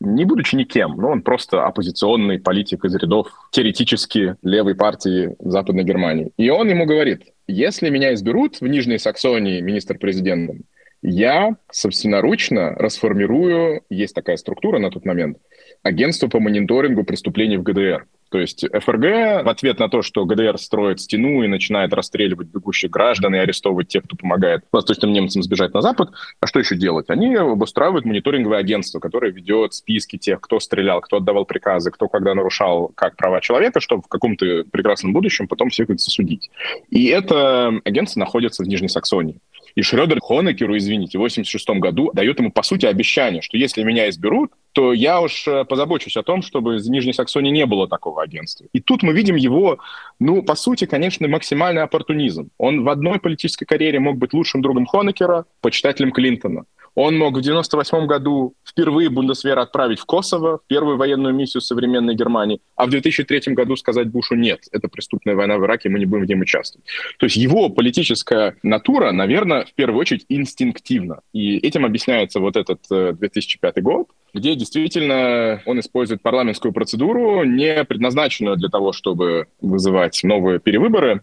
не 0.00 0.24
будучи 0.24 0.56
никем, 0.56 0.96
но 0.96 1.10
он 1.10 1.22
просто 1.22 1.66
оппозиционный 1.66 2.38
политик 2.38 2.84
из 2.84 2.94
рядов 2.94 3.28
теоретически 3.50 4.36
левой 4.42 4.74
партии 4.74 5.36
Западной 5.38 5.84
Германии. 5.84 6.32
И 6.38 6.48
он 6.48 6.68
ему 6.68 6.86
говорит, 6.86 7.22
если 7.46 7.90
меня 7.90 8.14
изберут 8.14 8.60
в 8.60 8.66
Нижней 8.66 8.98
Саксонии 8.98 9.60
министр-президентом, 9.60 10.64
я 11.02 11.56
собственноручно 11.70 12.74
расформирую, 12.74 13.82
есть 13.88 14.14
такая 14.14 14.36
структура 14.36 14.78
на 14.78 14.90
тот 14.90 15.04
момент, 15.04 15.38
агентство 15.82 16.28
по 16.28 16.40
мониторингу 16.40 17.04
преступлений 17.04 17.56
в 17.56 17.62
ГДР. 17.62 18.06
То 18.30 18.38
есть 18.38 18.64
ФРГ 18.64 19.44
в 19.44 19.48
ответ 19.48 19.78
на 19.80 19.88
то, 19.88 20.02
что 20.02 20.24
ГДР 20.24 20.56
строит 20.58 21.00
стену 21.00 21.42
и 21.42 21.48
начинает 21.48 21.92
расстреливать 21.92 22.48
бегущих 22.48 22.90
граждан 22.90 23.34
и 23.34 23.38
арестовывать 23.38 23.88
тех, 23.88 24.04
кто 24.04 24.16
помогает 24.16 24.62
восточным 24.70 25.12
немцам 25.12 25.42
сбежать 25.42 25.74
на 25.74 25.82
Запад, 25.82 26.10
а 26.38 26.46
что 26.46 26.60
еще 26.60 26.76
делать? 26.76 27.10
Они 27.10 27.34
обустраивают 27.34 28.04
мониторинговое 28.04 28.58
агентство, 28.58 29.00
которое 29.00 29.32
ведет 29.32 29.74
списки 29.74 30.16
тех, 30.16 30.40
кто 30.40 30.60
стрелял, 30.60 31.00
кто 31.00 31.16
отдавал 31.16 31.44
приказы, 31.44 31.90
кто 31.90 32.08
когда 32.08 32.34
нарушал 32.34 32.92
как 32.94 33.16
права 33.16 33.40
человека, 33.40 33.80
чтобы 33.80 34.02
в 34.02 34.08
каком-то 34.08 34.64
прекрасном 34.70 35.12
будущем 35.12 35.48
потом 35.48 35.70
всех 35.70 35.90
их 35.90 36.00
засудить. 36.00 36.50
И 36.88 37.06
это 37.06 37.80
агентство 37.84 38.20
находится 38.20 38.62
в 38.62 38.68
Нижней 38.68 38.88
Саксонии. 38.88 39.38
И 39.74 39.82
Шредер 39.82 40.20
Хонекеру, 40.20 40.76
извините, 40.76 41.18
в 41.18 41.20
86 41.20 41.68
году 41.80 42.10
дает 42.12 42.38
ему, 42.38 42.50
по 42.50 42.62
сути, 42.62 42.86
обещание, 42.86 43.42
что 43.42 43.56
если 43.56 43.82
меня 43.82 44.08
изберут, 44.08 44.52
то 44.72 44.92
я 44.92 45.20
уж 45.20 45.46
э, 45.48 45.64
позабочусь 45.64 46.16
о 46.16 46.22
том, 46.22 46.42
чтобы 46.42 46.76
в 46.76 46.90
Нижней 46.90 47.12
Саксонии 47.12 47.50
не 47.50 47.66
было 47.66 47.88
такого 47.88 48.22
агентства. 48.22 48.66
И 48.72 48.80
тут 48.80 49.02
мы 49.02 49.12
видим 49.12 49.36
его, 49.36 49.78
ну, 50.18 50.42
по 50.42 50.54
сути, 50.54 50.86
конечно, 50.86 51.26
максимальный 51.28 51.82
оппортунизм. 51.82 52.50
Он 52.58 52.84
в 52.84 52.88
одной 52.88 53.18
политической 53.18 53.64
карьере 53.64 53.98
мог 53.98 54.16
быть 54.16 54.32
лучшим 54.32 54.62
другом 54.62 54.86
Хонекера, 54.86 55.44
почитателем 55.60 56.12
Клинтона. 56.12 56.64
Он 57.02 57.16
мог 57.16 57.34
в 57.34 57.40
98 57.40 58.06
году 58.06 58.52
впервые 58.62 59.08
Бундесвер 59.08 59.58
отправить 59.58 60.00
в 60.00 60.04
Косово, 60.04 60.58
в 60.58 60.66
первую 60.66 60.98
военную 60.98 61.34
миссию 61.34 61.62
современной 61.62 62.14
Германии, 62.14 62.60
а 62.76 62.84
в 62.84 62.90
2003 62.90 63.54
году 63.54 63.74
сказать 63.76 64.08
Бушу 64.08 64.34
«нет, 64.34 64.64
это 64.70 64.86
преступная 64.88 65.34
война 65.34 65.56
в 65.56 65.64
Ираке, 65.64 65.88
мы 65.88 65.98
не 65.98 66.04
будем 66.04 66.26
в 66.26 66.28
нем 66.28 66.40
участвовать». 66.42 66.86
То 67.18 67.24
есть 67.24 67.36
его 67.36 67.70
политическая 67.70 68.54
натура, 68.62 69.12
наверное, 69.12 69.64
в 69.64 69.72
первую 69.72 69.98
очередь 69.98 70.26
инстинктивна. 70.28 71.20
И 71.32 71.56
этим 71.56 71.86
объясняется 71.86 72.38
вот 72.38 72.56
этот 72.58 72.80
2005 72.90 73.78
э, 73.78 73.80
год, 73.80 74.08
где 74.34 74.54
действительно 74.54 75.62
он 75.64 75.80
использует 75.80 76.20
парламентскую 76.20 76.74
процедуру, 76.74 77.44
не 77.44 77.82
предназначенную 77.84 78.58
для 78.58 78.68
того, 78.68 78.92
чтобы 78.92 79.46
вызывать 79.62 80.20
новые 80.22 80.60
перевыборы, 80.60 81.22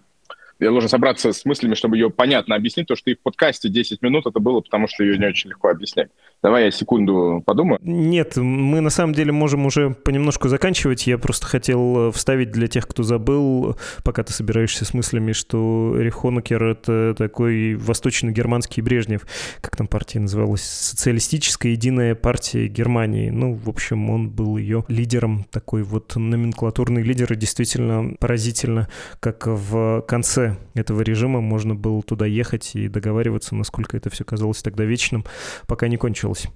я 0.60 0.70
должен 0.70 0.90
собраться 0.90 1.32
с 1.34 1.46
мыслями, 1.46 1.76
чтобы 1.76 1.98
ее 1.98 2.10
понятно 2.10 2.56
объяснить, 2.56 2.88
то, 2.88 2.96
что 2.96 3.12
и 3.12 3.16
в 3.16 3.22
подкасте 3.22 3.70
10 3.70 4.02
минут 4.02 4.26
это 4.26 4.40
было, 4.40 4.62
потому 4.62 4.88
что 4.88 5.04
ее 5.04 5.18
не 5.18 5.26
очень 5.26 5.50
легко 5.50 5.70
объяснять. 5.70 6.10
Давай 6.44 6.66
я 6.66 6.72
секунду 6.72 7.42
подумаю. 7.44 7.80
Нет, 7.82 8.38
мы 8.38 8.80
на 8.80 8.92
самом 8.92 9.14
деле 9.14 9.32
можем 9.32 9.66
уже 9.66 9.90
понемножку 9.90 10.50
заканчивать. 10.50 11.08
Я 11.08 11.18
просто 11.18 11.48
хотел 11.48 12.10
э, 12.10 12.12
вставить 12.12 12.52
для 12.52 12.68
тех, 12.68 12.88
кто 12.88 13.02
забыл, 13.02 13.76
пока 14.04 14.24
ты 14.24 14.34
собираешься 14.34 14.86
с 14.86 14.94
мыслями, 14.94 15.32
что 15.32 15.96
Эрих 15.98 16.14
Хонекер— 16.14 16.64
это 16.64 17.16
такой 17.18 17.74
восточно-германский 17.74 18.82
Брежнев, 18.82 19.26
как 19.62 19.76
там 19.76 19.88
партия 19.88 20.20
называлась, 20.20 20.62
социалистическая 20.62 21.72
единая 21.72 22.14
партия 22.14 22.68
Германии. 22.68 23.32
Ну, 23.32 23.56
в 23.56 23.68
общем, 23.68 24.12
он 24.12 24.30
был 24.30 24.58
ее 24.58 24.86
лидером, 24.90 25.44
такой 25.50 25.82
вот 25.82 26.16
номенклатурный 26.16 27.02
лидер, 27.02 27.34
и 27.34 27.36
действительно 27.36 28.14
поразительно, 28.20 28.90
как 29.20 29.48
в 29.48 30.02
конце 30.08 30.56
этого 30.76 31.02
режима 31.02 31.42
можно 31.42 31.74
было 31.74 32.04
туда 32.04 32.28
ехать 32.28 32.76
и 32.76 32.88
договариваться, 32.88 33.56
насколько 33.56 33.98
это 33.98 34.12
все 34.12 34.24
казалось 34.24 34.62
тогда 34.62 34.84
вечным, 34.84 35.26
пока 35.66 35.88
не 35.88 35.98
кончилось 35.98 36.27
закончилось. 36.28 36.48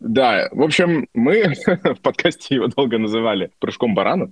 Да, 0.00 0.48
в 0.52 0.62
общем, 0.62 1.08
мы 1.14 1.54
в 1.66 2.00
подкасте 2.00 2.56
его 2.56 2.66
долго 2.68 2.98
называли 2.98 3.50
прыжком 3.58 3.94
баранов. 3.94 4.30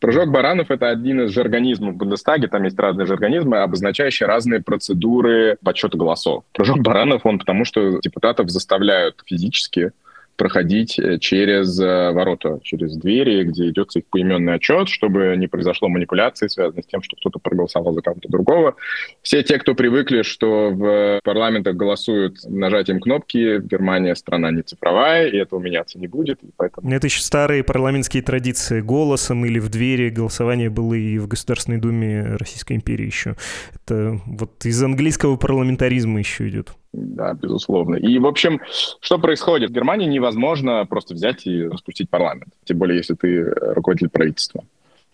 Прыжок 0.00 0.30
баранов— 0.30 0.70
это 0.70 0.88
один 0.88 1.22
из 1.22 1.30
жаргонизмов 1.30 1.94
в 1.94 1.96
Бундестаге, 1.96 2.48
там 2.48 2.64
есть 2.64 2.78
разные 2.78 3.06
жаргонизмы, 3.06 3.58
обозначающие 3.58 4.26
разные 4.26 4.62
процедуры 4.62 5.56
подсчета 5.64 5.96
голосов. 5.96 6.44
Прыжок 6.52 6.80
баранов, 6.80 7.24
он 7.24 7.38
потому 7.38 7.64
что 7.64 7.98
депутатов 8.00 8.50
заставляют 8.50 9.22
физически 9.26 9.92
проходить 10.36 10.98
э, 10.98 11.18
через 11.18 11.78
э, 11.80 12.12
ворота, 12.12 12.58
через 12.62 12.96
двери, 12.96 13.44
где 13.44 13.68
идет 13.68 13.94
их 13.96 14.04
поименный 14.06 14.54
отчет, 14.54 14.88
чтобы 14.88 15.34
не 15.36 15.46
произошло 15.46 15.88
манипуляции, 15.88 16.48
связанной 16.48 16.82
с 16.82 16.86
тем, 16.86 17.02
что 17.02 17.16
кто-то 17.16 17.38
проголосовал 17.38 17.94
за 17.94 18.02
кого-то 18.02 18.28
другого. 18.28 18.76
Все 19.22 19.42
те, 19.42 19.58
кто 19.58 19.74
привыкли, 19.74 20.22
что 20.22 20.70
в 20.70 21.20
парламентах 21.24 21.76
голосуют 21.76 22.38
нажатием 22.44 23.00
кнопки, 23.00 23.60
Германия 23.60 24.14
страна 24.14 24.50
не 24.50 24.62
цифровая, 24.62 25.28
и 25.28 25.36
этого 25.36 25.60
меняться 25.60 25.98
не 25.98 26.06
будет. 26.06 26.40
Поэтому... 26.56 26.90
Это 26.90 27.06
еще 27.06 27.20
старые 27.20 27.64
парламентские 27.64 28.22
традиции. 28.22 28.80
Голосом 28.80 29.44
или 29.44 29.58
в 29.58 29.68
двери 29.68 30.10
голосование 30.10 30.70
было 30.70 30.94
и 30.94 31.18
в 31.18 31.28
Государственной 31.28 31.78
Думе 31.78 32.36
Российской 32.36 32.74
империи 32.74 33.06
еще. 33.06 33.36
Это 33.74 34.20
вот 34.26 34.64
из 34.64 34.82
английского 34.82 35.36
парламентаризма 35.36 36.18
еще 36.18 36.48
идет. 36.48 36.74
Да, 36.96 37.34
безусловно. 37.34 37.96
И, 37.96 38.18
в 38.18 38.26
общем, 38.26 38.60
что 39.00 39.18
происходит? 39.18 39.70
В 39.70 39.72
Германии 39.72 40.06
невозможно 40.06 40.86
просто 40.86 41.14
взять 41.14 41.44
и 41.46 41.64
распустить 41.64 42.08
парламент, 42.08 42.52
тем 42.64 42.78
более, 42.78 42.98
если 42.98 43.14
ты 43.14 43.44
руководитель 43.44 44.10
правительства. 44.10 44.64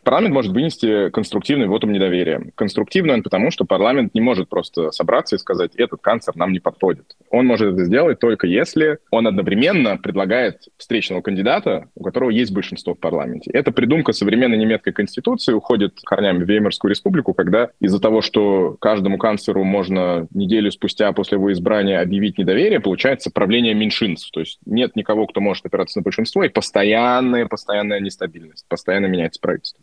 Парламент 0.03 0.35
может 0.35 0.53
вынести 0.53 1.11
конструктивный 1.11 1.67
вотум 1.67 1.93
недоверия. 1.93 2.51
Конструктивный 2.55 3.15
он 3.15 3.23
потому, 3.23 3.51
что 3.51 3.65
парламент 3.65 4.15
не 4.15 4.21
может 4.21 4.49
просто 4.49 4.91
собраться 4.93 5.37
и 5.37 5.39
сказать, 5.39 5.75
этот 5.77 6.01
канцлер 6.01 6.37
нам 6.37 6.53
не 6.53 6.59
подходит. 6.59 7.17
Он 7.31 7.47
может 7.47 7.75
это 7.75 7.85
сделать 7.85 8.19
только 8.19 8.47
если 8.47 8.99
он 9.11 9.27
одновременно 9.27 9.99
предлагает 9.99 10.63
встречного 10.79 11.21
кандидата, 11.21 11.89
у 11.95 12.03
которого 12.03 12.31
есть 12.31 12.53
большинство 12.53 12.95
в 12.95 12.99
парламенте. 12.99 13.51
Эта 13.53 13.73
придумка 13.73 14.13
современной 14.13 14.57
немецкой 14.57 14.93
конституции 14.93 15.53
уходит 15.53 15.99
корнями 16.05 16.45
в 16.45 16.49
Веймарскую 16.49 16.91
республику, 16.91 17.35
когда 17.35 17.71
из-за 17.81 18.01
того, 18.01 18.23
что 18.23 18.77
каждому 18.81 19.19
канцлеру 19.19 19.65
можно 19.65 20.27
неделю 20.33 20.71
спустя 20.71 21.13
после 21.13 21.37
его 21.37 21.53
избрания 21.53 22.01
объявить 22.01 22.39
недоверие, 22.39 22.81
получается 22.81 23.31
правление 23.31 23.75
меньшинств. 23.75 24.31
То 24.33 24.41
есть 24.41 24.59
нет 24.65 24.97
никого, 24.97 25.27
кто 25.27 25.41
может 25.41 25.67
опираться 25.67 25.99
на 25.99 26.03
большинство, 26.03 26.43
и 26.45 26.49
постоянная, 26.49 27.47
постоянная 27.47 28.01
нестабильность, 28.01 28.65
постоянно 28.69 29.07
меняется 29.07 29.41
правительство. 29.41 29.83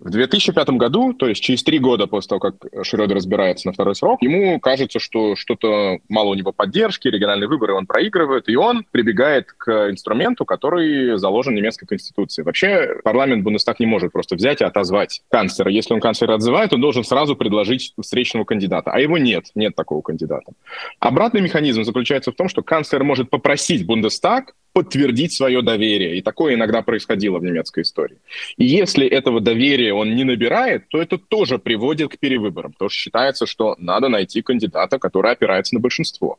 В 0.00 0.08
2005 0.08 0.70
году, 0.70 1.12
то 1.12 1.28
есть 1.28 1.42
через 1.42 1.62
три 1.62 1.78
года 1.78 2.06
после 2.06 2.28
того, 2.30 2.40
как 2.40 2.54
Шрёдер 2.84 3.16
разбирается 3.16 3.68
на 3.68 3.74
второй 3.74 3.94
срок, 3.94 4.22
ему 4.22 4.58
кажется, 4.58 4.98
что 4.98 5.36
что-то 5.36 5.98
мало 6.08 6.30
у 6.30 6.34
него 6.34 6.52
поддержки, 6.52 7.08
региональные 7.08 7.48
выборы 7.48 7.74
он 7.74 7.86
проигрывает, 7.86 8.48
и 8.48 8.56
он 8.56 8.86
прибегает 8.90 9.52
к 9.52 9.90
инструменту, 9.90 10.46
который 10.46 11.18
заложен 11.18 11.52
в 11.52 11.56
немецкой 11.56 11.86
конституции. 11.86 12.40
Вообще 12.42 12.96
парламент 13.04 13.44
Бундестаг 13.44 13.78
не 13.78 13.84
может 13.84 14.10
просто 14.10 14.36
взять 14.36 14.62
и 14.62 14.64
отозвать 14.64 15.20
канцлера. 15.28 15.70
Если 15.70 15.92
он 15.92 16.00
канцлера 16.00 16.34
отзывает, 16.34 16.72
он 16.72 16.80
должен 16.80 17.04
сразу 17.04 17.36
предложить 17.36 17.92
встречного 18.00 18.44
кандидата. 18.44 18.90
А 18.90 19.00
его 19.00 19.18
нет, 19.18 19.50
нет 19.54 19.74
такого 19.74 20.00
кандидата. 20.00 20.52
Обратный 20.98 21.42
механизм 21.42 21.84
заключается 21.84 22.32
в 22.32 22.36
том, 22.36 22.48
что 22.48 22.62
канцлер 22.62 23.04
может 23.04 23.28
попросить 23.28 23.84
Бундестаг 23.84 24.54
подтвердить 24.72 25.32
свое 25.32 25.62
доверие. 25.62 26.16
И 26.16 26.22
такое 26.22 26.54
иногда 26.54 26.82
происходило 26.82 27.38
в 27.38 27.44
немецкой 27.44 27.82
истории. 27.82 28.18
И 28.56 28.64
если 28.64 29.06
этого 29.06 29.40
доверия 29.40 29.89
он 29.90 30.14
не 30.14 30.24
набирает, 30.24 30.88
то 30.88 31.00
это 31.00 31.18
тоже 31.18 31.58
приводит 31.58 32.10
к 32.12 32.18
перевыборам. 32.18 32.72
Потому 32.72 32.88
что 32.88 32.98
считается, 32.98 33.46
что 33.46 33.76
надо 33.78 34.08
найти 34.08 34.42
кандидата, 34.42 34.98
который 34.98 35.32
опирается 35.32 35.74
на 35.74 35.80
большинство. 35.80 36.38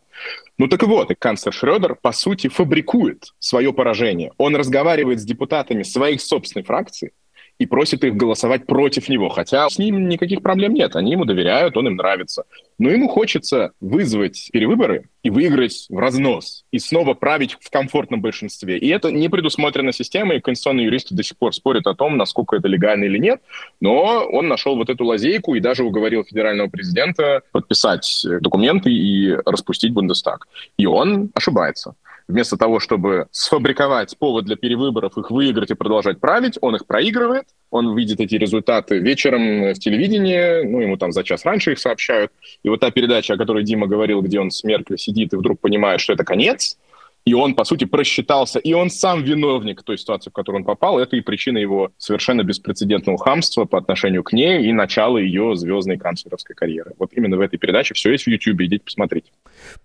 Ну 0.57 0.67
так 0.67 0.83
вот, 0.83 1.11
и 1.11 1.15
канцлер 1.15 1.53
Шредер, 1.53 1.95
по 1.95 2.11
сути, 2.11 2.47
фабрикует 2.47 3.33
свое 3.39 3.73
поражение. 3.73 4.31
Он 4.37 4.55
разговаривает 4.55 5.19
с 5.19 5.23
депутатами 5.23 5.83
своих 5.83 6.21
собственной 6.21 6.63
фракции, 6.63 7.13
и 7.59 7.65
просит 7.65 8.03
их 8.03 8.15
голосовать 8.15 8.65
против 8.65 9.09
него. 9.09 9.29
Хотя 9.29 9.69
с 9.69 9.77
ним 9.77 10.09
никаких 10.09 10.41
проблем 10.41 10.73
нет. 10.73 10.95
Они 10.95 11.11
ему 11.11 11.25
доверяют, 11.25 11.77
он 11.77 11.87
им 11.87 11.95
нравится. 11.95 12.43
Но 12.79 12.89
ему 12.89 13.07
хочется 13.07 13.71
вызвать 13.79 14.49
перевыборы 14.51 15.09
и 15.21 15.29
выиграть 15.29 15.85
в 15.89 15.97
разнос. 15.97 16.65
И 16.71 16.79
снова 16.79 17.13
править 17.13 17.57
в 17.59 17.69
комфортном 17.69 18.21
большинстве. 18.21 18.77
И 18.77 18.87
это 18.87 19.11
не 19.11 19.29
предусмотрено 19.29 19.91
системой. 19.91 20.37
И 20.37 20.41
конституционные 20.41 20.85
юристы 20.85 21.13
до 21.13 21.23
сих 21.23 21.37
пор 21.37 21.53
спорят 21.53 21.85
о 21.87 21.93
том, 21.93 22.17
насколько 22.17 22.55
это 22.55 22.67
легально 22.67 23.03
или 23.03 23.19
нет. 23.19 23.41
Но 23.79 24.25
он 24.25 24.47
нашел 24.47 24.75
вот 24.75 24.89
эту 24.89 25.05
лазейку 25.05 25.55
и 25.55 25.59
даже 25.59 25.83
уговорил 25.83 26.23
федерального 26.23 26.69
президента 26.69 27.43
подписать 27.51 28.25
документы 28.41 28.91
и 28.91 29.35
распустить 29.45 29.93
Бундестаг. 29.93 30.47
И 30.77 30.85
он 30.85 31.29
ошибается. 31.35 31.95
Вместо 32.31 32.55
того, 32.55 32.79
чтобы 32.79 33.27
сфабриковать 33.31 34.17
повод 34.17 34.45
для 34.45 34.55
перевыборов, 34.55 35.17
их 35.17 35.31
выиграть 35.31 35.71
и 35.71 35.73
продолжать 35.73 36.21
править, 36.21 36.57
он 36.61 36.75
их 36.77 36.85
проигрывает, 36.85 37.43
он 37.69 37.93
видит 37.95 38.21
эти 38.21 38.35
результаты 38.35 38.99
вечером 38.99 39.73
в 39.73 39.79
телевидении, 39.79 40.63
ну, 40.63 40.79
ему 40.79 40.95
там 40.95 41.11
за 41.11 41.25
час 41.25 41.43
раньше 41.43 41.73
их 41.73 41.79
сообщают. 41.79 42.31
И 42.63 42.69
вот 42.69 42.79
та 42.79 42.89
передача, 42.89 43.33
о 43.33 43.37
которой 43.37 43.65
Дима 43.65 43.85
говорил, 43.85 44.21
где 44.21 44.39
он 44.39 44.49
с 44.49 44.63
Меркель 44.63 44.97
сидит 44.97 45.33
и 45.33 45.35
вдруг 45.35 45.59
понимает, 45.59 45.99
что 45.99 46.13
это 46.13 46.23
конец, 46.23 46.77
и 47.25 47.33
он, 47.33 47.53
по 47.53 47.65
сути, 47.65 47.83
просчитался, 47.83 48.59
и 48.59 48.73
он 48.73 48.89
сам 48.89 49.23
виновник 49.23 49.83
той 49.83 49.97
ситуации, 49.97 50.29
в 50.29 50.33
которую 50.33 50.61
он 50.61 50.65
попал. 50.65 50.99
Это 50.99 51.17
и 51.17 51.21
причина 51.21 51.57
его 51.57 51.91
совершенно 51.97 52.43
беспрецедентного 52.43 53.17
хамства 53.17 53.65
по 53.65 53.77
отношению 53.77 54.23
к 54.23 54.33
ней 54.33 54.65
и 54.65 54.71
начало 54.71 55.17
ее 55.17 55.55
звездной 55.55 55.97
канцлеровской 55.97 56.55
карьеры. 56.55 56.93
Вот 56.97 57.11
именно 57.13 57.37
в 57.37 57.41
этой 57.41 57.57
передаче 57.57 57.93
все 57.93 58.11
есть 58.11 58.23
в 58.23 58.27
YouTube, 58.27 58.61
идите 58.61 58.83
посмотрите. 58.83 59.29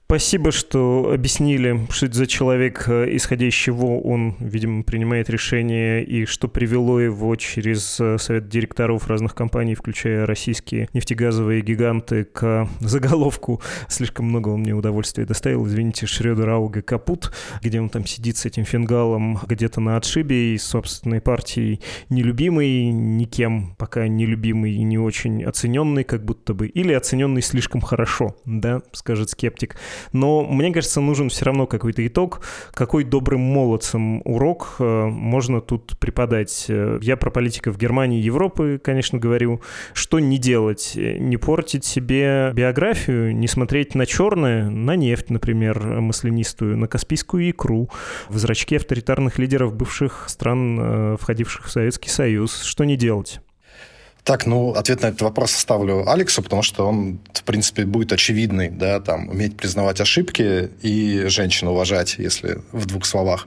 Спасибо, 0.09 0.53
что 0.53 1.11
объяснили, 1.12 1.85
что 1.91 2.07
это 2.07 2.14
за 2.14 2.29
человек, 2.29 2.85
э, 2.87 3.09
исходя 3.16 3.49
из 3.49 3.55
чего 3.55 4.01
он, 4.01 4.37
видимо, 4.39 4.85
принимает 4.85 5.29
решения, 5.29 6.01
и 6.01 6.27
что 6.27 6.47
привело 6.47 7.01
его 7.01 7.35
через 7.35 7.99
э, 7.99 8.16
совет 8.18 8.49
директоров 8.49 9.09
разных 9.09 9.35
компаний, 9.35 9.74
включая 9.74 10.24
российские 10.24 10.89
нефтегазовые 10.93 11.61
гиганты, 11.61 12.22
к 12.22 12.68
заголовку. 12.79 13.61
Слишком 13.89 14.27
много 14.27 14.51
он 14.51 14.61
мне 14.61 14.74
удовольствия 14.74 15.24
доставил. 15.24 15.66
Извините, 15.66 16.07
Шредер 16.07 16.51
Ауга 16.51 16.83
Капут, 16.83 17.33
где 17.61 17.81
он 17.81 17.89
там 17.89 18.07
сидит 18.07 18.37
с 18.37 18.47
этим 18.47 18.64
фингалом 18.64 19.41
где-то 19.45 19.81
на 19.81 19.97
отшибе 19.97 20.55
и 20.55 20.59
собственной 20.59 21.20
партией 21.20 21.81
нелюбимый, 22.11 22.93
никем 22.93 23.74
пока 23.74 24.07
нелюбимый 24.07 24.74
и 24.74 24.85
не 24.85 24.99
очень 24.99 25.43
оцененный, 25.43 26.05
как 26.05 26.24
будто 26.24 26.55
бы, 26.55 26.68
или 26.68 26.93
оцененный 26.93 27.43
слишком 27.43 27.81
хорошо, 27.81 28.37
да, 28.45 28.83
скажет 28.93 29.31
скептик. 29.31 29.65
Но 30.12 30.44
мне 30.44 30.72
кажется, 30.72 31.00
нужен 31.00 31.28
все 31.28 31.44
равно 31.46 31.66
какой-то 31.66 32.06
итог, 32.06 32.42
какой 32.72 33.04
добрым 33.04 33.40
молодцам 33.40 34.22
урок 34.24 34.76
э, 34.78 35.04
можно 35.06 35.60
тут 35.60 35.98
преподать. 35.98 36.66
Э, 36.68 36.98
я 37.02 37.16
про 37.16 37.30
политиков 37.30 37.78
Германии 37.78 38.20
и 38.20 38.22
Европы, 38.22 38.80
конечно, 38.82 39.18
говорю, 39.18 39.60
что 39.92 40.18
не 40.18 40.38
делать, 40.38 40.92
не 40.94 41.36
портить 41.36 41.84
себе 41.84 42.52
биографию, 42.54 43.36
не 43.36 43.48
смотреть 43.48 43.94
на 43.94 44.06
черное, 44.06 44.68
на 44.68 44.96
нефть, 44.96 45.30
например, 45.30 45.80
маслянистую, 46.00 46.76
на 46.76 46.88
Каспийскую 46.88 47.50
икру, 47.50 47.90
в 48.28 48.38
зрачки 48.38 48.76
авторитарных 48.76 49.38
лидеров 49.38 49.74
бывших 49.74 50.24
стран, 50.28 50.78
э, 50.80 51.16
входивших 51.20 51.66
в 51.66 51.70
Советский 51.70 52.10
Союз. 52.10 52.62
Что 52.62 52.84
не 52.84 52.96
делать? 52.96 53.40
Так, 54.27 54.45
ну, 54.45 54.72
ответ 54.72 55.03
на 55.03 55.07
этот 55.07 55.22
вопрос 55.22 55.55
оставлю 55.55 56.11
Алексу, 56.11 56.43
потому 56.43 56.62
что 56.62 56.85
он, 56.89 57.20
в 57.33 57.45
принципе, 57.45 57.85
будет 57.85 58.12
очевидный, 58.12 58.70
да, 58.70 58.99
там, 58.99 59.29
уметь 59.29 59.57
признавать 59.57 60.01
ошибки 60.01 60.68
и 60.83 61.27
женщину 61.29 61.70
уважать, 61.70 62.16
если 62.18 62.59
в 62.72 62.87
двух 62.87 63.07
словах. 63.07 63.47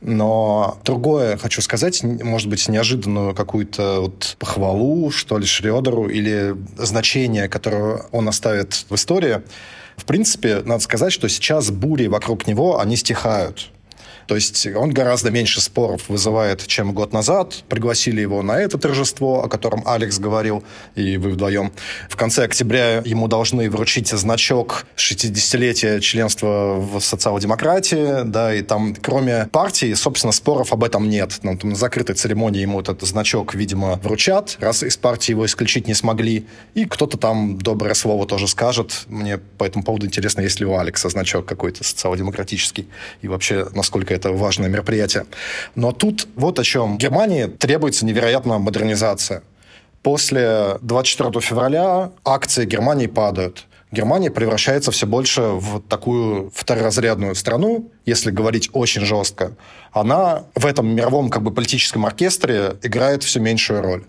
Но 0.00 0.80
другое 0.82 1.36
хочу 1.36 1.60
сказать, 1.60 2.02
может 2.02 2.48
быть, 2.48 2.66
неожиданную 2.70 3.34
какую-то 3.34 4.00
вот 4.00 4.36
похвалу, 4.38 5.10
что 5.10 5.36
ли, 5.36 5.44
Шредеру 5.44 6.08
или 6.08 6.56
значение, 6.78 7.50
которое 7.50 8.04
он 8.10 8.26
оставит 8.26 8.86
в 8.88 8.94
истории. 8.94 9.42
В 9.98 10.06
принципе, 10.06 10.62
надо 10.64 10.82
сказать, 10.82 11.12
что 11.12 11.28
сейчас 11.28 11.70
бури 11.70 12.06
вокруг 12.06 12.46
него, 12.46 12.80
они 12.80 12.96
стихают. 12.96 13.70
То 14.26 14.34
есть 14.34 14.66
он 14.66 14.90
гораздо 14.90 15.30
меньше 15.30 15.60
споров 15.60 16.08
вызывает, 16.08 16.66
чем 16.66 16.92
год 16.92 17.12
назад. 17.12 17.64
Пригласили 17.68 18.20
его 18.20 18.42
на 18.42 18.58
это 18.58 18.78
торжество, 18.78 19.44
о 19.44 19.48
котором 19.48 19.82
Алекс 19.86 20.18
говорил, 20.18 20.64
и 20.94 21.16
вы 21.16 21.30
вдвоем. 21.30 21.72
В 22.08 22.16
конце 22.16 22.44
октября 22.44 22.98
ему 23.04 23.28
должны 23.28 23.70
вручить 23.70 24.08
значок 24.08 24.86
60-летия 24.96 26.00
членства 26.00 26.76
в 26.76 27.00
социал-демократии, 27.00 28.24
да, 28.24 28.54
и 28.54 28.62
там 28.62 28.94
кроме 29.00 29.46
партии, 29.52 29.92
собственно, 29.94 30.32
споров 30.32 30.72
об 30.72 30.84
этом 30.84 31.08
нет. 31.08 31.38
Ну, 31.42 31.58
на 31.62 31.74
закрытой 31.74 32.14
церемонии 32.14 32.60
ему 32.60 32.80
этот 32.80 33.02
значок, 33.02 33.54
видимо, 33.54 34.00
вручат, 34.02 34.56
раз 34.60 34.82
из 34.82 34.96
партии 34.96 35.32
его 35.32 35.46
исключить 35.46 35.88
не 35.88 35.94
смогли. 35.94 36.46
И 36.74 36.84
кто-то 36.84 37.16
там 37.16 37.58
доброе 37.58 37.94
слово 37.94 38.26
тоже 38.26 38.48
скажет. 38.48 39.04
Мне 39.08 39.38
по 39.38 39.64
этому 39.64 39.84
поводу 39.84 40.06
интересно, 40.06 40.40
есть 40.40 40.60
ли 40.60 40.66
у 40.66 40.76
Алекса 40.76 41.08
значок 41.08 41.46
какой-то 41.46 41.84
социал-демократический, 41.84 42.88
и 43.22 43.28
вообще, 43.28 43.66
насколько 43.74 44.13
это 44.14 44.32
важное 44.32 44.68
мероприятие. 44.68 45.26
Но 45.74 45.92
тут 45.92 46.28
вот 46.36 46.58
о 46.58 46.64
чем. 46.64 46.98
Германии 46.98 47.46
требуется 47.46 48.06
невероятная 48.06 48.58
модернизация. 48.58 49.42
После 50.02 50.76
24 50.82 51.40
февраля 51.40 52.12
акции 52.24 52.66
Германии 52.66 53.06
падают. 53.06 53.66
Германия 53.90 54.30
превращается 54.30 54.90
все 54.90 55.06
больше 55.06 55.40
в 55.40 55.80
такую 55.80 56.50
второразрядную 56.54 57.34
страну, 57.34 57.90
если 58.04 58.30
говорить 58.30 58.68
очень 58.72 59.02
жестко. 59.02 59.56
Она 59.92 60.44
в 60.54 60.66
этом 60.66 60.88
мировом 60.94 61.30
как 61.30 61.42
бы 61.42 61.52
политическом 61.52 62.04
оркестре 62.04 62.76
играет 62.82 63.22
все 63.22 63.40
меньшую 63.40 63.82
роль. 63.82 64.04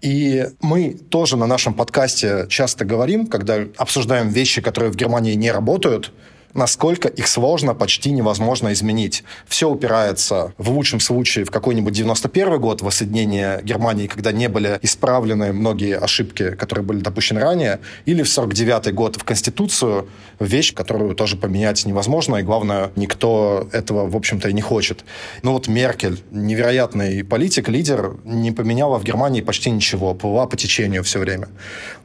И 0.00 0.46
мы 0.62 0.94
тоже 0.94 1.36
на 1.36 1.46
нашем 1.46 1.74
подкасте 1.74 2.46
часто 2.48 2.86
говорим, 2.86 3.26
когда 3.26 3.58
обсуждаем 3.76 4.30
вещи, 4.30 4.62
которые 4.62 4.90
в 4.90 4.96
Германии 4.96 5.34
не 5.34 5.52
работают, 5.52 6.12
насколько 6.54 7.08
их 7.08 7.28
сложно, 7.28 7.74
почти 7.74 8.10
невозможно 8.10 8.72
изменить. 8.72 9.24
Все 9.46 9.68
упирается 9.68 10.52
в 10.58 10.70
лучшем 10.70 11.00
случае 11.00 11.44
в 11.44 11.50
какой-нибудь 11.50 11.92
91 11.92 12.60
год 12.60 12.82
воссоединения 12.82 13.60
Германии, 13.62 14.06
когда 14.06 14.32
не 14.32 14.48
были 14.48 14.78
исправлены 14.82 15.52
многие 15.52 15.98
ошибки, 15.98 16.50
которые 16.52 16.84
были 16.84 17.00
допущены 17.00 17.40
ранее, 17.40 17.80
или 18.04 18.22
в 18.22 18.28
49 18.28 18.94
год 18.94 19.16
в 19.16 19.24
Конституцию, 19.24 20.08
вещь, 20.38 20.74
которую 20.74 21.14
тоже 21.14 21.36
поменять 21.36 21.84
невозможно, 21.86 22.36
и 22.36 22.42
главное, 22.42 22.90
никто 22.96 23.68
этого, 23.72 24.08
в 24.08 24.16
общем-то, 24.16 24.48
и 24.48 24.52
не 24.52 24.62
хочет. 24.62 25.04
Ну 25.42 25.52
вот 25.52 25.68
Меркель, 25.68 26.20
невероятный 26.30 27.22
политик, 27.24 27.68
лидер, 27.68 28.16
не 28.24 28.52
поменяла 28.52 28.98
в 28.98 29.04
Германии 29.04 29.40
почти 29.40 29.70
ничего, 29.70 30.14
плыла 30.14 30.46
по 30.46 30.56
течению 30.56 31.04
все 31.04 31.18
время. 31.18 31.48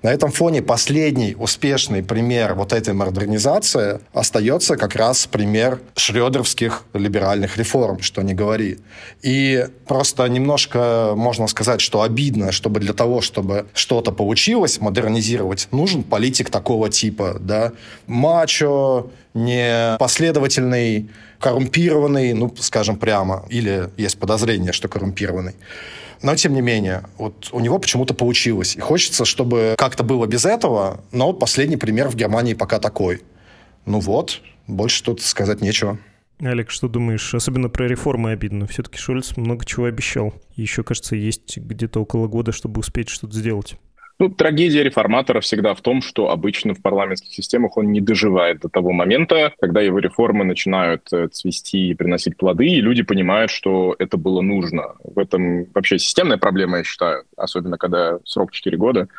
На 0.04 0.10
этом 0.10 0.32
фоне 0.32 0.62
последний 0.62 1.36
успешный 1.38 2.04
пример 2.04 2.54
вот 2.56 2.74
этой 2.74 2.93
модернизации 2.93 4.00
остается 4.36 4.75
как 4.75 4.95
раз 4.95 5.27
пример 5.27 5.79
шредеровских 5.95 6.83
либеральных 6.93 7.57
реформ, 7.57 8.01
что 8.01 8.21
не 8.21 8.33
говори. 8.33 8.79
И 9.21 9.65
просто 9.88 10.25
немножко 10.27 11.13
можно 11.15 11.47
сказать, 11.47 11.79
что 11.79 12.01
обидно, 12.01 12.51
чтобы 12.51 12.81
для 12.81 12.93
того, 12.93 13.21
чтобы 13.21 13.67
что-то 13.73 14.11
получилось, 14.11 14.81
модернизировать, 14.81 15.69
нужен 15.71 16.03
политик 16.03 16.49
такого 16.49 16.89
типа, 16.89 17.38
да, 17.39 17.71
мачо, 18.07 19.09
непоследовательный, 19.33 21.09
коррумпированный, 21.39 22.33
ну, 22.33 22.53
скажем 22.59 22.97
прямо, 22.97 23.45
или 23.49 23.89
есть 23.95 24.19
подозрение, 24.19 24.73
что 24.73 24.89
коррумпированный. 24.89 25.55
Но, 26.21 26.36
тем 26.36 26.53
не 26.53 26.61
менее, 26.61 27.03
вот 27.17 27.49
у 27.53 27.61
него 27.61 27.79
почему-то 27.79 28.13
получилось. 28.13 28.75
И 28.75 28.81
хочется, 28.81 29.23
чтобы 29.23 29.75
как-то 29.77 30.03
было 30.03 30.25
без 30.25 30.45
этого, 30.45 30.99
но 31.13 31.31
последний 31.31 31.77
пример 31.77 32.09
в 32.09 32.15
Германии 32.15 32.53
пока 32.53 32.79
такой. 32.79 33.21
Ну 33.86 33.99
вот, 33.99 34.41
больше 34.67 35.03
тут 35.03 35.21
сказать 35.21 35.61
нечего. 35.61 35.97
Олег, 36.39 36.69
что 36.69 36.89
думаешь? 36.89 37.33
Особенно 37.33 37.69
про 37.69 37.88
реформы 37.88 38.31
обидно. 38.31 38.67
Все-таки 38.67 38.97
Шольц 38.97 39.38
много 39.38 39.63
чего 39.65 39.86
обещал. 39.86 40.33
Еще, 40.55 40.83
кажется, 40.83 41.15
есть 41.15 41.57
где-то 41.57 42.01
около 42.01 42.27
года, 42.27 42.51
чтобы 42.51 42.79
успеть 42.79 43.09
что-то 43.09 43.33
сделать. 43.36 43.77
Ну, 44.17 44.29
трагедия 44.29 44.83
реформатора 44.83 45.41
всегда 45.41 45.73
в 45.73 45.81
том, 45.81 46.01
что 46.01 46.29
обычно 46.29 46.73
в 46.73 46.81
парламентских 46.81 47.33
системах 47.33 47.75
он 47.75 47.91
не 47.91 47.99
доживает 47.99 48.61
до 48.61 48.69
того 48.69 48.93
момента, 48.93 49.53
когда 49.59 49.81
его 49.81 49.99
реформы 49.99 50.45
начинают 50.45 51.11
э, 51.11 51.27
цвести 51.27 51.89
и 51.89 51.93
приносить 51.93 52.38
плоды, 52.38 52.65
и 52.65 52.79
люди 52.79 53.03
понимают, 53.03 53.51
что 53.51 53.93
это 53.99 54.15
было 54.15 54.39
нужно. 54.39 54.95
В 55.03 55.19
этом 55.19 55.65
вообще 55.73 55.99
системная 55.99 56.38
проблема, 56.38 56.77
я 56.77 56.83
считаю, 56.86 57.25
особенно 57.36 57.77
когда 57.77 58.19
срок 58.23 58.53
4 58.53 58.77
года. 58.77 59.09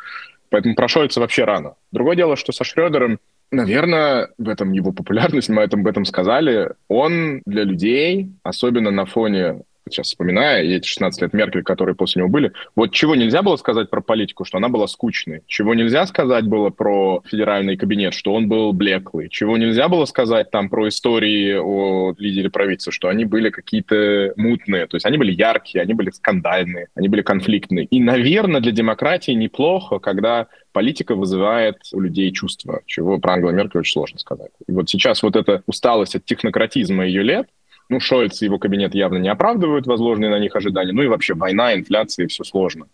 Поэтому 0.49 0.73
про 0.73 0.87
Шольца 0.87 1.19
вообще 1.19 1.43
рано. 1.43 1.75
Другое 1.91 2.15
дело, 2.15 2.35
что 2.35 2.51
со 2.51 2.63
Шредером 2.63 3.19
Наверное, 3.49 4.29
в 4.37 4.49
этом 4.49 4.73
его 4.73 4.91
популярность, 4.91 5.49
мы 5.49 5.63
об 5.63 5.87
этом 5.87 6.03
сказали, 6.03 6.73
он 6.89 7.41
для 7.45 7.63
людей, 7.63 8.31
особенно 8.43 8.91
на 8.91 9.05
фоне 9.05 9.61
сейчас 9.93 10.07
вспоминая, 10.07 10.63
и 10.63 10.73
эти 10.73 10.87
16 10.87 11.21
лет 11.21 11.33
Меркель, 11.33 11.63
которые 11.63 11.95
после 11.95 12.21
него 12.21 12.29
были, 12.29 12.51
вот 12.75 12.91
чего 12.91 13.15
нельзя 13.15 13.41
было 13.41 13.55
сказать 13.57 13.89
про 13.89 14.01
политику, 14.01 14.45
что 14.45 14.57
она 14.57 14.69
была 14.69 14.87
скучной, 14.87 15.41
чего 15.47 15.73
нельзя 15.73 16.05
сказать 16.05 16.45
было 16.45 16.69
про 16.69 17.21
федеральный 17.25 17.77
кабинет, 17.77 18.13
что 18.13 18.33
он 18.33 18.47
был 18.47 18.73
блеклый, 18.73 19.29
чего 19.29 19.57
нельзя 19.57 19.87
было 19.87 20.05
сказать 20.05 20.51
там 20.51 20.69
про 20.69 20.87
истории 20.87 21.55
о 21.57 22.13
лидере 22.17 22.49
правительства, 22.49 22.91
что 22.91 23.09
они 23.09 23.25
были 23.25 23.49
какие-то 23.49 24.33
мутные, 24.35 24.87
то 24.87 24.95
есть 24.95 25.05
они 25.05 25.17
были 25.17 25.31
яркие, 25.31 25.81
они 25.81 25.93
были 25.93 26.09
скандальные, 26.09 26.87
они 26.95 27.09
были 27.09 27.21
конфликтные. 27.21 27.85
И, 27.85 27.99
наверное, 27.99 28.61
для 28.61 28.71
демократии 28.71 29.31
неплохо, 29.31 29.99
когда 29.99 30.47
политика 30.77 31.15
вызывает 31.15 31.77
у 31.91 31.99
людей 31.99 32.31
чувства, 32.31 32.81
чего 32.85 33.17
про 33.17 33.33
Ангела 33.33 33.49
Меркель 33.49 33.79
очень 33.79 33.93
сложно 33.93 34.19
сказать. 34.19 34.51
И 34.67 34.71
вот 34.71 34.87
сейчас 34.87 35.23
вот 35.23 35.35
эта 35.35 35.63
усталость 35.65 36.15
от 36.15 36.25
технократизма 36.25 37.05
ее 37.05 37.23
лет, 37.23 37.47
ну, 37.89 37.99
Шольц 37.99 38.41
и 38.41 38.45
его 38.45 38.59
кабинет 38.59 38.93
явно 38.95 39.17
не 39.17 39.29
оправдывают 39.29 39.87
возложенные 39.87 40.29
на 40.29 40.39
них 40.39 40.55
ожидания. 40.55 40.91
Ну 40.91 41.03
и 41.03 41.07
вообще 41.07 41.33
война, 41.33 41.73
инфляция, 41.73 42.25
и 42.25 42.27
все 42.27 42.43
сложно. 42.43 42.87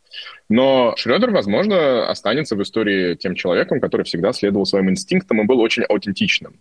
Но 0.50 0.94
Шредер, 0.98 1.32
возможно, 1.32 2.08
останется 2.10 2.56
в 2.56 2.62
истории 2.62 3.16
тем 3.16 3.36
человеком, 3.36 3.80
который 3.80 4.04
всегда 4.04 4.34
следовал 4.34 4.66
своим 4.66 4.90
инстинктам 4.90 5.42
и 5.42 5.46
был 5.46 5.60
очень 5.60 5.84
аутентичным. 5.84 6.60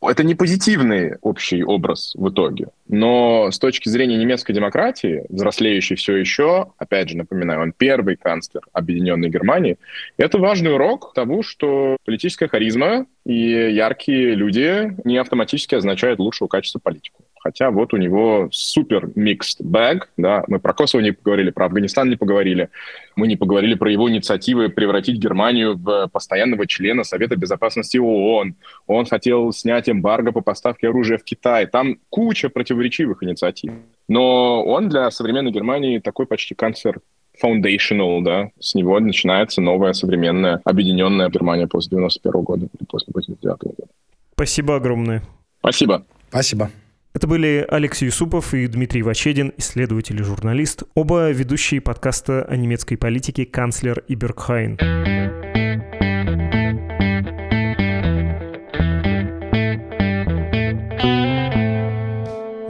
Это 0.00 0.24
не 0.24 0.34
позитивный 0.34 1.16
общий 1.20 1.62
образ 1.62 2.12
в 2.14 2.30
итоге, 2.30 2.68
но 2.88 3.50
с 3.50 3.58
точки 3.58 3.90
зрения 3.90 4.16
немецкой 4.16 4.54
демократии, 4.54 5.26
взрослеющей 5.28 5.96
все 5.96 6.16
еще, 6.16 6.72
опять 6.78 7.10
же, 7.10 7.16
напоминаю, 7.18 7.60
он 7.60 7.72
первый 7.72 8.16
канцлер 8.16 8.62
Объединенной 8.72 9.28
Германии, 9.28 9.76
это 10.16 10.38
важный 10.38 10.72
урок 10.72 11.12
того, 11.14 11.42
что 11.42 11.98
политическая 12.06 12.48
харизма 12.48 13.06
и 13.26 13.34
яркие 13.34 14.34
люди 14.34 14.96
не 15.04 15.18
автоматически 15.18 15.74
означают 15.74 16.20
лучшего 16.20 16.48
качества 16.48 16.78
политику 16.78 17.25
хотя 17.46 17.70
вот 17.70 17.94
у 17.94 17.96
него 17.96 18.48
супер 18.50 19.06
mixed 19.14 19.62
bag, 19.62 20.00
да, 20.16 20.42
мы 20.48 20.58
про 20.58 20.72
Косово 20.72 21.00
не 21.00 21.12
поговорили, 21.12 21.50
про 21.50 21.66
Афганистан 21.66 22.10
не 22.10 22.16
поговорили, 22.16 22.70
мы 23.14 23.28
не 23.28 23.36
поговорили 23.36 23.74
про 23.74 23.88
его 23.88 24.10
инициативы 24.10 24.68
превратить 24.68 25.18
Германию 25.18 25.76
в 25.76 26.08
постоянного 26.08 26.66
члена 26.66 27.04
Совета 27.04 27.36
Безопасности 27.36 27.98
ООН, 27.98 28.56
он 28.88 29.06
хотел 29.06 29.52
снять 29.52 29.88
эмбарго 29.88 30.32
по 30.32 30.40
поставке 30.40 30.88
оружия 30.88 31.18
в 31.18 31.22
Китай, 31.22 31.66
там 31.66 31.98
куча 32.10 32.48
противоречивых 32.48 33.22
инициатив, 33.22 33.72
но 34.08 34.64
он 34.64 34.88
для 34.88 35.08
современной 35.12 35.52
Германии 35.52 36.00
такой 36.00 36.26
почти 36.26 36.56
канцлер 36.56 36.98
foundational, 37.40 38.22
да, 38.22 38.50
с 38.58 38.74
него 38.74 38.98
начинается 38.98 39.60
новая 39.60 39.92
современная 39.92 40.60
объединенная 40.64 41.28
Германия 41.28 41.68
после 41.68 41.90
91 41.90 42.42
года 42.42 42.66
или 42.66 42.86
после 42.88 43.12
89 43.14 43.58
года. 43.60 43.92
Спасибо 44.34 44.74
огромное. 44.74 45.22
Спасибо. 45.60 46.04
Спасибо. 46.28 46.70
Это 47.16 47.26
были 47.26 47.64
Алексей 47.70 48.04
Юсупов 48.04 48.52
и 48.52 48.66
Дмитрий 48.66 49.02
Вачедин, 49.02 49.50
исследователь 49.56 50.20
и 50.20 50.22
журналист, 50.22 50.82
оба 50.94 51.30
ведущие 51.30 51.80
подкаста 51.80 52.44
о 52.44 52.56
немецкой 52.56 52.96
политике 52.96 53.46
«Канцлер 53.46 54.04
и 54.06 54.14
Бергхайн». 54.14 55.45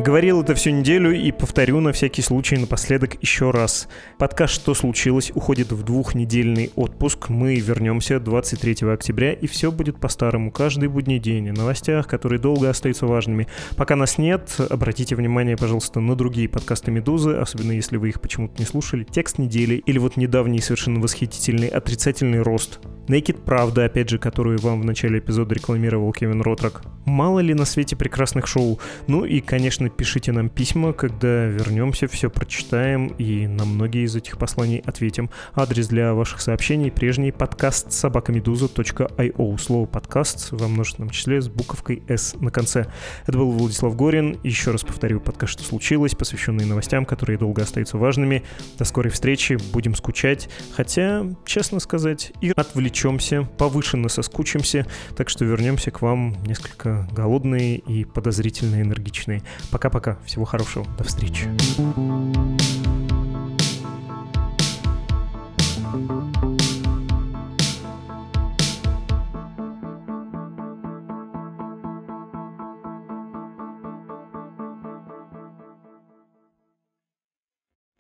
Говорил 0.07 0.41
это 0.41 0.55
всю 0.55 0.71
неделю 0.71 1.11
и 1.11 1.33
повторю 1.33 1.81
на 1.81 1.91
всякий 1.91 2.23
случай 2.23 2.57
напоследок 2.57 3.21
еще 3.23 3.51
раз. 3.51 3.89
Подкаст 4.19 4.55
«Что 4.55 4.73
случилось?» 4.73 5.33
уходит 5.35 5.73
в 5.73 5.83
двухнедельный 5.83 6.71
отпуск. 6.77 7.29
Мы 7.29 7.57
вернемся 7.57 8.21
23 8.21 8.89
октября, 8.89 9.33
и 9.33 9.49
все 9.49 9.73
будет 9.73 9.99
по-старому. 9.99 10.53
Каждый 10.53 10.89
будний 10.89 11.19
день. 11.19 11.51
О 11.51 11.53
новостях, 11.53 12.07
которые 12.07 12.39
долго 12.39 12.71
остаются 12.71 13.05
важными. 13.05 13.49
Пока 13.77 13.97
нас 13.97 14.17
нет, 14.17 14.55
обратите 14.71 15.17
внимание, 15.17 15.57
пожалуйста, 15.57 15.99
на 15.99 16.15
другие 16.15 16.49
подкасты 16.49 16.93
«Медузы», 16.93 17.33
особенно 17.33 17.73
если 17.73 17.97
вы 17.97 18.11
их 18.11 18.21
почему-то 18.21 18.61
не 18.61 18.65
слушали. 18.65 19.03
«Текст 19.03 19.39
недели» 19.39 19.75
или 19.75 19.99
вот 19.99 20.17
недавний 20.17 20.61
совершенно 20.61 21.01
восхитительный 21.01 21.67
«Отрицательный 21.67 22.43
рост». 22.43 22.79
Naked 23.09 23.43
Правда, 23.45 23.85
опять 23.85 24.09
же, 24.09 24.19
которую 24.19 24.59
вам 24.61 24.81
в 24.81 24.85
начале 24.85 25.21
эпизода 25.21 25.55
рекламировал 25.55 26.13
Кевин 26.13 26.43
Ротрак. 26.43 26.83
Мало 27.05 27.39
ли 27.39 27.55
на 27.55 27.65
свете 27.65 27.95
прекрасных 27.95 28.49
шоу. 28.49 28.81
Ну 29.07 29.25
и, 29.25 29.41
конечно, 29.41 29.89
пишите 29.97 30.33
нам 30.33 30.49
письма, 30.49 30.93
когда 30.93 31.47
вернемся, 31.47 32.07
все 32.07 32.29
прочитаем 32.29 33.09
и 33.19 33.47
на 33.47 33.65
многие 33.65 34.05
из 34.05 34.15
этих 34.15 34.39
посланий 34.39 34.83
ответим. 34.85 35.31
Адрес 35.55 35.89
для 35.89 36.13
ваших 36.13 36.41
сообщений 36.41 36.91
прежний 36.91 37.33
подкаст 37.33 37.93
собакамедуза.io. 37.93 39.59
Слово 39.59 39.87
подкаст 39.87 40.53
во 40.53 40.69
множественном 40.69 41.11
числе 41.11 41.41
с 41.41 41.49
буковкой 41.49 42.03
S 42.09 42.37
на 42.41 42.51
конце. 42.51 42.87
Это 43.27 43.39
был 43.39 43.51
Владислав 43.53 43.97
Горин. 43.97 44.39
Еще 44.43 44.71
раз 44.71 44.83
повторю, 44.83 45.21
подкаст 45.21 45.55
«Что 45.55 45.65
случилось?», 45.65 46.15
посвященный 46.15 46.67
новостям, 46.67 47.07
которые 47.07 47.39
долго 47.39 47.63
остаются 47.63 47.97
важными. 47.97 48.43
До 48.79 48.85
скорой 48.85 49.11
встречи, 49.11 49.59
будем 49.73 49.95
скучать. 49.95 50.51
Хотя, 50.75 51.25
честно 51.47 51.81
сказать, 51.81 52.33
и 52.43 52.53
отвлечемся, 52.55 53.43
повышенно 53.43 54.09
соскучимся, 54.09 54.87
так 55.17 55.31
что 55.31 55.45
вернемся 55.45 55.91
к 55.91 56.03
вам 56.03 56.37
несколько 56.45 57.09
голодные 57.13 57.79
и 57.79 58.05
подозрительно 58.05 58.83
энергичные. 58.83 59.43
Пока-пока, 59.87 60.19
всего 60.25 60.45
хорошего, 60.45 60.85
до 60.99 61.05
встречи. 61.05 61.49